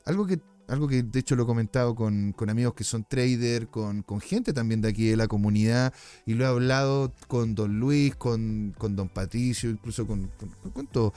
algo 0.06 0.28
que, 0.28 0.40
algo 0.72 0.88
que 0.88 1.04
de 1.04 1.20
hecho 1.20 1.36
lo 1.36 1.44
he 1.44 1.46
comentado 1.46 1.96
con, 1.96 2.34
amigos 2.48 2.74
que 2.74 2.86
son 2.86 3.04
traders, 3.04 3.68
con, 3.68 4.04
gente 4.22 4.54
también 4.54 4.80
de 4.80 4.88
aquí 4.88 5.06
de 5.10 5.18
la 5.18 5.28
comunidad, 5.28 5.94
y 6.26 6.34
lo 6.34 6.46
he 6.46 6.48
hablado 6.48 7.14
con 7.28 7.56
don 7.56 7.78
Luis, 7.78 8.16
con, 8.16 8.74
con 8.78 8.96
don 8.96 9.10
Patricio, 9.10 9.70
incluso 9.70 10.08
con, 10.08 10.32
con, 10.40 10.72
con 10.72 10.88
todo 10.88 11.14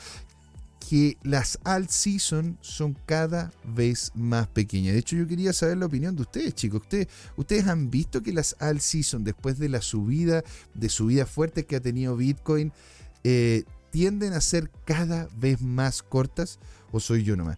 que 0.90 1.16
las 1.22 1.59
alt 1.64 1.88
season 1.88 2.59
son 2.61 2.96
cada 3.07 3.52
vez 3.64 4.11
más 4.14 4.48
pequeñas. 4.48 4.92
De 4.92 4.98
hecho, 4.98 5.16
yo 5.16 5.26
quería 5.26 5.52
saber 5.52 5.78
la 5.78 5.86
opinión 5.86 6.14
de 6.14 6.22
ustedes, 6.22 6.55
chicos. 6.55 6.82
Ustedes, 6.82 7.09
ustedes 7.36 7.66
han 7.68 7.90
visto 7.90 8.22
que 8.22 8.32
las 8.32 8.57
alt 8.59 8.80
season, 8.80 9.24
después 9.24 9.59
de 9.59 9.68
la 9.68 9.80
subida, 9.80 10.42
de 10.74 10.88
subida 10.88 11.26
fuerte 11.26 11.64
que 11.64 11.76
ha 11.76 11.80
tenido 11.80 12.16
Bitcoin, 12.16 12.72
eh, 13.22 13.64
tienden 13.90 14.32
a 14.34 14.40
ser 14.40 14.70
cada 14.84 15.28
vez 15.36 15.62
más 15.62 16.02
cortas, 16.02 16.59
o 16.92 17.00
soy 17.00 17.22
yo 17.22 17.36
nomás. 17.36 17.57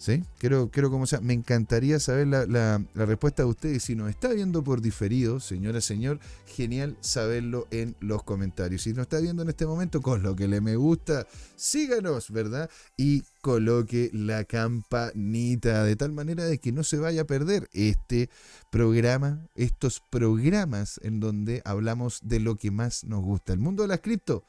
¿Sí? 0.00 0.24
Quiero, 0.38 0.70
quiero 0.70 0.90
como 0.90 1.06
sea, 1.06 1.20
me 1.20 1.34
encantaría 1.34 2.00
saber 2.00 2.26
la, 2.26 2.82
respuesta 2.94 3.42
de 3.42 3.50
ustedes. 3.50 3.82
Si 3.84 3.94
nos 3.94 4.08
está 4.08 4.28
viendo 4.28 4.64
por 4.64 4.80
diferido, 4.80 5.40
señora, 5.40 5.82
señor, 5.82 6.20
genial 6.46 6.96
saberlo 7.00 7.66
en 7.70 7.94
los 8.00 8.22
comentarios. 8.22 8.80
Si 8.80 8.94
nos 8.94 9.02
está 9.02 9.20
viendo 9.20 9.42
en 9.42 9.50
este 9.50 9.66
momento, 9.66 10.00
con 10.00 10.22
lo 10.22 10.34
que 10.34 10.48
le 10.48 10.62
me 10.62 10.76
gusta, 10.76 11.26
síganos, 11.54 12.30
¿verdad? 12.30 12.70
Y 12.96 13.24
coloque 13.42 14.08
la 14.14 14.44
campanita 14.44 15.84
de 15.84 15.96
tal 15.96 16.12
manera 16.12 16.46
de 16.46 16.56
que 16.56 16.72
no 16.72 16.82
se 16.82 16.96
vaya 16.96 17.20
a 17.20 17.26
perder 17.26 17.68
este 17.74 18.30
programa, 18.72 19.48
estos 19.54 20.00
programas 20.08 20.98
en 21.02 21.20
donde 21.20 21.60
hablamos 21.66 22.20
de 22.22 22.40
lo 22.40 22.56
que 22.56 22.70
más 22.70 23.04
nos 23.04 23.20
gusta, 23.20 23.52
el 23.52 23.58
mundo 23.58 23.82
de 23.82 23.88
las 23.88 24.00
cripto 24.00 24.44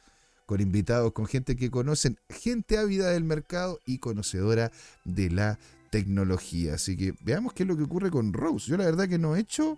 con 0.51 0.59
invitados, 0.59 1.13
con 1.13 1.27
gente 1.27 1.55
que 1.55 1.71
conocen, 1.71 2.19
gente 2.29 2.77
ávida 2.77 3.11
del 3.11 3.23
mercado 3.23 3.79
y 3.85 3.99
conocedora 3.99 4.69
de 5.05 5.29
la 5.29 5.57
tecnología. 5.91 6.73
Así 6.73 6.97
que 6.97 7.13
veamos 7.21 7.53
qué 7.53 7.63
es 7.63 7.69
lo 7.69 7.77
que 7.77 7.83
ocurre 7.83 8.11
con 8.11 8.33
Rose. 8.33 8.69
Yo 8.69 8.75
la 8.75 8.83
verdad 8.83 9.07
que 9.07 9.17
no 9.17 9.37
he 9.37 9.39
hecho, 9.39 9.77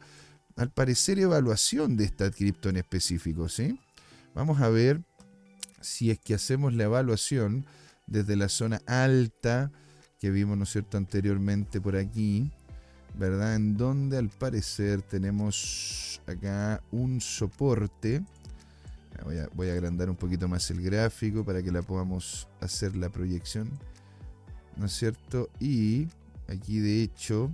al 0.56 0.72
parecer, 0.72 1.20
evaluación 1.20 1.96
de 1.96 2.06
esta 2.06 2.32
cripto 2.32 2.70
en 2.70 2.78
específico, 2.78 3.50
¿sí? 3.50 3.80
Vamos 4.34 4.62
a 4.62 4.70
ver 4.70 5.04
si 5.80 6.10
es 6.10 6.18
que 6.18 6.34
hacemos 6.34 6.74
la 6.74 6.86
evaluación 6.86 7.68
desde 8.08 8.36
la 8.36 8.50
zona 8.50 8.82
alta 8.88 9.72
que 10.20 10.32
vimos, 10.32 10.58
¿no 10.58 10.64
es 10.64 10.72
cierto?, 10.72 10.98
anteriormente 10.98 11.82
por 11.82 11.96
aquí, 11.96 12.50
¿verdad? 13.14 13.58
En 13.58 13.78
donde 13.78 14.18
al 14.18 14.30
parecer 14.30 15.04
tenemos 15.04 16.20
acá 16.26 16.82
un 16.90 17.22
soporte 17.22 18.24
Voy 19.56 19.70
a, 19.70 19.74
agrandar 19.74 20.10
un 20.10 20.16
poquito 20.16 20.48
más 20.48 20.70
el 20.72 20.82
gráfico 20.82 21.46
para 21.46 21.62
que 21.62 21.72
la 21.72 21.82
podamos 21.82 22.48
hacer 22.60 22.96
la 22.96 23.10
proyección. 23.10 23.70
¿No 24.76 24.88
es 24.88 24.94
cierto? 24.94 25.50
Y 25.60 26.08
aquí 26.48 26.80
de 26.80 27.04
hecho, 27.04 27.52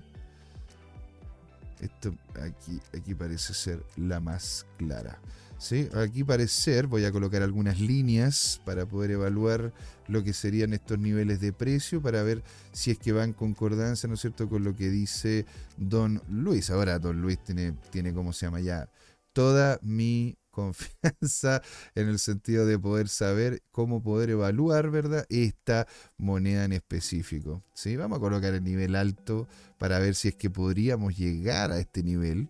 esto 1.80 2.16
aquí, 2.42 2.80
aquí 2.98 3.14
parece 3.14 3.54
ser 3.54 3.84
la 3.98 4.20
más 4.20 4.66
clara. 4.78 5.20
¿Sí? 5.58 5.90
Aquí 5.94 6.24
parece 6.24 6.62
ser, 6.62 6.88
voy 6.88 7.04
a 7.04 7.12
colocar 7.12 7.44
algunas 7.44 7.82
líneas 7.82 8.62
para 8.64 8.86
poder 8.86 9.12
evaluar 9.12 9.74
lo 10.08 10.24
que 10.24 10.32
serían 10.32 10.72
estos 10.74 10.98
niveles 10.98 11.42
de 11.42 11.52
precio 11.52 12.02
para 12.02 12.24
ver 12.24 12.42
si 12.72 12.92
es 12.92 12.98
que 12.98 13.12
va 13.12 13.26
en 13.26 13.34
concordancia, 13.34 14.08
¿no 14.08 14.16
es 14.16 14.22
cierto?, 14.22 14.48
con 14.48 14.64
lo 14.64 14.74
que 14.74 14.90
dice 14.90 15.46
Don 15.76 16.22
Luis. 16.30 16.70
Ahora 16.70 16.98
Don 16.98 17.22
Luis 17.22 17.44
tiene, 17.44 17.74
tiene 17.92 18.14
¿cómo 18.14 18.32
se 18.32 18.46
llama 18.46 18.62
ya? 18.62 18.90
Toda 19.34 19.80
mi 19.82 20.39
confianza 20.50 21.62
en 21.96 22.10
el 22.10 22.20
sentido 22.20 22.66
de 22.66 22.78
poder 22.78 23.08
saber 23.08 23.62
cómo 23.72 24.02
poder 24.02 24.32
evaluar, 24.32 24.90
¿verdad? 24.90 25.26
Esta 25.30 25.88
moneda 26.18 26.66
en 26.66 26.74
específico. 26.74 27.64
¿sí? 27.74 27.96
Vamos 27.96 28.18
a 28.18 28.22
colocar 28.22 28.54
el 28.54 28.64
nivel 28.64 28.96
alto 28.96 29.48
para 29.78 30.00
ver 30.00 30.16
si 30.16 30.30
es 30.30 30.36
que 30.36 30.50
podríamos 30.50 31.18
llegar 31.18 31.72
a 31.72 31.80
este 31.80 32.04
nivel, 32.04 32.50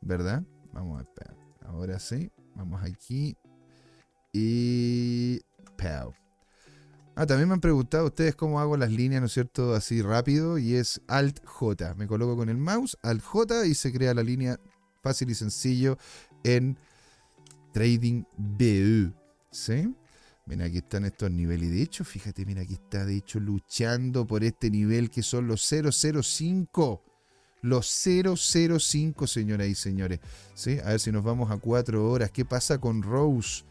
¿verdad? 0.00 0.42
Vamos 0.72 1.00
a 1.00 1.02
esperar. 1.02 1.36
Ahora 1.64 1.98
sí, 1.98 2.30
vamos 2.54 2.82
aquí. 2.82 3.36
Y... 4.32 5.40
Pow. 5.76 6.14
Ah, 7.18 7.24
también 7.24 7.48
me 7.48 7.54
han 7.54 7.60
preguntado 7.60 8.06
ustedes 8.06 8.34
cómo 8.34 8.60
hago 8.60 8.76
las 8.76 8.90
líneas, 8.90 9.22
¿no 9.22 9.26
es 9.26 9.32
cierto? 9.32 9.74
Así 9.74 10.02
rápido. 10.02 10.58
Y 10.58 10.74
es 10.74 11.00
Alt 11.08 11.42
J. 11.46 11.94
Me 11.94 12.06
coloco 12.06 12.36
con 12.36 12.50
el 12.50 12.58
mouse, 12.58 12.98
Alt 13.02 13.22
J, 13.22 13.64
y 13.64 13.74
se 13.74 13.90
crea 13.90 14.12
la 14.12 14.22
línea 14.22 14.60
fácil 15.02 15.30
y 15.30 15.34
sencillo 15.34 15.96
en 16.44 16.78
Trading 17.76 18.24
BU. 18.38 19.12
¿Sí? 19.50 19.94
Mira, 20.46 20.64
aquí 20.64 20.78
están 20.78 21.04
estos 21.04 21.30
niveles. 21.30 21.68
Y 21.68 21.72
de 21.72 21.82
hecho, 21.82 22.04
fíjate, 22.06 22.46
mira, 22.46 22.62
aquí 22.62 22.72
está 22.72 23.04
de 23.04 23.16
hecho 23.16 23.38
luchando 23.38 24.26
por 24.26 24.44
este 24.44 24.70
nivel 24.70 25.10
que 25.10 25.22
son 25.22 25.46
los 25.46 25.60
005. 25.68 27.02
Los 27.60 27.86
005, 28.02 29.26
señoras 29.26 29.68
y 29.68 29.74
señores. 29.74 30.20
¿Sí? 30.54 30.78
A 30.82 30.88
ver 30.88 31.00
si 31.00 31.12
nos 31.12 31.22
vamos 31.22 31.50
a 31.50 31.58
4 31.58 32.10
horas. 32.10 32.30
¿Qué 32.30 32.46
pasa 32.46 32.78
con 32.78 33.02
Rose 33.02 33.64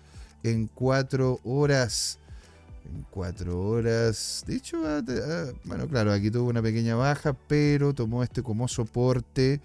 en 0.44 0.68
4 0.68 1.40
horas? 1.44 2.20
En 2.86 3.08
4 3.10 3.60
horas. 3.60 4.44
De 4.46 4.56
hecho, 4.56 4.84
ah, 4.86 5.02
ah, 5.08 5.52
bueno, 5.64 5.88
claro, 5.88 6.12
aquí 6.12 6.30
tuvo 6.30 6.50
una 6.50 6.62
pequeña 6.62 6.94
baja, 6.94 7.34
pero 7.34 7.92
tomó 7.96 8.22
este 8.22 8.44
como 8.44 8.68
soporte 8.68 9.62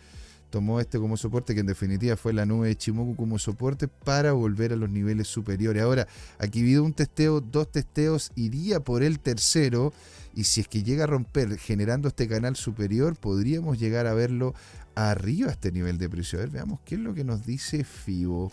tomó 0.51 0.81
este 0.81 0.99
como 0.99 1.17
soporte, 1.17 1.55
que 1.55 1.61
en 1.61 1.67
definitiva 1.67 2.17
fue 2.17 2.33
la 2.33 2.45
nube 2.45 2.69
de 2.69 2.77
Chimoku 2.77 3.17
como 3.17 3.39
soporte 3.39 3.89
para 3.89 4.33
volver 4.33 4.73
a 4.73 4.77
los 4.77 4.91
niveles 4.91 5.29
superiores. 5.29 5.83
Ahora, 5.83 6.07
aquí 6.39 6.61
habido 6.61 6.85
un 6.85 6.93
testeo, 6.93 7.41
dos 7.41 7.71
testeos, 7.71 8.33
iría 8.35 8.81
por 8.81 9.03
el 9.03 9.21
tercero, 9.21 9.93
y 10.35 10.45
si 10.45 10.61
es 10.61 10.69
que 10.69 10.83
llega 10.83 11.05
a 11.05 11.07
romper 11.07 11.59
generando 11.59 12.09
este 12.09 12.29
canal 12.29 12.57
superior, 12.57 13.17
podríamos 13.17 13.79
llegar 13.79 14.07
a 14.07 14.15
verlo 14.15 14.55
arriba 14.95 15.49
a 15.49 15.53
este 15.53 15.73
nivel 15.73 15.99
de 15.99 16.09
precio. 16.09 16.39
A 16.39 16.43
ver, 16.43 16.51
veamos 16.51 16.81
qué 16.85 16.97
es 16.97 17.01
lo 17.01 17.15
que 17.15 17.25
nos 17.25 17.47
dice 17.47 17.85
FIBO. 17.85 18.53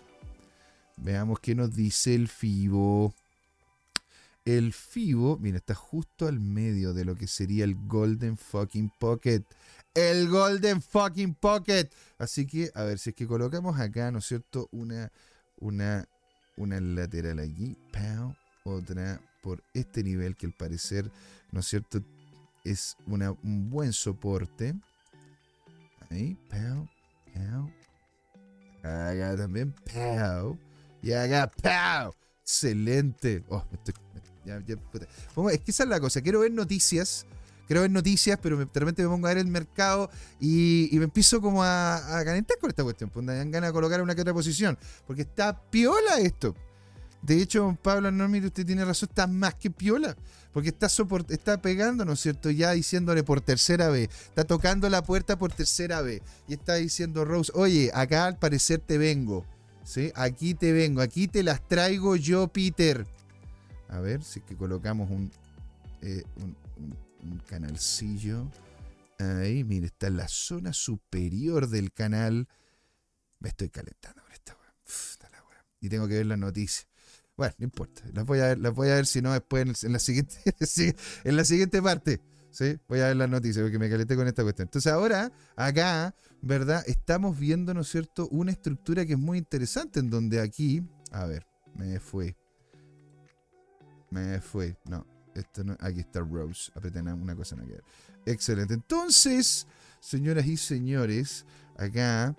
Veamos 0.98 1.40
qué 1.40 1.54
nos 1.54 1.76
dice 1.76 2.16
el 2.16 2.28
FIBO. 2.28 3.14
El 4.46 4.72
FIBO, 4.72 5.38
mira, 5.40 5.58
está 5.58 5.76
justo 5.76 6.26
al 6.28 6.40
medio 6.40 6.94
de 6.94 7.06
lo 7.06 7.16
que 7.16 7.28
sería 7.28 7.66
el 7.66 7.76
Golden 7.76 8.38
Fucking 8.38 8.92
Pocket 8.98 9.44
el 9.98 10.30
Golden 10.30 10.80
Fucking 10.80 11.34
Pocket. 11.34 11.90
Así 12.20 12.46
que, 12.46 12.72
a 12.76 12.84
ver, 12.84 13.00
si 13.00 13.10
es 13.10 13.16
que 13.16 13.26
colocamos 13.26 13.80
acá, 13.80 14.12
¿no 14.12 14.20
es 14.20 14.26
cierto? 14.26 14.70
Una, 14.72 15.12
una, 15.58 16.08
una 16.56 16.80
lateral 16.80 17.40
aquí, 17.40 17.76
otra 18.64 19.20
por 19.42 19.64
este 19.74 20.04
nivel 20.04 20.36
que 20.36 20.46
al 20.46 20.54
parecer, 20.54 21.10
¿no 21.52 21.62
es 21.62 21.68
cierto? 21.68 22.00
Es 22.64 22.96
un 23.08 23.70
buen 23.72 23.92
soporte. 23.92 24.76
Ahí, 26.12 26.38
pow, 26.48 26.88
pow. 27.34 27.72
Acá 28.84 29.36
también, 29.36 29.74
pow. 29.74 30.60
Y 31.02 31.12
acá, 31.12 31.50
pow. 31.50 32.14
Excelente. 32.44 33.44
Oh, 33.50 33.66
es 35.50 35.60
que 35.60 35.72
esa 35.72 35.84
es 35.84 35.90
la 35.90 36.00
cosa. 36.00 36.22
Quiero 36.22 36.42
ver 36.42 36.52
noticias 36.52 37.26
quiero 37.68 37.82
ver 37.82 37.92
noticias, 37.92 38.40
pero 38.42 38.58
de 38.58 38.66
repente 38.74 39.04
me 39.04 39.10
pongo 39.10 39.28
a 39.28 39.32
ver 39.32 39.40
el 39.40 39.48
mercado 39.48 40.10
y, 40.40 40.90
me 40.94 41.04
empiezo 41.04 41.42
como 41.42 41.64
a, 41.64 42.02
calentar 42.26 42.58
con 42.60 42.70
esta 42.70 42.84
cuestión. 42.84 43.10
Pues 43.10 43.26
me 43.26 43.36
dan 43.36 43.52
ganas 43.52 43.70
de 43.70 43.74
colocar 43.74 44.02
una 44.02 44.16
que 44.16 44.22
otra 44.22 44.34
posición. 44.34 44.78
Porque 45.06 45.24
está 45.24 45.62
piola 45.70 46.20
esto. 46.20 46.56
De 47.22 47.42
hecho, 47.42 47.78
Pablo 47.82 48.12
Normir, 48.12 48.46
usted 48.46 48.66
tiene 48.66 48.86
razón, 48.86 49.10
está 49.10 49.28
más 49.28 49.56
que 49.56 49.70
piola. 49.70 50.16
Porque 50.54 50.70
está, 50.70 50.88
está 51.30 51.62
pegando, 51.62 52.06
¿no 52.06 52.14
es 52.14 52.22
cierto? 52.22 52.50
Ya 52.50 52.72
diciéndole 52.72 53.24
por 53.24 53.42
tercera 53.42 53.90
vez. 53.90 54.10
Está 54.28 54.44
tocando 54.44 54.90
la 54.90 55.04
puerta 55.04 55.38
por 55.38 55.52
tercera 55.52 56.02
vez. 56.02 56.22
Y 56.48 56.54
está 56.54 56.76
diciendo 56.76 57.26
Rose, 57.26 57.52
oye, 57.54 57.92
acá 57.94 58.26
al 58.26 58.40
parecer 58.40 58.80
te 58.80 58.98
vengo. 58.98 59.46
¿Sí? 59.84 60.12
Aquí 60.16 60.54
te 60.54 60.72
vengo. 60.72 61.02
Aquí 61.02 61.28
te 61.28 61.44
las 61.44 61.66
traigo 61.68 62.16
yo, 62.16 62.48
Peter. 62.48 63.06
A 63.90 64.00
ver 64.00 64.24
si 64.24 64.40
es 64.40 64.46
que 64.46 64.56
colocamos 64.56 65.10
un, 65.10 65.32
eh, 66.02 66.24
un 66.38 66.56
canalcillo. 67.48 68.50
Ahí, 69.20 69.64
mire, 69.64 69.88
está 69.88 70.08
en 70.08 70.18
la 70.18 70.28
zona 70.28 70.74
superior 70.74 71.70
del 71.70 71.92
canal. 71.92 72.48
Me 73.40 73.50
estoy 73.50 73.70
calentando 73.70 74.22
con 74.22 74.32
esta 74.32 74.56
weá. 74.56 74.68
Y 75.80 75.90
tengo 75.90 76.08
que 76.08 76.16
ver 76.16 76.26
las 76.26 76.40
noticias. 76.40 76.88
Bueno, 77.36 77.54
no 77.60 77.64
importa. 77.66 78.02
Las 78.14 78.26
voy 78.26 78.40
a 78.40 78.48
ver, 78.48 78.60
las 78.60 78.74
voy 78.74 78.90
a 78.90 78.96
ver 78.96 79.06
si 79.06 79.22
no 79.22 79.32
después 79.32 79.84
en, 79.84 79.94
la 79.94 80.00
siguiente, 80.00 80.36
en 81.24 81.36
la 81.36 81.46
siguiente 81.46 81.82
parte. 81.82 82.20
¿sí? 82.52 82.80
Voy 82.88 83.00
a 83.02 83.08
ver 83.08 83.16
las 83.16 83.30
noticias 83.30 83.64
porque 83.64 83.78
me 83.78 83.90
calenté 83.90 84.16
con 84.16 84.28
esta 84.28 84.44
cuestión. 84.44 84.68
Entonces 84.68 84.92
ahora, 84.92 85.32
acá, 85.56 86.16
¿verdad? 86.42 86.84
Estamos 86.88 87.38
viendo, 87.38 87.74
¿no 87.74 87.82
es 87.82 87.90
cierto?, 87.90 88.28
una 88.30 88.52
estructura 88.52 89.06
que 89.06 89.14
es 89.14 89.20
muy 89.20 89.38
interesante 89.38 90.00
en 90.00 90.10
donde 90.10 90.42
aquí, 90.42 90.84
a 91.12 91.26
ver, 91.26 91.46
me 91.76 92.00
fue. 92.00 92.36
Me 94.10 94.42
fue. 94.42 94.78
No, 94.86 95.06
aquí 95.80 96.00
está 96.00 96.20
Rose. 96.20 96.72
Apreté 96.76 97.02
una 97.02 97.36
cosa 97.36 97.56
no 97.56 97.66
ver. 97.66 97.84
Excelente. 98.26 98.74
Entonces, 98.74 99.68
señoras 100.00 100.46
y 100.46 100.58
señores, 100.58 101.46
acá 101.78 102.36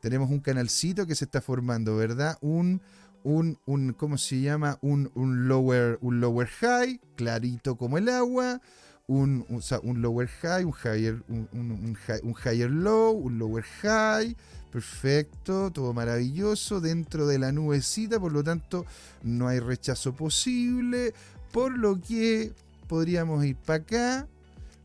tenemos 0.00 0.30
un 0.30 0.40
canalcito 0.40 1.06
que 1.06 1.14
se 1.14 1.24
está 1.24 1.40
formando, 1.40 1.96
¿verdad? 1.96 2.38
Un, 2.40 2.80
un, 3.24 3.58
un 3.66 3.92
¿cómo 3.92 4.18
se 4.18 4.40
llama? 4.40 4.78
Un, 4.82 5.10
un, 5.14 5.48
lower, 5.48 5.98
un 6.00 6.20
lower 6.20 6.48
high, 6.48 7.00
clarito 7.16 7.76
como 7.76 7.98
el 7.98 8.08
agua. 8.08 8.60
Un, 9.08 9.44
un, 9.48 10.00
lower 10.00 10.28
high, 10.28 10.64
un 10.64 10.72
higher, 10.72 11.22
un, 11.28 11.48
un, 11.52 11.96
un 12.22 12.34
higher 12.44 12.70
low, 12.70 13.12
un 13.12 13.38
lower 13.38 13.64
high. 13.82 14.34
Perfecto, 14.70 15.70
todo 15.70 15.92
maravilloso 15.92 16.80
dentro 16.80 17.26
de 17.26 17.38
la 17.38 17.52
nubecita, 17.52 18.18
por 18.18 18.32
lo 18.32 18.42
tanto 18.42 18.86
no 19.22 19.48
hay 19.48 19.58
rechazo 19.58 20.14
posible, 20.14 21.12
por 21.52 21.76
lo 21.78 22.00
que, 22.00 22.52
podríamos 22.88 23.44
ir 23.44 23.56
para 23.56 23.82
acá, 23.82 24.28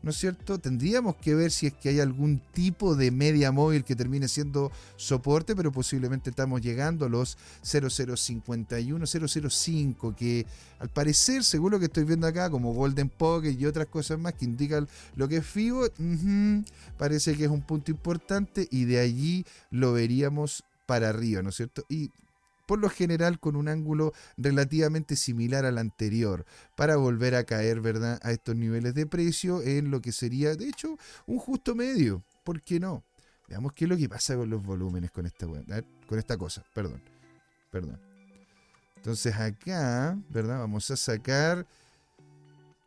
¿no 0.02 0.10
es 0.10 0.16
cierto? 0.16 0.58
Tendríamos 0.58 1.16
que 1.16 1.34
ver 1.34 1.50
si 1.50 1.66
es 1.66 1.72
que 1.74 1.88
hay 1.88 2.00
algún 2.00 2.40
tipo 2.52 2.94
de 2.94 3.10
media 3.10 3.50
móvil 3.50 3.84
que 3.84 3.96
termine 3.96 4.28
siendo 4.28 4.70
soporte, 4.96 5.56
pero 5.56 5.72
posiblemente 5.72 6.30
estamos 6.30 6.60
llegando 6.62 7.06
a 7.06 7.08
los 7.08 7.36
0051, 7.62 9.06
005, 9.06 10.14
que 10.14 10.46
al 10.78 10.88
parecer, 10.88 11.42
según 11.42 11.72
lo 11.72 11.78
que 11.78 11.86
estoy 11.86 12.04
viendo 12.04 12.26
acá, 12.26 12.48
como 12.48 12.72
Golden 12.72 13.08
Pocket 13.08 13.56
y 13.58 13.66
otras 13.66 13.88
cosas 13.88 14.18
más 14.18 14.34
que 14.34 14.44
indican 14.44 14.88
lo 15.16 15.28
que 15.28 15.38
es 15.38 15.46
FIBO, 15.46 15.88
parece 16.96 17.36
que 17.36 17.44
es 17.44 17.50
un 17.50 17.62
punto 17.62 17.90
importante 17.90 18.68
y 18.70 18.84
de 18.84 19.00
allí 19.00 19.44
lo 19.70 19.92
veríamos 19.92 20.64
para 20.86 21.08
arriba, 21.10 21.42
¿no 21.42 21.50
es 21.50 21.56
cierto? 21.56 21.84
Y 21.88 22.10
por 22.68 22.80
lo 22.80 22.90
general 22.90 23.40
con 23.40 23.56
un 23.56 23.66
ángulo 23.66 24.12
relativamente 24.36 25.16
similar 25.16 25.64
al 25.64 25.78
anterior, 25.78 26.44
para 26.76 26.96
volver 26.96 27.34
a 27.34 27.44
caer, 27.44 27.80
¿verdad?, 27.80 28.20
a 28.22 28.30
estos 28.30 28.56
niveles 28.56 28.92
de 28.92 29.06
precio 29.06 29.62
en 29.62 29.90
lo 29.90 30.02
que 30.02 30.12
sería, 30.12 30.54
de 30.54 30.68
hecho, 30.68 30.98
un 31.24 31.38
justo 31.38 31.74
medio. 31.74 32.22
¿Por 32.44 32.60
qué 32.60 32.78
no? 32.78 33.04
Veamos 33.48 33.72
qué 33.72 33.86
es 33.86 33.88
lo 33.88 33.96
que 33.96 34.06
pasa 34.06 34.36
con 34.36 34.50
los 34.50 34.62
volúmenes 34.62 35.10
con 35.10 35.24
esta, 35.24 35.46
con 35.46 36.18
esta 36.18 36.36
cosa, 36.36 36.62
perdón, 36.74 37.02
perdón. 37.70 37.98
Entonces 38.96 39.34
acá, 39.34 40.18
¿verdad? 40.28 40.58
Vamos 40.58 40.90
a 40.90 40.96
sacar... 40.96 41.66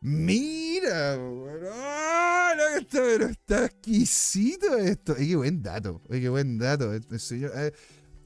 Mira, 0.00 1.16
¡Oh, 1.16 2.50
está, 2.78 2.98
pero 2.98 3.26
está 3.26 3.64
exquisito 3.66 4.76
esto. 4.76 5.16
qué 5.16 5.34
buen 5.34 5.60
dato, 5.60 6.00
qué 6.08 6.28
buen 6.28 6.58
dato. 6.58 6.92
El 6.92 7.20
señor, 7.20 7.52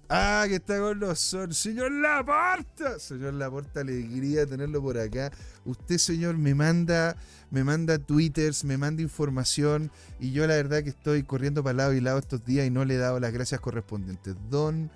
Ah, 0.08 0.44
que 0.48 0.56
está 0.56 0.78
con 0.78 1.16
son. 1.16 1.52
Señor 1.52 1.90
Laporta. 1.90 2.98
Señor 2.98 3.34
Laporta, 3.34 3.80
alegría 3.80 4.46
tenerlo 4.46 4.80
por 4.80 4.98
acá. 4.98 5.32
Usted, 5.64 5.98
señor, 5.98 6.36
me 6.38 6.54
manda, 6.54 7.16
me 7.50 7.64
manda 7.64 7.98
twitters, 7.98 8.64
me 8.64 8.76
manda 8.76 9.02
información. 9.02 9.90
Y 10.20 10.32
yo 10.32 10.46
la 10.46 10.54
verdad 10.54 10.84
que 10.84 10.90
estoy 10.90 11.24
corriendo 11.24 11.64
para 11.64 11.74
lado 11.74 11.92
y 11.92 12.00
lado 12.00 12.18
estos 12.18 12.44
días 12.44 12.66
y 12.66 12.70
no 12.70 12.84
le 12.84 12.94
he 12.94 12.98
dado 12.98 13.18
las 13.18 13.32
gracias 13.32 13.60
correspondientes. 13.60 14.36
Don 14.48 14.90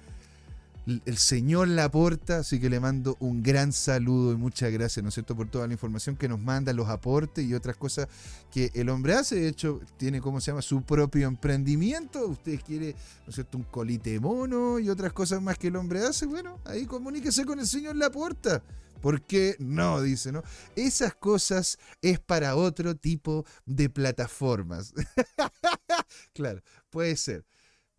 el 1.04 1.16
señor 1.18 1.68
Laporta, 1.68 2.38
así 2.38 2.58
que 2.58 2.68
le 2.68 2.80
mando 2.80 3.16
un 3.20 3.42
gran 3.42 3.72
saludo 3.72 4.32
y 4.32 4.36
muchas 4.36 4.72
gracias, 4.72 5.02
¿no 5.02 5.08
es 5.08 5.14
cierto?, 5.14 5.36
por 5.36 5.48
toda 5.48 5.66
la 5.66 5.72
información 5.72 6.16
que 6.16 6.28
nos 6.28 6.40
manda, 6.40 6.72
los 6.72 6.88
aportes 6.88 7.44
y 7.44 7.54
otras 7.54 7.76
cosas 7.76 8.08
que 8.50 8.70
el 8.74 8.88
hombre 8.88 9.14
hace. 9.14 9.36
De 9.36 9.48
hecho, 9.48 9.80
tiene, 9.96 10.20
¿cómo 10.20 10.40
se 10.40 10.50
llama?, 10.50 10.62
su 10.62 10.82
propio 10.82 11.28
emprendimiento. 11.28 12.26
Usted 12.26 12.60
quiere, 12.66 12.94
¿no 13.24 13.28
es 13.28 13.34
cierto?, 13.34 13.58
un 13.58 13.64
colite 13.64 14.18
mono 14.18 14.78
y 14.78 14.88
otras 14.88 15.12
cosas 15.12 15.40
más 15.40 15.58
que 15.58 15.68
el 15.68 15.76
hombre 15.76 16.04
hace. 16.04 16.26
Bueno, 16.26 16.58
ahí 16.64 16.86
comuníquese 16.86 17.44
con 17.44 17.60
el 17.60 17.66
señor 17.66 17.96
Laporta. 17.96 18.62
¿Por 19.00 19.22
qué 19.22 19.56
no? 19.58 20.02
Dice, 20.02 20.30
¿no? 20.30 20.42
Esas 20.76 21.14
cosas 21.14 21.78
es 22.02 22.20
para 22.20 22.56
otro 22.56 22.94
tipo 22.94 23.46
de 23.64 23.88
plataformas. 23.88 24.92
claro, 26.34 26.62
puede 26.90 27.16
ser. 27.16 27.44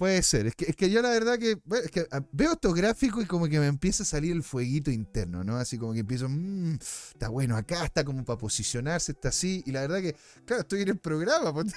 Puede 0.02 0.24
ser. 0.24 0.47
Es 0.47 0.56
que, 0.56 0.66
es 0.66 0.76
que 0.76 0.89
yo 0.89 0.99
la 1.04 1.10
verdad 1.10 1.38
que, 1.38 1.62
ah, 2.12 2.22
veo 2.32 2.54
estos 2.54 2.74
gráficos 2.74 3.24
y 3.24 3.28
como 3.28 3.47
que 3.47 3.60
me 3.60 3.68
empieza 3.68 4.02
a 4.02 4.06
salir 4.08 4.32
el 4.32 4.41
fueguito 4.41 4.89
interno, 4.89 5.43
¿no? 5.43 5.58
Así 5.58 5.78
como 5.78 5.93
que 5.93 5.99
empiezo, 5.99 6.28
mmm, 6.28 6.74
está 6.74 7.30
bueno, 7.30 7.56
acá 7.56 7.86
está 7.86 8.04
como 8.04 8.26
para 8.26 8.39
posicionarse, 8.39 9.12
está 9.12 9.30
así. 9.30 9.62
Y 9.64 9.72
la 9.72 9.82
verdad 9.82 10.02
que, 10.02 10.16
claro, 10.43 10.64
estoy 10.64 10.82
en 10.82 10.89
el 10.89 10.97
programa. 10.97 11.54
Pues, 11.62 11.76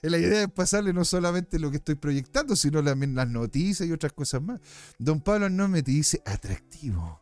la 0.00 0.16
idea 0.16 0.44
es 0.44 0.50
pasarle 0.50 0.94
no 0.94 1.04
solamente 1.04 1.58
lo 1.58 1.70
que 1.70 1.76
estoy 1.76 1.96
proyectando, 1.96 2.56
sino 2.56 2.82
también 2.82 3.14
las 3.14 3.28
noticias 3.28 3.86
y 3.86 3.92
otras 3.92 4.14
cosas 4.14 4.40
más. 4.40 4.58
Don 4.98 5.20
Pablo 5.20 5.50
no 5.50 5.68
me 5.68 5.82
dice 5.82 6.22
atractivo. 6.24 7.20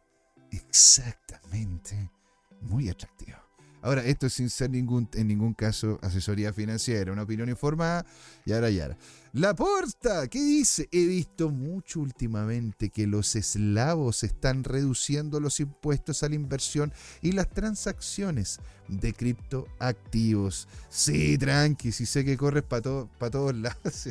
Exactamente. 0.52 2.12
Muy 2.60 2.88
atractivo. 2.88 3.47
Ahora, 3.88 4.04
esto 4.04 4.26
es 4.26 4.34
sin 4.34 4.50
ser 4.50 4.68
ningún, 4.68 5.08
en 5.14 5.28
ningún 5.28 5.54
caso 5.54 5.98
asesoría 6.02 6.52
financiera, 6.52 7.10
una 7.10 7.22
opinión 7.22 7.48
informada, 7.48 8.04
y 8.44 8.52
ahora 8.52 8.68
ya. 8.68 8.94
La 9.32 9.54
porta, 9.54 10.28
¿qué 10.28 10.42
dice? 10.42 10.90
He 10.92 11.06
visto 11.06 11.48
mucho 11.48 12.00
últimamente 12.00 12.90
que 12.90 13.06
los 13.06 13.34
eslavos 13.34 14.24
están 14.24 14.64
reduciendo 14.64 15.40
los 15.40 15.58
impuestos 15.60 16.22
a 16.22 16.28
la 16.28 16.34
inversión 16.34 16.92
y 17.22 17.32
las 17.32 17.48
transacciones 17.48 18.60
de 18.88 19.14
criptoactivos. 19.14 20.68
Sí, 20.90 21.38
tranqui, 21.38 21.90
si 21.90 22.04
sé 22.04 22.26
que 22.26 22.36
corres 22.36 22.64
para 22.64 22.82
todos 22.82 23.54
lados. 23.56 24.06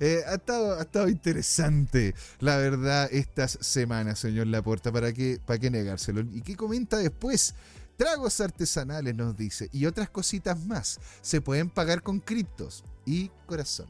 Eh, 0.00 0.22
ha, 0.26 0.36
estado, 0.36 0.78
ha 0.78 0.82
estado 0.82 1.08
interesante, 1.10 2.14
la 2.40 2.56
verdad, 2.56 3.10
estas 3.12 3.58
semanas, 3.60 4.20
señor 4.20 4.46
Laporta. 4.46 4.90
¿Para 4.90 5.12
qué, 5.12 5.38
para 5.44 5.58
qué 5.58 5.70
negárselo? 5.70 6.22
¿Y 6.22 6.40
qué 6.40 6.56
comenta 6.56 6.96
después? 6.96 7.54
Tragos 8.02 8.40
artesanales 8.40 9.14
nos 9.14 9.36
dice 9.36 9.68
y 9.70 9.86
otras 9.86 10.10
cositas 10.10 10.58
más. 10.66 10.98
Se 11.20 11.40
pueden 11.40 11.70
pagar 11.70 12.02
con 12.02 12.18
criptos 12.18 12.82
y 13.06 13.30
corazón. 13.46 13.86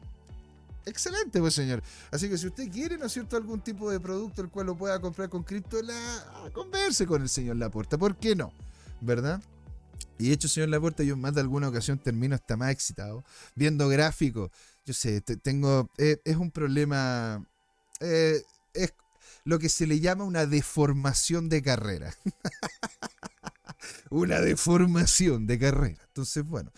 Excelente, 0.85 1.39
pues 1.39 1.55
señor. 1.55 1.81
Así 2.11 2.29
que 2.29 2.37
si 2.37 2.45
usted 2.45 2.71
quiere, 2.71 2.95
¿no 2.99 3.07
es 3.07 3.11
cierto?, 3.11 3.37
algún 3.37 3.61
tipo 3.61 3.89
de 3.89 3.99
producto 3.99 4.43
el 4.43 4.49
cual 4.49 4.67
lo 4.67 4.77
pueda 4.77 5.01
comprar 5.01 5.29
con 5.29 5.41
cripto, 5.41 5.81
la, 5.81 6.51
converse 6.53 7.07
con 7.07 7.23
el 7.23 7.29
señor 7.29 7.55
Laporta. 7.55 7.97
¿Por 7.97 8.15
qué 8.15 8.35
no? 8.35 8.53
¿Verdad? 9.01 9.41
Y 10.19 10.27
de 10.27 10.33
hecho, 10.35 10.47
señor 10.47 10.69
Laporta, 10.69 11.01
yo 11.01 11.15
en 11.15 11.21
más 11.21 11.33
de 11.33 11.41
alguna 11.41 11.69
ocasión 11.69 11.97
termino 11.97 12.35
hasta 12.35 12.55
más 12.55 12.69
excitado 12.69 13.23
viendo 13.55 13.89
gráficos. 13.89 14.51
Yo 14.85 14.93
sé, 14.93 15.21
tengo. 15.21 15.89
Eh, 15.97 16.21
es 16.23 16.37
un 16.37 16.51
problema. 16.51 17.43
Eh, 17.99 18.43
es 18.75 18.93
lo 19.43 19.57
que 19.57 19.69
se 19.69 19.87
le 19.87 19.99
llama 19.99 20.23
una 20.23 20.45
deformación 20.45 21.49
de 21.49 21.63
carrera. 21.63 22.13
una 24.09 24.41
deformación 24.41 25.47
de 25.47 25.59
carrera. 25.59 26.01
Entonces, 26.07 26.43
bueno. 26.43 26.71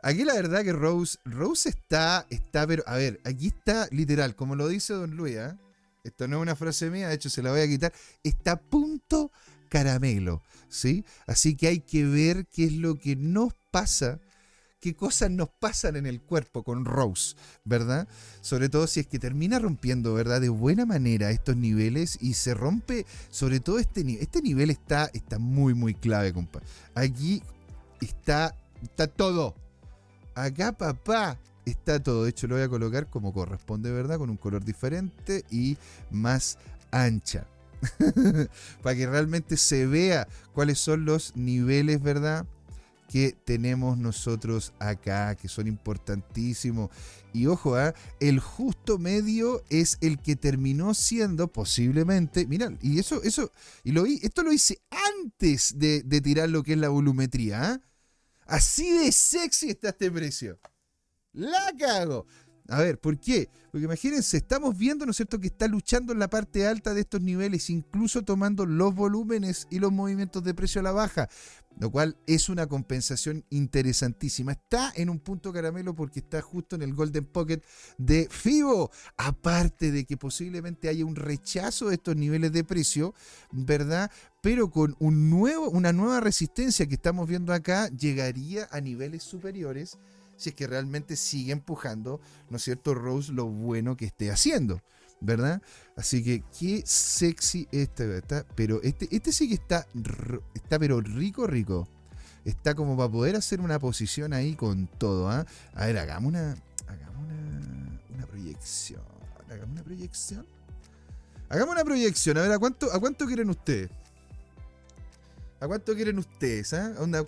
Aquí 0.00 0.24
la 0.24 0.34
verdad 0.34 0.62
que 0.62 0.72
Rose, 0.72 1.18
Rose 1.24 1.68
está, 1.68 2.24
está, 2.30 2.66
pero, 2.68 2.84
a 2.86 2.94
ver, 2.94 3.20
aquí 3.24 3.48
está 3.48 3.88
literal, 3.90 4.36
como 4.36 4.54
lo 4.54 4.68
dice 4.68 4.92
Don 4.92 5.16
Luis, 5.16 5.34
¿eh? 5.36 5.56
esto 6.04 6.28
no 6.28 6.36
es 6.36 6.42
una 6.42 6.54
frase 6.54 6.88
mía, 6.88 7.08
de 7.08 7.16
hecho 7.16 7.28
se 7.28 7.42
la 7.42 7.50
voy 7.50 7.62
a 7.62 7.66
quitar, 7.66 7.92
está 8.22 8.52
a 8.52 8.60
punto 8.60 9.32
caramelo, 9.68 10.42
¿sí? 10.68 11.04
Así 11.26 11.56
que 11.56 11.66
hay 11.66 11.80
que 11.80 12.04
ver 12.04 12.46
qué 12.46 12.64
es 12.64 12.72
lo 12.74 12.94
que 12.94 13.16
nos 13.16 13.54
pasa, 13.72 14.20
qué 14.88 14.96
cosas 14.96 15.30
nos 15.30 15.48
pasan 15.50 15.96
en 15.96 16.06
el 16.06 16.20
cuerpo 16.20 16.62
con 16.62 16.84
Rose, 16.84 17.36
¿verdad? 17.64 18.08
Sobre 18.40 18.68
todo 18.68 18.86
si 18.86 19.00
es 19.00 19.06
que 19.06 19.18
termina 19.18 19.58
rompiendo, 19.58 20.14
¿verdad? 20.14 20.40
De 20.40 20.48
buena 20.48 20.86
manera 20.86 21.30
estos 21.30 21.56
niveles 21.56 22.18
y 22.20 22.34
se 22.34 22.54
rompe, 22.54 23.04
sobre 23.30 23.60
todo 23.60 23.78
este 23.78 24.04
nivel, 24.04 24.22
este 24.22 24.40
nivel 24.40 24.70
está, 24.70 25.10
está 25.12 25.38
muy, 25.38 25.74
muy 25.74 25.94
clave, 25.94 26.32
compa. 26.32 26.60
Aquí 26.94 27.42
está, 28.00 28.54
está 28.82 29.06
todo, 29.06 29.54
Acá, 30.38 30.70
papá, 30.70 31.36
está 31.66 32.00
todo. 32.00 32.22
De 32.22 32.30
hecho, 32.30 32.46
lo 32.46 32.54
voy 32.54 32.62
a 32.62 32.68
colocar 32.68 33.10
como 33.10 33.32
corresponde, 33.32 33.90
¿verdad? 33.90 34.18
Con 34.18 34.30
un 34.30 34.36
color 34.36 34.64
diferente 34.64 35.44
y 35.50 35.76
más 36.12 36.58
ancha. 36.92 37.44
Para 38.82 38.96
que 38.96 39.08
realmente 39.08 39.56
se 39.56 39.86
vea 39.86 40.28
cuáles 40.52 40.78
son 40.78 41.04
los 41.04 41.34
niveles, 41.34 42.00
¿verdad? 42.00 42.46
Que 43.08 43.34
tenemos 43.44 43.98
nosotros 43.98 44.74
acá, 44.78 45.34
que 45.34 45.48
son 45.48 45.66
importantísimos. 45.66 46.90
Y 47.32 47.46
ojo, 47.46 47.74
¿ah? 47.74 47.94
el 48.20 48.38
justo 48.38 48.98
medio 48.98 49.64
es 49.70 49.98
el 50.00 50.20
que 50.20 50.36
terminó 50.36 50.94
siendo 50.94 51.48
posiblemente, 51.48 52.46
mira, 52.46 52.70
y 52.80 52.98
eso, 52.98 53.22
eso, 53.22 53.50
y 53.82 53.92
lo 53.92 54.04
esto 54.06 54.42
lo 54.42 54.52
hice 54.52 54.80
antes 54.90 55.78
de, 55.78 56.02
tirar 56.20 56.50
lo 56.50 56.62
que 56.62 56.74
es 56.74 56.78
la 56.78 56.90
volumetría, 56.90 57.72
¿ah? 57.72 57.80
Así 58.46 58.90
de 58.90 59.12
sexy 59.12 59.70
está 59.70 59.90
este 59.90 60.10
precio. 60.10 60.58
La 61.32 61.70
cago. 61.78 62.26
A 62.68 62.80
ver, 62.82 62.98
¿por 62.98 63.18
qué? 63.18 63.48
Porque 63.70 63.86
imagínense, 63.86 64.36
estamos 64.36 64.76
viendo, 64.76 65.06
¿no 65.06 65.10
es 65.10 65.16
cierto?, 65.16 65.40
que 65.40 65.46
está 65.46 65.66
luchando 65.68 66.12
en 66.12 66.18
la 66.18 66.28
parte 66.28 66.66
alta 66.66 66.92
de 66.92 67.00
estos 67.00 67.22
niveles, 67.22 67.70
incluso 67.70 68.22
tomando 68.22 68.66
los 68.66 68.94
volúmenes 68.94 69.66
y 69.70 69.78
los 69.78 69.90
movimientos 69.90 70.44
de 70.44 70.54
precio 70.54 70.80
a 70.80 70.84
la 70.84 70.92
baja 70.92 71.28
lo 71.78 71.90
cual 71.90 72.16
es 72.26 72.48
una 72.48 72.66
compensación 72.66 73.44
interesantísima. 73.50 74.52
Está 74.52 74.92
en 74.96 75.08
un 75.08 75.20
punto 75.20 75.52
caramelo 75.52 75.94
porque 75.94 76.20
está 76.20 76.42
justo 76.42 76.76
en 76.76 76.82
el 76.82 76.94
Golden 76.94 77.24
Pocket 77.24 77.60
de 77.98 78.28
FIBO. 78.30 78.90
Aparte 79.16 79.92
de 79.92 80.04
que 80.04 80.16
posiblemente 80.16 80.88
haya 80.88 81.04
un 81.04 81.16
rechazo 81.16 81.88
de 81.88 81.94
estos 81.94 82.16
niveles 82.16 82.52
de 82.52 82.64
precio, 82.64 83.14
¿verdad? 83.52 84.10
Pero 84.40 84.70
con 84.70 84.96
un 84.98 85.30
nuevo, 85.30 85.70
una 85.70 85.92
nueva 85.92 86.20
resistencia 86.20 86.86
que 86.86 86.94
estamos 86.94 87.28
viendo 87.28 87.52
acá, 87.52 87.88
llegaría 87.88 88.68
a 88.70 88.80
niveles 88.80 89.22
superiores 89.22 89.98
si 90.38 90.48
es 90.50 90.54
que 90.54 90.66
realmente 90.66 91.16
sigue 91.16 91.52
empujando, 91.52 92.18
¿no 92.48 92.56
es 92.56 92.62
cierto, 92.64 92.94
Rose, 92.94 93.32
lo 93.32 93.44
bueno 93.44 93.94
que 93.96 94.06
esté 94.06 94.30
haciendo. 94.30 94.80
¿verdad? 95.20 95.60
Así 95.96 96.22
que 96.22 96.44
qué 96.56 96.84
sexy 96.86 97.66
este, 97.72 98.06
¿verdad? 98.06 98.46
Pero 98.54 98.80
este, 98.84 99.08
este 99.10 99.32
sí 99.32 99.48
que 99.48 99.54
está, 99.54 99.84
está 100.54 100.78
pero 100.78 101.00
rico, 101.00 101.44
rico. 101.48 101.88
Está 102.44 102.76
como 102.76 102.96
para 102.96 103.10
poder 103.10 103.34
hacer 103.34 103.60
una 103.60 103.80
posición 103.80 104.32
ahí 104.32 104.54
con 104.54 104.86
todo, 104.86 105.28
¿ah? 105.28 105.44
A 105.74 105.86
ver, 105.86 105.98
hagamos 105.98 106.28
una, 106.28 106.52
hagamos 106.86 107.16
una, 107.26 108.00
una 108.14 108.26
proyección. 108.26 109.02
Hagamos 109.50 109.70
una 109.72 109.82
proyección. 109.82 110.46
Hagamos 111.48 111.74
una 111.74 111.84
proyección. 111.84 112.38
A 112.38 112.42
ver, 112.42 112.52
¿a 112.52 112.58
cuánto, 112.60 112.92
a 112.92 113.00
cuánto 113.00 113.26
quieren 113.26 113.50
ustedes? 113.50 113.90
¿A 115.60 115.66
cuánto 115.66 115.94
quieren 115.96 116.16
ustedes? 116.18 116.72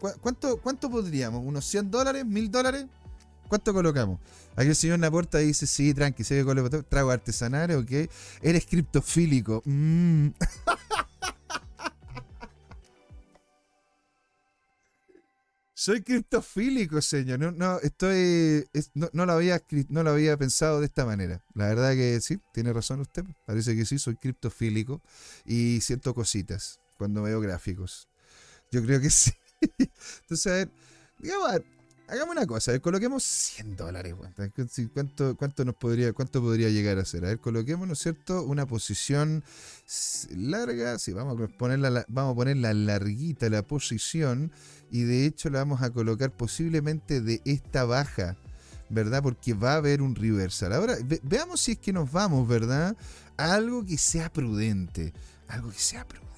¿cu- 0.00 0.12
¿cuánto, 0.20 0.61
¿Cuánto 0.61 0.88
podríamos? 0.88 1.42
¿Unos 1.44 1.64
100 1.66 1.90
dólares? 1.90 2.24
¿1000 2.24 2.48
dólares? 2.50 2.86
¿Cuánto 3.51 3.74
colocamos? 3.74 4.20
Aquí 4.57 4.68
el 4.68 4.76
señor 4.76 5.01
Laporta 5.01 5.38
dice, 5.38 5.66
sí, 5.66 5.92
tranqui, 5.92 6.24
sé 6.24 6.36
que 6.36 6.44
colo- 6.44 6.70
trago 6.88 7.11
artesanal, 7.11 7.72
ok. 7.72 8.09
Eres 8.42 8.64
criptofílico. 8.66 9.62
Mm. 9.66 10.28
Soy 15.74 16.03
criptofílico, 16.03 17.01
señor. 17.01 17.38
No, 17.55 17.78
estoy. 17.80 18.66
es- 18.72 18.90
no, 18.94 19.09
lo 19.26 19.32
había, 19.32 19.62
no 19.88 20.03
lo 20.03 20.11
había 20.11 20.36
pensado 20.36 20.80
de 20.80 20.86
esta 20.86 21.07
manera. 21.07 21.42
La 21.55 21.68
verdad 21.68 21.92
que 21.94 22.20
sí, 22.20 22.38
tiene 22.53 22.72
razón 22.72 23.01
usted. 23.01 23.24
Parece 23.46 23.74
que 23.74 23.86
sí, 23.86 23.98
soy 23.98 24.16
criptofílico. 24.16 25.01
Y 25.46 25.80
siento 25.80 26.14
cositas 26.14 26.80
cuando 26.98 27.22
veo 27.22 27.40
gráficos. 27.40 28.09
Yo 28.72 28.82
creo 28.84 29.01
que 29.01 29.11
sí. 29.11 29.32
Entonces, 30.22 30.46
a 30.46 30.57
ver, 30.57 30.70
digamos, 31.18 31.62
hagamos 32.11 32.36
una 32.36 32.46
cosa, 32.46 32.70
a 32.70 32.72
ver, 32.72 32.80
coloquemos 32.80 33.22
100 33.22 33.76
dólares. 33.76 34.14
¿Cuánto, 34.92 35.36
cuánto, 35.36 35.64
nos 35.64 35.74
podría, 35.76 36.12
¿Cuánto 36.12 36.40
podría 36.42 36.68
llegar 36.68 36.98
a 36.98 37.04
ser? 37.04 37.24
A 37.24 37.28
ver, 37.28 37.38
coloquemos, 37.40 37.86
¿no 37.86 37.94
es 37.94 37.98
cierto? 38.00 38.42
Una 38.44 38.66
posición 38.66 39.44
larga. 40.34 40.98
Sí, 40.98 41.12
vamos 41.12 41.40
a 41.40 41.48
ponerla, 41.56 41.90
la- 41.90 42.04
vamos 42.08 42.32
a 42.32 42.36
ponerla 42.36 42.74
larguita 42.74 43.48
la 43.48 43.62
posición. 43.62 44.52
Y 44.90 45.02
de 45.02 45.26
hecho 45.26 45.50
la 45.50 45.61
vamos 45.61 45.82
a 45.82 45.90
colocar 45.90 46.30
posiblemente 46.32 47.20
de 47.20 47.40
esta 47.44 47.84
baja. 47.84 48.36
¿Verdad? 48.92 49.22
Porque 49.22 49.54
va 49.54 49.74
a 49.74 49.76
haber 49.76 50.02
un 50.02 50.16
reversal. 50.16 50.72
Ahora, 50.72 50.96
ve- 51.04 51.20
veamos 51.22 51.61
si 51.61 51.72
es 51.72 51.78
que 51.78 51.92
nos 51.92 52.11
vamos, 52.11 52.48
¿verdad? 52.48 52.96
A 53.36 53.54
algo 53.54 53.84
que 53.86 53.96
sea 53.96 54.32
prudente. 54.32 55.12
Algo 55.46 55.70
que 55.70 55.78
sea 55.78 56.04
prudente. 56.08 56.30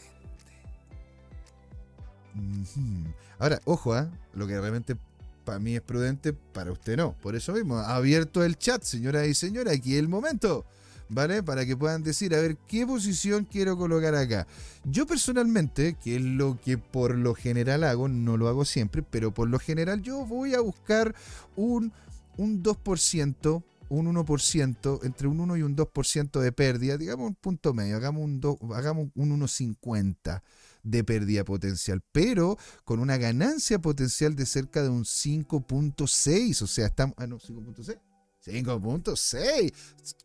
Ahora, 3.39 3.61
ojo, 3.65 3.95
¿ah? 3.95 4.11
lo 4.35 4.47
que 4.47 4.59
realmente 4.61 4.97
para 5.45 5.59
mí 5.59 5.75
es 5.75 5.83
prudente, 5.83 6.33
para 6.33 6.73
usted 6.73 6.97
no. 6.97 7.15
Por 7.21 7.37
eso 7.37 7.53
mismo, 7.53 7.79
abierto 7.79 8.45
el 8.45 8.57
chat, 8.57 8.83
señoras 8.83 9.27
y 9.27 9.35
señores, 9.35 9.77
aquí 9.77 9.95
es 9.95 10.01
el 10.01 10.09
momento, 10.09 10.65
¿vale? 11.09 11.43
Para 11.43 11.67
que 11.67 11.77
puedan 11.77 12.03
decir, 12.03 12.35
a 12.35 12.41
ver, 12.41 12.57
¿qué 12.69 12.87
posición 12.87 13.45
quiero 13.45 13.77
colocar 13.77 14.15
acá? 14.15 14.47
Yo 14.85 15.07
personalmente, 15.07 15.97
que 16.03 16.17
es 16.17 16.23
lo 16.23 16.59
que 16.61 16.79
por 16.79 17.17
lo 17.17 17.35
general 17.35 17.85
hago, 17.85 18.09
no 18.09 18.37
lo 18.37 18.49
hago 18.49 18.65
siempre, 18.65 19.03
pero 19.03 19.33
por 19.33 19.49
lo 19.49 19.59
general 19.59 20.03
yo 20.03 20.25
voy 20.25 20.55
a 20.55 20.61
buscar 20.61 21.15
un, 21.57 21.93
un 22.37 22.63
2%. 22.63 23.63
Un 23.89 24.07
1%, 24.07 25.01
entre 25.03 25.29
un 25.29 25.39
1 25.39 25.57
y 25.59 25.63
un 25.63 25.77
2% 25.77 26.41
de 26.41 26.51
pérdida, 26.51 26.97
digamos 26.97 27.29
un 27.29 27.35
punto 27.35 27.75
medio, 27.75 27.97
hagamos 27.97 28.23
un, 28.23 28.41
hagamos 28.75 29.09
un 29.15 29.39
1,50 29.39 30.41
de 30.83 31.05
pérdida 31.05 31.45
potencial, 31.45 32.03
pero 32.13 32.59
con 32.85 33.01
una 33.01 33.17
ganancia 33.17 33.81
potencial 33.81 34.35
de 34.35 34.47
cerca 34.47 34.83
de 34.83 34.89
un 34.89 35.05
5.6. 35.05 36.63
O 36.63 36.67
sea, 36.67 36.87
estamos. 36.87 37.15
Ah, 37.19 37.27
no, 37.27 37.39
5.6. 37.39 37.99
5.6. 38.45 39.73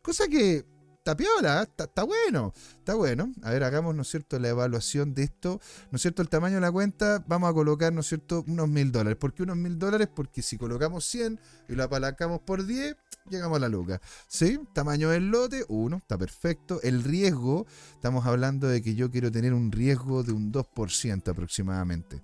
Cosa 0.02 0.26
que 0.28 0.64
está 1.08 1.16
piola, 1.16 1.62
está, 1.62 2.04
bueno. 2.04 2.52
Está 2.78 2.94
bueno. 2.94 3.32
A 3.42 3.50
ver, 3.50 3.64
hagamos, 3.64 3.94
¿no 3.94 4.02
es 4.02 4.08
cierto?, 4.08 4.38
la 4.38 4.48
evaluación 4.48 5.14
de 5.14 5.22
esto. 5.22 5.58
¿No 5.90 5.96
es 5.96 6.02
cierto? 6.02 6.20
El 6.20 6.28
tamaño 6.28 6.56
de 6.56 6.60
la 6.60 6.70
cuenta, 6.70 7.24
vamos 7.26 7.48
a 7.48 7.54
colocar, 7.54 7.92
¿no 7.94 8.00
es 8.00 8.08
cierto?, 8.08 8.44
unos 8.46 8.68
mil 8.68 8.92
dólares. 8.92 9.16
¿Por 9.18 9.32
qué 9.32 9.42
unos 9.42 9.56
mil 9.56 9.78
dólares? 9.78 10.08
Porque 10.14 10.42
si 10.42 10.58
colocamos 10.58 11.06
100 11.06 11.40
y 11.68 11.74
lo 11.74 11.84
apalancamos 11.84 12.40
por 12.40 12.66
10, 12.66 12.94
llegamos 13.30 13.56
a 13.56 13.60
la 13.60 13.68
luca. 13.68 14.02
¿Sí? 14.26 14.60
Tamaño 14.74 15.08
del 15.08 15.30
lote, 15.30 15.64
1, 15.68 15.96
está 15.96 16.18
perfecto. 16.18 16.78
El 16.82 17.02
riesgo, 17.02 17.66
estamos 17.94 18.26
hablando 18.26 18.68
de 18.68 18.82
que 18.82 18.94
yo 18.94 19.10
quiero 19.10 19.32
tener 19.32 19.54
un 19.54 19.72
riesgo 19.72 20.22
de 20.22 20.32
un 20.32 20.52
2% 20.52 21.28
aproximadamente. 21.28 22.20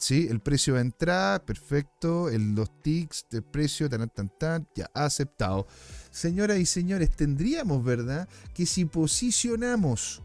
Sí, 0.00 0.28
el 0.30 0.40
precio 0.40 0.74
de 0.74 0.80
entrada, 0.80 1.44
perfecto. 1.44 2.30
El, 2.30 2.54
los 2.54 2.70
tics 2.80 3.26
de 3.30 3.42
precio, 3.42 3.88
tan, 3.90 4.08
tan, 4.08 4.30
tan, 4.38 4.66
ya 4.74 4.90
aceptado. 4.94 5.66
Señoras 6.10 6.58
y 6.58 6.64
señores, 6.64 7.10
tendríamos, 7.10 7.84
¿verdad? 7.84 8.26
Que 8.54 8.64
si 8.64 8.86
posicionamos 8.86 10.22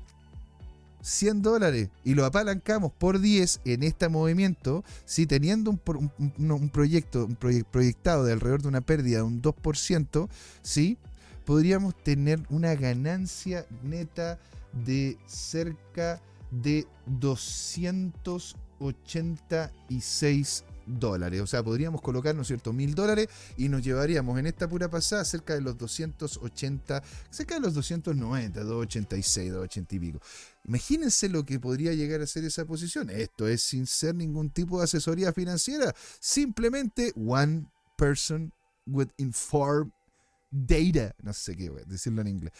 100 1.01 1.41
dólares 1.41 1.89
y 2.05 2.13
lo 2.15 2.23
apalancamos 2.25 2.93
por 2.93 3.19
10 3.19 3.59
en 3.65 3.83
este 3.83 4.07
movimiento, 4.07 4.85
si 5.03 5.27
teniendo 5.27 5.71
un, 5.71 5.81
un- 6.17 6.69
proyecto 6.69 7.27
proyectado 7.69 8.23
de 8.23 8.31
alrededor 8.31 8.61
de 8.61 8.69
una 8.69 8.81
pérdida 8.81 9.17
de 9.17 9.23
un 9.23 9.41
2%, 9.41 10.29
¿sí? 10.61 10.97
podríamos 11.43 12.01
tener 12.01 12.41
una 12.49 12.73
ganancia 12.75 13.65
neta 13.83 14.39
de 14.71 15.17
cerca 15.27 16.21
de 16.49 16.87
286 18.79 20.63
dólares. 20.85 21.41
O 21.41 21.47
sea, 21.47 21.63
podríamos 21.63 22.01
colocar, 22.01 22.35
¿no 22.35 22.41
es 22.41 22.47
cierto?, 22.47 22.73
mil 22.73 22.93
dólares 22.95 23.27
y 23.57 23.69
nos 23.69 23.83
llevaríamos 23.83 24.37
en 24.39 24.47
esta 24.47 24.67
pura 24.67 24.89
pasada 24.89 25.25
cerca 25.25 25.53
de 25.55 25.61
los 25.61 25.77
280, 25.77 27.03
cerca 27.29 27.55
de 27.55 27.61
los 27.61 27.73
290, 27.73 28.63
286, 28.63 29.51
280 29.51 29.95
y 29.95 29.99
pico. 29.99 30.19
Imagínense 30.65 31.29
lo 31.29 31.45
que 31.45 31.59
podría 31.59 31.93
llegar 31.93 32.21
a 32.21 32.27
ser 32.27 32.45
esa 32.45 32.65
posición. 32.65 33.09
Esto 33.09 33.47
es 33.47 33.61
sin 33.61 33.85
ser 33.87 34.15
ningún 34.15 34.49
tipo 34.49 34.79
de 34.79 34.85
asesoría 34.85 35.33
financiera. 35.33 35.93
Simplemente 36.19 37.13
one 37.15 37.65
person 37.97 38.51
with 38.85 39.09
informed 39.17 39.91
data. 40.51 41.15
No 41.21 41.33
sé 41.33 41.55
qué, 41.55 41.71
decirlo 41.87 42.21
en 42.21 42.27
inglés. 42.27 42.53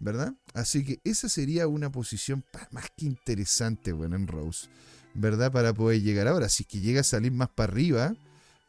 ¿Verdad? 0.00 0.34
Así 0.52 0.84
que 0.84 1.00
esa 1.04 1.28
sería 1.28 1.68
una 1.68 1.90
posición 1.90 2.44
más 2.72 2.90
que 2.96 3.06
interesante, 3.06 3.92
bueno, 3.92 4.16
en 4.16 4.26
Rose. 4.26 4.68
¿Verdad? 5.14 5.52
Para 5.52 5.72
poder 5.72 6.02
llegar 6.02 6.26
ahora. 6.28 6.48
Si 6.48 6.64
es 6.64 6.68
que 6.68 6.80
llega 6.80 7.00
a 7.00 7.04
salir 7.04 7.32
más 7.32 7.48
para 7.48 7.72
arriba, 7.72 8.14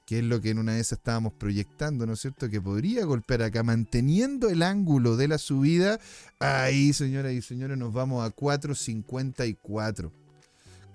que 0.06 0.20
es 0.20 0.24
lo 0.26 0.39
que 0.41 0.52
en 0.52 0.60
una 0.60 0.74
de 0.74 0.80
esas 0.80 1.00
estábamos 1.00 1.34
proyectando, 1.34 2.06
¿no 2.06 2.14
es 2.14 2.20
cierto? 2.20 2.50
Que 2.50 2.62
podría 2.62 3.04
golpear 3.06 3.41
acá, 3.41 3.64
manteniendo 3.64 4.50
el 4.50 4.62
ángulo 4.62 5.18
de 5.18 5.28
la 5.28 5.39
subida. 5.39 6.00
Ahí, 6.39 6.93
señoras 6.93 7.34
y 7.34 7.41
señores, 7.41 7.78
nos 7.78 7.91
vamos 7.91 8.24
a 8.24 8.34
4.54. 8.36 10.12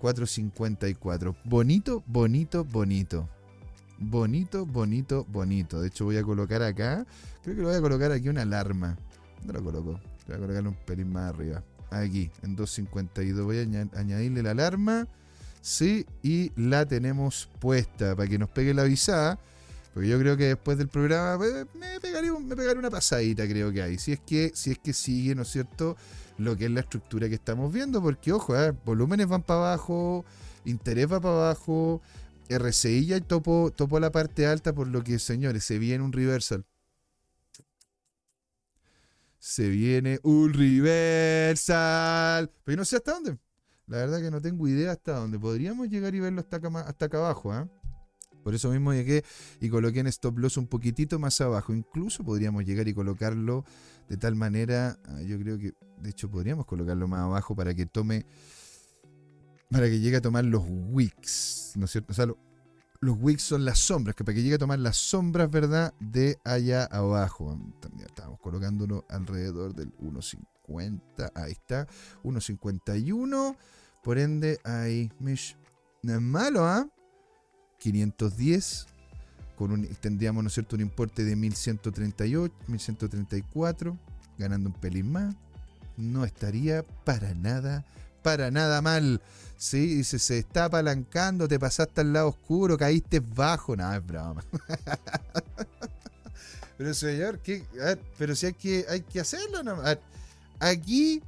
4.54. 0.01 1.35
Bonito, 1.43 2.03
bonito, 2.07 2.63
bonito. 2.65 3.29
Bonito, 3.99 4.65
bonito, 4.65 5.25
bonito. 5.29 5.81
De 5.81 5.89
hecho, 5.89 6.05
voy 6.05 6.17
a 6.17 6.23
colocar 6.23 6.63
acá. 6.63 7.05
Creo 7.43 7.55
que 7.55 7.61
lo 7.61 7.67
voy 7.67 7.77
a 7.77 7.81
colocar 7.81 8.11
aquí 8.11 8.29
una 8.29 8.41
alarma. 8.41 8.97
¿Dónde 9.39 9.53
lo 9.53 9.63
coloco? 9.63 9.99
Voy 10.27 10.35
a 10.35 10.39
colocarlo 10.39 10.69
un 10.69 10.75
pelín 10.85 11.11
más 11.11 11.29
arriba. 11.33 11.63
Aquí, 11.91 12.31
en 12.41 12.55
2.52. 12.57 13.43
Voy 13.43 13.59
a 13.59 13.61
aña- 13.61 13.89
añadirle 13.95 14.41
la 14.41 14.51
alarma. 14.51 15.07
Sí, 15.61 16.07
y 16.23 16.51
la 16.55 16.87
tenemos 16.87 17.47
puesta 17.59 18.15
para 18.15 18.27
que 18.27 18.39
nos 18.39 18.49
pegue 18.49 18.73
la 18.73 18.81
avisada. 18.81 19.39
Porque 19.93 20.09
yo 20.09 20.17
creo 20.19 20.37
que 20.37 20.45
después 20.45 20.77
del 20.77 20.87
programa 20.87 21.37
pues, 21.37 21.67
me 21.75 21.99
pegaré, 21.99 22.31
una 22.31 22.89
pasadita, 22.89 23.47
creo 23.47 23.71
que 23.71 23.81
hay. 23.81 23.97
Si 23.97 24.13
es 24.13 24.19
que, 24.21 24.51
si 24.55 24.71
es 24.71 24.79
que 24.79 24.93
sigue, 24.93 25.35
¿no 25.35 25.43
es 25.43 25.49
cierto? 25.49 25.97
Lo 26.37 26.55
que 26.57 26.65
es 26.65 26.71
la 26.71 26.79
estructura 26.79 27.27
que 27.29 27.35
estamos 27.35 27.71
viendo. 27.71 28.01
Porque, 28.01 28.31
ojo, 28.31 28.57
eh, 28.57 28.73
volúmenes 28.85 29.27
van 29.27 29.43
para 29.43 29.59
abajo, 29.59 30.25
interés 30.65 31.11
va 31.11 31.19
para 31.19 31.35
abajo, 31.35 32.01
RCI 32.49 33.05
ya 33.05 33.19
topó, 33.19 33.71
topó 33.75 33.99
la 33.99 34.11
parte 34.11 34.47
alta, 34.47 34.73
por 34.73 34.87
lo 34.87 35.03
que, 35.03 35.19
señores, 35.19 35.63
se 35.65 35.77
viene 35.77 36.03
un 36.03 36.13
reversal. 36.13 36.65
Se 39.39 39.67
viene 39.69 40.19
un 40.23 40.53
reversal. 40.53 42.49
Pero 42.63 42.75
yo 42.75 42.77
no 42.77 42.85
sé 42.85 42.95
hasta 42.95 43.13
dónde. 43.13 43.37
La 43.91 43.97
verdad 43.97 44.21
que 44.21 44.31
no 44.31 44.39
tengo 44.39 44.69
idea 44.69 44.93
hasta 44.93 45.17
dónde. 45.19 45.37
Podríamos 45.37 45.89
llegar 45.89 46.15
y 46.15 46.21
verlo 46.21 46.39
hasta 46.39 46.55
acá, 46.57 46.69
hasta 46.79 47.05
acá 47.07 47.17
abajo. 47.17 47.51
¿ah? 47.51 47.67
Por 48.41 48.55
eso 48.55 48.71
mismo 48.71 48.93
llegué 48.93 49.25
y 49.59 49.67
coloqué 49.67 49.99
en 49.99 50.07
stop 50.07 50.37
loss 50.37 50.55
un 50.55 50.67
poquitito 50.67 51.19
más 51.19 51.41
abajo. 51.41 51.73
Incluso 51.73 52.23
podríamos 52.23 52.63
llegar 52.63 52.87
y 52.87 52.93
colocarlo 52.93 53.65
de 54.07 54.15
tal 54.15 54.35
manera. 54.35 54.97
ah, 55.09 55.21
Yo 55.23 55.37
creo 55.39 55.57
que, 55.59 55.73
de 55.99 56.09
hecho, 56.09 56.31
podríamos 56.31 56.65
colocarlo 56.65 57.05
más 57.09 57.19
abajo 57.19 57.53
para 57.53 57.73
que 57.73 57.85
tome. 57.85 58.25
Para 59.69 59.87
que 59.87 59.99
llegue 59.99 60.15
a 60.15 60.21
tomar 60.21 60.45
los 60.45 60.63
wicks. 60.65 61.73
¿No 61.75 61.83
es 61.83 61.91
cierto? 61.91 62.13
O 62.13 62.15
sea, 62.15 62.27
lo- 62.27 62.37
los 63.01 63.17
wicks 63.19 63.43
son 63.43 63.65
las 63.65 63.77
sombras. 63.79 64.15
Que 64.15 64.23
para 64.23 64.35
que 64.35 64.41
llegue 64.41 64.55
a 64.55 64.59
tomar 64.59 64.79
las 64.79 64.95
sombras, 64.95 65.51
¿verdad? 65.51 65.93
De 65.99 66.37
allá 66.45 66.85
abajo. 66.85 67.59
También 67.81 68.07
colocándolo 68.41 69.05
alrededor 69.09 69.75
del 69.75 69.91
1.50. 69.97 71.29
Ahí 71.35 71.51
está. 71.51 71.87
1.51. 72.23 73.57
Por 74.03 74.17
ende, 74.17 74.59
ahí. 74.63 75.11
Mish. 75.19 75.55
No 76.03 76.15
es 76.15 76.21
malo, 76.21 76.65
¿ah? 76.65 76.87
510. 77.79 78.87
Con 79.55 79.71
un, 79.71 79.87
tendríamos, 79.95 80.43
¿no 80.43 80.47
es 80.47 80.53
cierto?, 80.53 80.75
un 80.75 80.81
importe 80.81 81.23
de 81.23 81.35
1138, 81.35 82.53
1134. 82.67 83.97
Ganando 84.37 84.69
un 84.69 84.75
pelín 84.75 85.11
más. 85.11 85.35
No 85.97 86.25
estaría 86.25 86.83
para 87.03 87.35
nada, 87.35 87.85
para 88.23 88.49
nada 88.49 88.81
mal. 88.81 89.21
Sí, 89.57 89.95
dice, 89.95 90.17
se 90.17 90.39
está 90.39 90.65
apalancando, 90.65 91.47
te 91.47 91.59
pasaste 91.59 92.01
al 92.01 92.13
lado 92.13 92.29
oscuro, 92.29 92.77
caíste 92.77 93.19
bajo. 93.19 93.75
Nada, 93.75 93.97
es 93.97 94.05
broma. 94.05 94.43
pero 96.77 96.93
señor, 96.95 97.39
¿qué? 97.39 97.63
Pero 98.17 98.35
si 98.35 98.47
hay 98.47 98.53
que, 98.53 98.85
hay 98.89 99.01
que 99.01 99.19
hacerlo, 99.19 99.61
¿no? 99.61 99.77
Aquí 100.59 101.21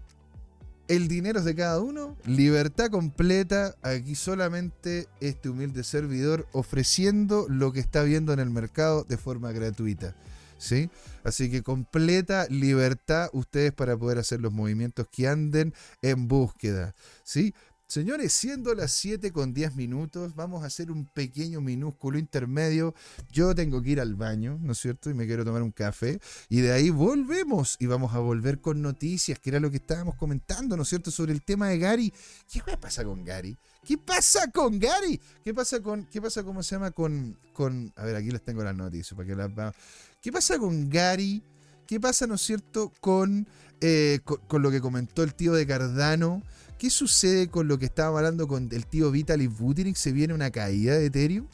El 0.88 1.08
dinero 1.08 1.40
es 1.40 1.46
de 1.46 1.56
cada 1.56 1.80
uno, 1.80 2.18
libertad 2.26 2.90
completa, 2.90 3.76
aquí 3.84 4.16
solamente 4.16 5.08
este 5.22 5.50
humilde 5.50 5.84
servidor 5.84 6.46
ofreciendo 6.52 7.46
lo 7.48 7.72
que 7.72 7.80
está 7.80 8.04
viendo 8.04 8.34
en 8.34 8.40
el 8.40 8.50
mercado 8.50 9.06
de 9.08 9.18
forma 9.18 9.52
gratuita. 9.52 10.16
¿Sí? 10.58 10.90
Así 11.24 11.52
que 11.52 11.62
completa 11.62 12.48
libertad 12.50 13.30
ustedes 13.34 13.74
para 13.74 13.98
poder 13.98 14.18
hacer 14.18 14.40
los 14.40 14.54
movimientos 14.54 15.08
que 15.12 15.28
anden 15.28 15.74
en 16.02 16.28
búsqueda. 16.28 16.96
¿Sí? 17.24 17.54
Señores, 17.94 18.34
siendo 18.34 18.74
las 18.74 18.92
7 18.94 19.32
con 19.32 19.54
10 19.54 19.76
minutos, 19.76 20.34
vamos 20.34 20.64
a 20.64 20.66
hacer 20.66 20.90
un 20.90 21.06
pequeño 21.06 21.62
minúsculo 21.62 22.18
intermedio. 22.18 22.96
Yo 23.32 23.54
tengo 23.54 23.84
que 23.84 23.92
ir 23.92 24.02
al 24.02 24.16
baño, 24.16 24.58
¿no 24.64 24.72
es 24.72 24.80
cierto? 24.80 25.12
Y 25.12 25.14
me 25.14 25.28
quiero 25.28 25.46
tomar 25.46 25.62
un 25.62 25.70
café. 25.70 26.20
Y 26.50 26.62
de 26.62 26.72
ahí 26.72 26.90
volvemos 26.90 27.78
y 27.80 27.86
vamos 27.86 28.16
a 28.16 28.18
volver 28.18 28.62
con 28.62 28.82
noticias, 28.82 29.38
que 29.38 29.52
era 29.52 29.60
lo 29.60 29.70
que 29.70 29.78
estábamos 29.78 30.16
comentando, 30.16 30.76
¿no 30.76 30.82
es 30.82 30.90
cierto? 30.90 31.12
Sobre 31.12 31.34
el 31.34 31.44
tema 31.44 31.70
de 31.70 31.78
Gary. 31.78 32.12
¿Qué 32.52 32.64
pasa 32.82 33.06
con 33.06 33.24
Gary? 33.24 33.56
¿Qué 33.86 33.96
pasa 34.00 34.50
con 34.50 34.80
Gary? 34.80 35.22
¿Qué 35.44 35.54
pasa 35.54 35.80
con, 35.80 36.06
qué 36.08 36.20
pasa, 36.20 36.42
cómo 36.42 36.64
se 36.64 36.74
llama, 36.74 36.90
con, 36.90 37.38
con, 37.54 37.94
a 37.96 38.06
ver, 38.06 38.16
aquí 38.16 38.32
les 38.32 38.44
tengo 38.44 38.64
las 38.64 38.76
noticias 38.76 39.16
para 39.16 39.28
que 39.28 39.36
las 39.36 39.76
¿Qué 40.20 40.32
pasa 40.32 40.58
con 40.58 40.90
Gary? 40.90 41.44
¿Qué 41.86 42.00
pasa, 42.00 42.26
no 42.26 42.34
es 42.34 42.42
cierto, 42.42 42.92
con, 43.02 43.48
eh, 43.82 44.20
con, 44.24 44.64
lo 44.64 44.72
que 44.72 44.82
comentó 44.82 45.22
el 45.22 45.36
tío 45.36 45.54
de 45.54 45.68
Cardano? 45.68 46.42
¿Qué 46.84 46.90
sucede 46.90 47.48
con 47.48 47.70
lo 47.70 47.80
que 47.80 47.86
estaba 47.86 48.18
hablando 48.18 48.46
con 48.46 48.68
el 48.74 48.86
tío 48.86 49.10
Vitaly 49.10 49.48
Buterin? 49.48 49.96
¿Se 49.96 50.12
viene 50.12 50.34
una 50.34 50.52
caída 50.52 50.96
de 50.96 51.06
Ethereum? 51.06 51.48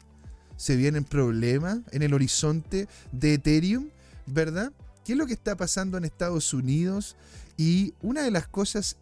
¿Se 0.56 0.74
vienen 0.74 1.04
problemas 1.04 1.78
en 1.92 2.02
el 2.02 2.14
horizonte 2.14 2.88
de 3.12 3.34
Ethereum? 3.34 3.90
¿Verdad? 4.26 4.72
¿Qué 5.04 5.12
es 5.12 5.18
lo 5.18 5.28
que 5.28 5.34
está 5.34 5.56
pasando 5.56 5.96
en 5.96 6.04
Estados 6.04 6.52
Unidos? 6.52 7.14
Y 7.56 7.94
una 8.02 8.22
de 8.22 8.32
las 8.32 8.48
cosas 8.48 8.96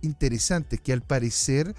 interesantes 0.00 0.80
que 0.80 0.94
al 0.94 1.02
parecer, 1.02 1.74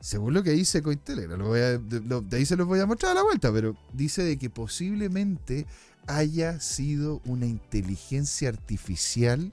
según 0.00 0.32
lo 0.32 0.42
que 0.42 0.52
dice 0.52 0.80
Cointelegraph, 0.80 1.82
de 1.82 2.36
ahí 2.38 2.46
se 2.46 2.56
los 2.56 2.66
voy 2.66 2.80
a 2.80 2.86
mostrar 2.86 3.12
a 3.12 3.16
la 3.16 3.24
vuelta, 3.24 3.52
pero 3.52 3.76
dice 3.92 4.22
de 4.22 4.38
que 4.38 4.48
posiblemente 4.48 5.66
haya 6.06 6.60
sido 6.60 7.20
una 7.26 7.44
inteligencia 7.44 8.48
artificial 8.48 9.52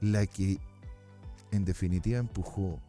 la 0.00 0.24
que 0.24 0.56
en 1.50 1.66
definitiva 1.66 2.18
empujó 2.18 2.80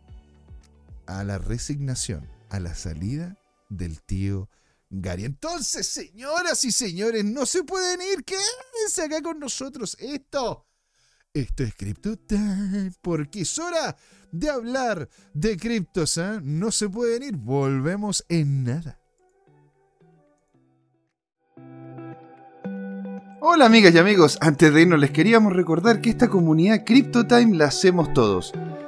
a 1.07 1.23
la 1.23 1.37
resignación, 1.37 2.29
a 2.49 2.59
la 2.59 2.75
salida 2.75 3.37
del 3.69 4.01
tío 4.01 4.49
Gary. 4.89 5.25
Entonces, 5.25 5.87
señoras 5.87 6.63
y 6.65 6.71
señores, 6.71 7.25
no 7.25 7.45
se 7.45 7.63
pueden 7.63 8.01
ir, 8.01 8.23
quédense 8.23 9.03
acá 9.03 9.21
con 9.21 9.39
nosotros. 9.39 9.97
Esto, 9.99 10.67
esto 11.33 11.63
es 11.63 11.73
Crypto 11.75 12.17
Time, 12.17 12.91
porque 13.01 13.41
es 13.41 13.57
hora 13.57 13.95
de 14.31 14.49
hablar 14.49 15.09
de 15.33 15.57
criptos, 15.57 16.17
¿eh? 16.17 16.39
No 16.41 16.71
se 16.71 16.89
pueden 16.89 17.23
ir, 17.23 17.35
volvemos 17.35 18.25
en 18.29 18.63
nada. 18.63 18.99
Hola 23.45 23.65
amigas 23.65 23.93
y 23.93 23.97
amigos, 23.97 24.37
antes 24.39 24.73
de 24.73 24.83
irnos 24.83 24.99
les 24.99 25.11
queríamos 25.11 25.51
recordar 25.51 25.99
que 25.99 26.09
esta 26.09 26.29
comunidad 26.29 26.85
CryptoTime 26.85 27.57
la 27.57 27.65
hacemos 27.65 28.13
todos, 28.13 28.53